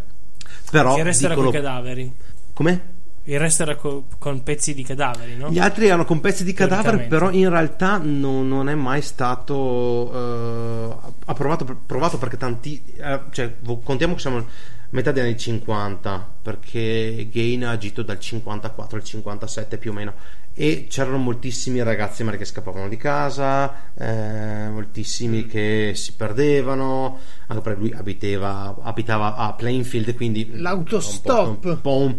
[0.71, 2.13] però il resto era dicono con i cadaveri.
[2.53, 2.93] come?
[3.27, 5.49] Il resto era co- con pezzi di cadaveri, no?
[5.51, 7.07] Gli altri erano con pezzi di Teoricamente.
[7.07, 12.83] però in realtà non, non è mai stato eh, approvato, provato perché tanti.
[12.99, 14.45] eh, cioè, contiamo che siamo a
[14.91, 20.13] metà degli anni 50, perché Gain ha agito dal 54 al 57 più o meno.
[20.57, 27.19] E c'erano moltissimi ragazzi magari che scappavano di casa, eh, moltissimi che si perdevano,
[27.49, 31.65] anche perché lui abitava, abitava a Plainfield, quindi L'autostop.
[31.65, 32.17] un po', un,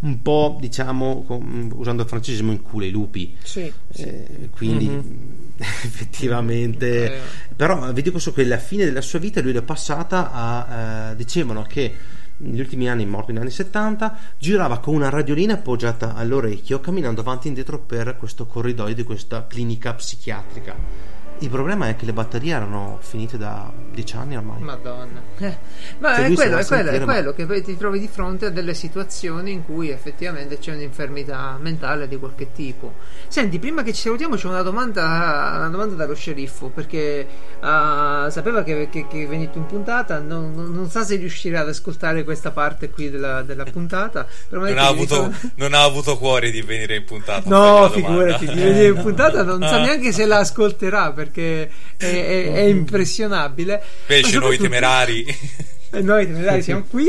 [0.00, 1.26] un po', diciamo,
[1.74, 3.36] usando il francesismo, in culo i lupi.
[3.44, 3.72] Sì.
[3.92, 4.90] Eh, quindi
[5.56, 7.20] effettivamente Eh.
[7.54, 11.16] però vi dico solo che la fine della sua vita lui l'ha passata a eh,
[11.16, 11.94] dicevano che
[12.38, 17.46] negli ultimi anni morto negli anni 70 girava con una radiolina appoggiata all'orecchio camminando avanti
[17.46, 22.54] e indietro per questo corridoio di questa clinica psichiatrica il problema è che le batterie
[22.54, 25.22] erano finite da 10 anni ormai Madonna.
[25.38, 25.56] Eh,
[25.98, 28.50] ma Cioè, è quello, è quello, è quello che poi ti trovi di fronte a
[28.50, 32.94] delle situazioni in cui effettivamente c'è un'infermità mentale di qualche tipo.
[33.28, 35.02] Senti, prima che ci salutiamo c'è una domanda,
[35.56, 37.26] una domanda dallo sceriffo, perché
[37.60, 41.68] ah, sapeva che, che, che venite in puntata, non, non- non sa se riuscirà ad
[41.68, 44.26] ascoltare questa parte qui della, della puntata.
[44.48, 47.48] però mi Non ha, avuto, ritorn- non ha avuto cuore di venire in puntata.
[47.56, 52.52] No, figurati, di venire in puntata non sa neanche se la ascolterà perché è, è-
[52.52, 53.82] è impressionabile.
[54.08, 55.24] Invece noi temerari.
[55.90, 57.06] e noi temerari siamo qui.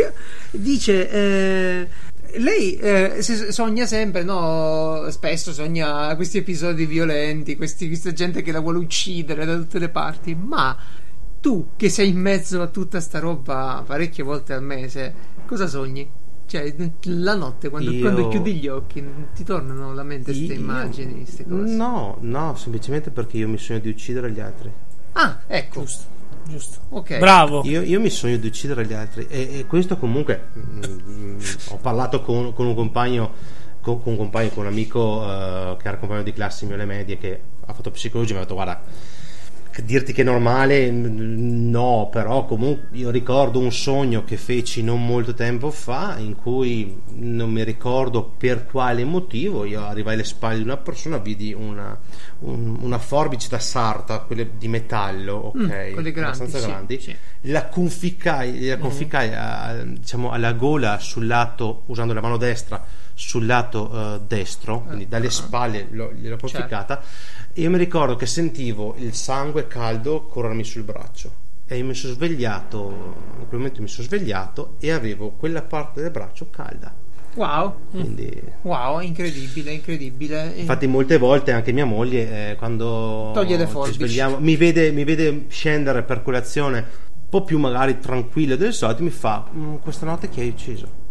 [0.51, 1.09] Dice.
[1.09, 1.87] eh,
[2.39, 5.05] lei eh, sogna sempre, no?
[5.09, 9.89] Spesso sogna questi episodi violenti, questi- questa gente che la vuole uccidere da tutte le
[9.89, 10.35] parti.
[10.35, 10.77] Ma
[11.39, 15.13] tu, che sei in mezzo a tutta sta roba parecchie volte al mese,
[15.45, 16.09] cosa sogni?
[16.47, 19.03] Cioè, la notte, quando, Io- quando chiudi gli occhi,
[19.35, 21.75] ti tornano alla mente queste Io- immagini, queste cose?
[21.75, 24.71] no no semplicemente perché io mi sogno di uccidere gli altri
[25.13, 25.81] Ah, ecco.
[25.81, 26.03] Giusto,
[26.47, 26.77] giusto.
[26.89, 27.17] Ok.
[27.17, 27.63] Bravo.
[27.65, 32.21] Io, io mi sogno di uccidere gli altri e, e questo comunque mm, ho parlato
[32.21, 33.31] con, con un compagno
[33.81, 36.85] con, con un compagno, con un amico eh, che era compagno di classe mio alle
[36.85, 38.81] medie che ha fatto psicologia e mi ha detto guarda
[39.83, 45.33] dirti che è normale, no, però comunque io ricordo un sogno che feci non molto
[45.33, 50.63] tempo fa in cui non mi ricordo per quale motivo io arrivai alle spalle di
[50.63, 51.97] una persona, vidi una,
[52.39, 57.15] un- una forbice da sarta, quelle di metallo, ok, Mm, grandi, abbastanza sì, grandi, sì.
[57.41, 62.83] la conficcai, la conficcai a- diciamo, alla gola sul lato, usando la mano destra,
[63.13, 65.31] sul lato eh, destro, quindi dalle ah.
[65.31, 67.01] spalle l'ho, gliel'ho conficcata.
[67.57, 71.31] E io mi ricordo che sentivo il sangue caldo corrermi sul braccio.
[71.65, 76.03] E io mi sono svegliato, in quel momento mi sono svegliato e avevo quella parte
[76.03, 76.93] del braccio calda.
[77.33, 78.31] Wow, Quindi,
[78.61, 80.53] wow, incredibile, incredibile.
[80.55, 85.03] Infatti, molte volte anche mia moglie, eh, quando Toglie le ci svegliamo, mi vede, mi
[85.03, 90.05] vede scendere per colazione un po' più magari tranquillo del solito, mi fa: "Mm, Questa
[90.05, 91.05] notte chi hai ucciso?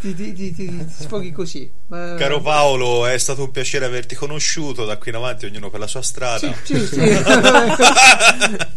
[0.00, 1.70] Ti, ti- ti- ti- ti sfoghi così.
[1.92, 4.84] Eh, Caro Paolo, è stato un piacere averti conosciuto.
[4.84, 6.52] Da qui in avanti, ognuno per la sua strada.
[6.62, 7.00] Sì, sì, sì.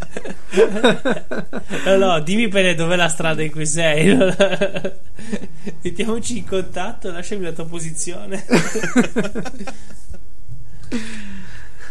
[1.85, 4.15] No, no, dimmi bene dov'è la strada in cui sei.
[5.81, 8.43] Mettiamoci in contatto, lasciami la tua posizione.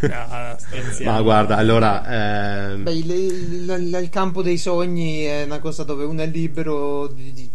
[0.01, 0.55] No.
[1.03, 2.71] Ma guarda, allora.
[2.71, 6.27] ehm, Beh, il, il- il- il campo dei sogni è una cosa dove uno è
[6.27, 7.49] libero di, di-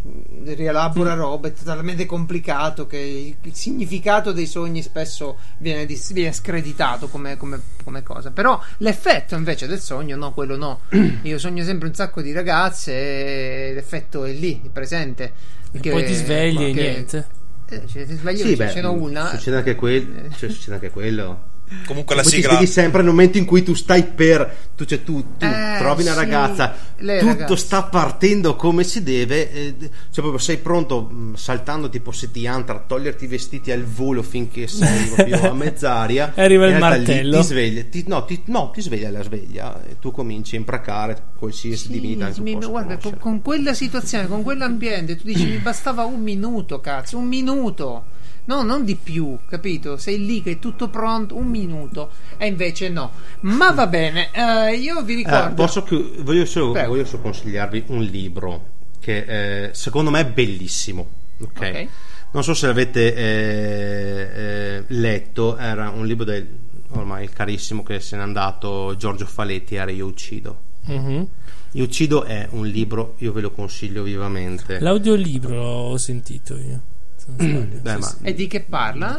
[0.54, 6.32] rielabora roba, è talmente complicato che il, il significato dei sogni spesso viene, dis- viene
[6.32, 8.30] screditato come, come- come cosa.
[8.30, 10.80] Però l'effetto invece del sogno, no, quello no.
[11.22, 15.32] Io sogno sempre un sacco di ragazze e l'effetto è lì, è presente.
[15.70, 17.26] E Che- poi ti svegli e niente.
[17.68, 19.30] Eh, cioè, ti svegli Sì, ce beh, ce una.
[19.30, 21.50] Succede anche, quel- cioè, succede anche quello.
[21.84, 22.52] Comunque la ti sigla.
[22.52, 24.70] svegli sempre nel momento in cui tu stai per.
[24.76, 27.56] Tu, cioè, tu, tu Eh, trovi una sì, ragazza, tutto ragazze.
[27.56, 29.50] sta partendo come si deve.
[29.52, 34.22] eh, cioè, proprio sei pronto mh, saltando tipo settiantra a toglierti i vestiti al volo
[34.22, 36.34] finché sei proprio a mezz'aria.
[36.34, 37.38] E arriva il realtà lì martello.
[37.40, 41.20] Ti sveglia, ti- no, ti, no, ti sveglia la sveglia e tu cominci a imbracare
[41.36, 45.58] qualsiasi Sì, divinità che mi- guarda, con, con quella situazione, con quell'ambiente, tu dici mi
[45.58, 48.04] bastava un minuto, cazzo, un minuto.
[48.44, 49.96] No, non di più, capito?
[49.96, 52.10] Sei lì che è tutto pronto, un minuto.
[52.38, 53.12] E invece no.
[53.42, 55.54] Ma va bene, eh, io vi Eh, ricordo.
[55.54, 58.70] posso che- voglio, solo, voglio solo consigliarvi un libro
[59.00, 61.08] che eh, secondo me è bellissimo.
[61.40, 61.50] ok?
[61.58, 61.86] Ok.
[62.32, 64.30] Non so se l'avete eh,
[64.78, 66.46] eh, letto, era un libro del
[66.94, 70.60] ormai carissimo che se n'è andato Giorgio Faletti, era Io uccido.
[70.86, 71.26] Mhm.
[71.72, 74.78] Io uccido è un libro, io ve lo consiglio vivamente.
[74.80, 76.80] L'audiolibro l'ho sentito io.
[77.26, 78.14] Beh, Sì.
[78.22, 79.16] E di che parla?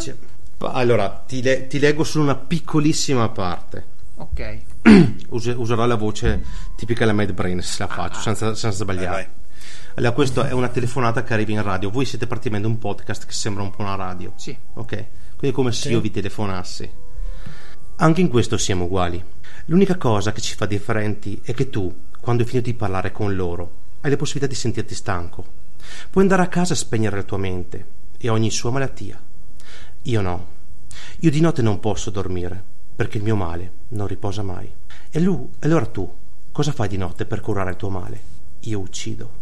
[0.59, 3.85] Allora, ti, le- ti leggo solo una piccolissima parte.
[4.15, 4.57] Ok.
[5.29, 6.41] Use- userò la voce
[6.77, 9.07] tipica della Mad Brain se la faccio, senza, senza sbagliare.
[9.07, 9.41] Vai, vai.
[9.95, 11.89] Allora, questa è una telefonata che arriva in radio.
[11.89, 14.33] Voi siete praticamente un podcast che sembra un po' una radio.
[14.35, 14.55] Sì.
[14.75, 14.87] Ok?
[15.35, 15.91] Quindi è come se Sì.
[15.91, 16.89] io vi telefonassi.
[17.97, 19.23] Anche in questo siamo uguali.
[19.65, 23.35] L'unica cosa che ci fa differenti è che tu, quando hai finito di parlare con
[23.35, 23.71] loro,
[24.01, 25.45] hai la possibilità di sentirti stanco.
[26.09, 27.85] Puoi andare a casa e spegnere la tua mente
[28.17, 29.21] e ogni sua malattia.
[30.03, 30.51] Io no.
[31.19, 32.63] Io di notte non posso dormire
[32.95, 34.71] perché il mio male non riposa mai.
[35.09, 36.11] E lui, allora tu,
[36.51, 38.21] cosa fai di notte per curare il tuo male?
[38.61, 39.41] Io uccido.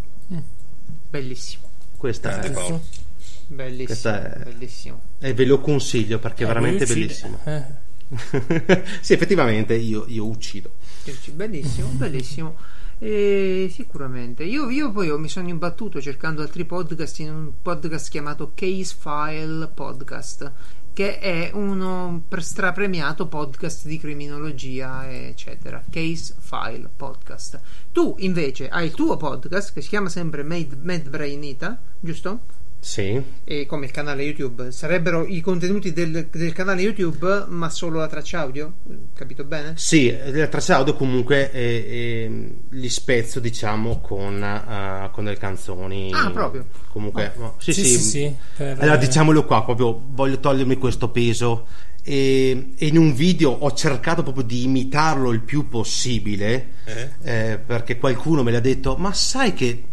[1.10, 1.64] Bellissimo.
[1.98, 2.82] Questa Grande è, Paolo.
[3.48, 3.86] Bellissimo.
[3.86, 5.02] Questa è- Bellissimo.
[5.20, 7.40] e ve lo consiglio perché è Eh, veramente bellissimo.
[7.44, 7.64] Eh.
[9.02, 10.72] sì, effettivamente io, io uccido.
[11.34, 12.56] Bellissimo, bellissimo.
[13.04, 14.44] E sicuramente.
[14.44, 19.68] Io, io poi mi sono imbattuto cercando altri podcast in un podcast chiamato Case File
[19.74, 20.52] Podcast,
[20.94, 25.84] che è uno pre- strapremiato podcast di criminologia, eccetera.
[25.90, 27.60] Case File Podcast.
[27.92, 32.61] Tu invece hai il tuo podcast che si chiama sempre Mad, Mad Brainita, giusto?
[32.84, 33.22] Sì.
[33.44, 34.72] E come il canale YouTube.
[34.72, 38.74] Sarebbero i contenuti del, del canale YouTube, ma solo la traccia audio?
[39.14, 39.74] Capito bene?
[39.76, 42.30] Sì, la traccia audio comunque è- è-
[42.70, 46.10] li spezzo diciamo con, eh, con delle canzoni.
[46.12, 46.66] Ah, proprio?
[46.90, 47.90] Comunque, no, sì, Sì, sì.
[47.98, 51.68] sì, sì, per- Allora diciamolo qua, proprio voglio togliermi questo peso.
[52.04, 57.10] E, e in un video ho cercato proprio di imitarlo il più possibile Eh?
[57.22, 59.84] eh, perché qualcuno me l'ha detto ma sai che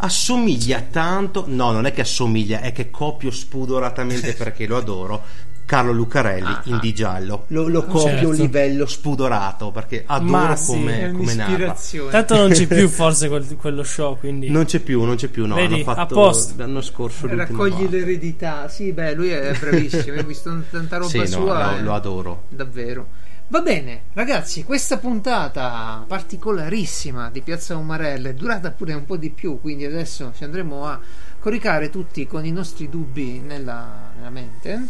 [0.00, 5.22] assomiglia tanto no non è che assomiglia è che copio spudoratamente perché lo adoro
[5.70, 6.78] Carlo Lucarelli Ah, in ah.
[6.80, 8.26] di giallo lo, lo copio Certo.
[8.26, 11.76] a un livello spudorato perché adoro sì, come, È come narra.
[12.10, 14.50] Tanto non c'è più forse quel- quello show, quindi...
[14.50, 17.88] non c'è più non c'è più no Vedi, hanno fatto l'anno scorso Raccogli parte.
[17.98, 18.66] l'eredità.
[18.68, 20.18] Sì, beh, lui è bravissimo.
[20.18, 21.70] Ho visto tanta roba sì no sua.
[21.70, 21.82] lo, eh.
[21.82, 23.06] lo adoro Davvero.
[23.50, 29.30] Va bene, ragazzi, questa puntata particolarissima di Piazza Umarella è durata pure un po' di
[29.30, 31.00] più, quindi adesso ci andremo a
[31.40, 34.86] coricare tutti con i nostri dubbi nella, nella mente.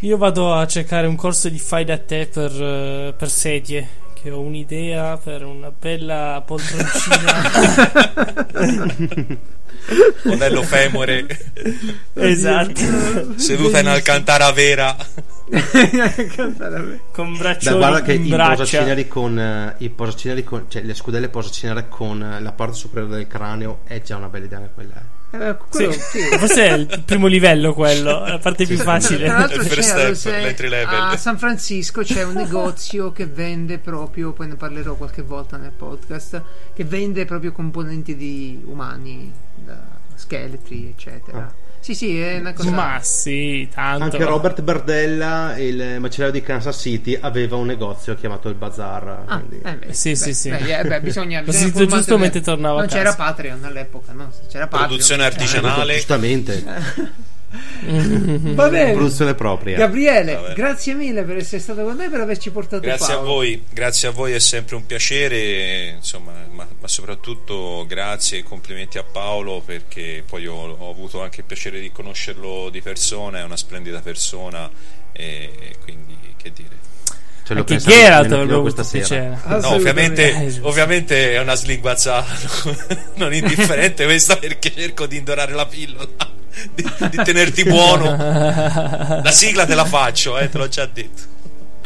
[0.00, 4.06] Io vado a cercare un corso di fai da te per, eh, per sedie.
[4.12, 7.32] Che ho un'idea per una bella poltroncina.
[10.24, 11.26] Modello femore,
[12.14, 13.38] esatto.
[13.38, 14.96] seduta in alcantara vera.
[17.12, 20.94] Con Beh, braccioli guarda che in i posaceneri con, eh, i posaceneri con cioè le
[20.94, 25.17] scudelle posacenere con eh, la parte superiore del cranio è già una bella idea quella.
[25.30, 25.56] Eh.
[25.70, 25.76] Sì.
[25.76, 26.20] quello, sì.
[26.38, 29.26] Forse è il primo livello quello, la parte più Tra facile.
[29.26, 34.48] l'altro Il first c'è, step, a San Francisco c'è un negozio che vende proprio, poi
[34.48, 36.42] ne parlerò qualche volta nel podcast,
[36.74, 39.80] che vende proprio componenti di umani, da
[40.14, 41.38] scheletri, eccetera.
[41.38, 41.67] Ah.
[41.80, 42.70] Sì, sì, è una cosa...
[42.70, 44.04] Ma sì, tanto.
[44.04, 49.22] Anche Robert Berdella, il macellaio di Kansas City, aveva un negozio chiamato il Bazar.
[49.26, 50.50] Ah, quindi- eh beh, Sì, beh, sì, sì.
[50.50, 53.14] beh, eh, beh, bisogna, L'ho bisogna sentito giusto mentre tornavo a Non c'era.
[53.14, 54.30] Patreon all'epoca, no?
[54.48, 54.88] C'era Patreon.
[54.88, 55.26] Produzione eh.
[55.26, 55.94] artigianale.
[55.94, 56.64] Giustamente,
[57.50, 58.92] Va bene.
[58.92, 59.76] produzione propria.
[59.78, 60.54] Gabriele, Vabbè.
[60.54, 63.32] grazie mille per essere stato con noi e per averci portato Grazie a Paolo.
[63.32, 68.98] voi, grazie a voi, è sempre un piacere, insomma, ma, ma soprattutto grazie e complimenti
[68.98, 73.42] a Paolo perché poi ho, ho avuto anche il piacere di conoscerlo di persona, è
[73.42, 74.70] una splendida persona
[75.12, 76.76] e, e quindi che dire.
[77.44, 79.06] Ce lo Anche Geralt questa sera.
[79.06, 79.60] piacere.
[79.62, 82.36] No, ovviamente, ovviamente è una slinguazzata
[83.16, 86.06] non indifferente questa perché cerco di indorare la pillola,
[86.74, 88.16] di, di tenerti buono.
[89.22, 91.36] La sigla te la faccio, eh, te l'ho già detto.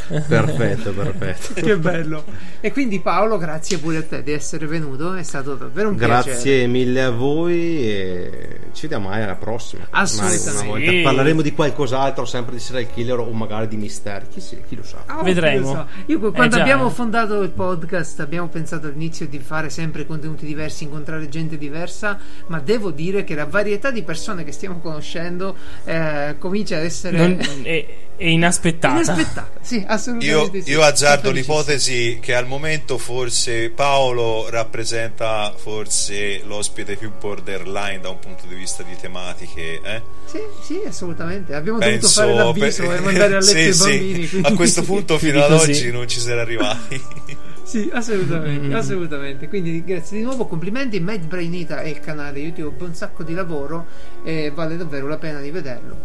[0.28, 1.60] Perfetto, perfetto.
[1.60, 2.24] Che bello.
[2.60, 6.22] E quindi Paolo, grazie pure a te di essere venuto, è stato davvero un piacere.
[6.22, 9.86] Grazie mille a voi e ci vediamo mai alla prossima.
[9.90, 10.44] Assolutamente.
[10.50, 11.02] Magari una volta Sì.
[11.02, 14.26] Parleremo di qualcos'altro, sempre di serial killer o magari di misteri.
[14.28, 15.02] Chi, sì, chi lo sa.
[15.06, 15.56] Ah, Vedremo.
[15.56, 15.86] chi lo sa.
[16.06, 16.90] Io Eh, quando già, abbiamo eh.
[16.90, 22.60] fondato il podcast abbiamo pensato all'inizio di fare sempre contenuti diversi, incontrare gente diversa, ma
[22.60, 27.38] devo dire che la varietà di persone che stiamo conoscendo eh, comincia ad essere Non-
[27.62, 27.86] è,
[28.22, 29.02] è inaspettata.
[29.12, 29.50] inaspettata.
[29.60, 30.70] Sì, Io, assolutamente sì.
[30.70, 38.18] io azzardo l'ipotesi che al momento forse Paolo rappresenta forse l'ospite più borderline da un
[38.18, 39.80] punto di vista di tematiche.
[39.82, 40.02] Eh?
[40.26, 41.54] Sì, sì, assolutamente.
[41.54, 44.28] Abbiamo Penso dovuto fare l'avviso per- e mandare a letto Sì, i bambini.
[44.28, 47.00] quindi- A questo punto fino ad oggi non ci si era arrivati.
[47.64, 48.74] Sì, assolutamente, Mm.
[48.74, 49.48] assolutamente.
[49.48, 50.98] Quindi grazie di nuovo, complimenti.
[51.00, 53.86] Mad Brainita è il canale YouTube, un sacco di lavoro
[54.24, 55.96] e vale davvero la pena di vederlo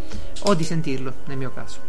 [0.44, 1.80] o di sentirlo, nel mio caso.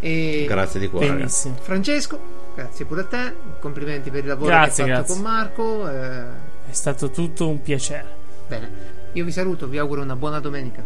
[0.00, 1.08] E Grazie di cuore.
[1.12, 1.56] Benissimo.
[1.60, 2.18] Francesco,
[2.54, 3.34] grazie pure a te.
[3.60, 5.22] Complimenti per il lavoro Grazie, che hai fatto grazie.
[5.22, 5.88] con Marco.
[5.90, 8.06] eh, È stato tutto un piacere.
[8.48, 8.70] bene,
[9.12, 10.82] io vi saluto, vi auguro una buona domenica.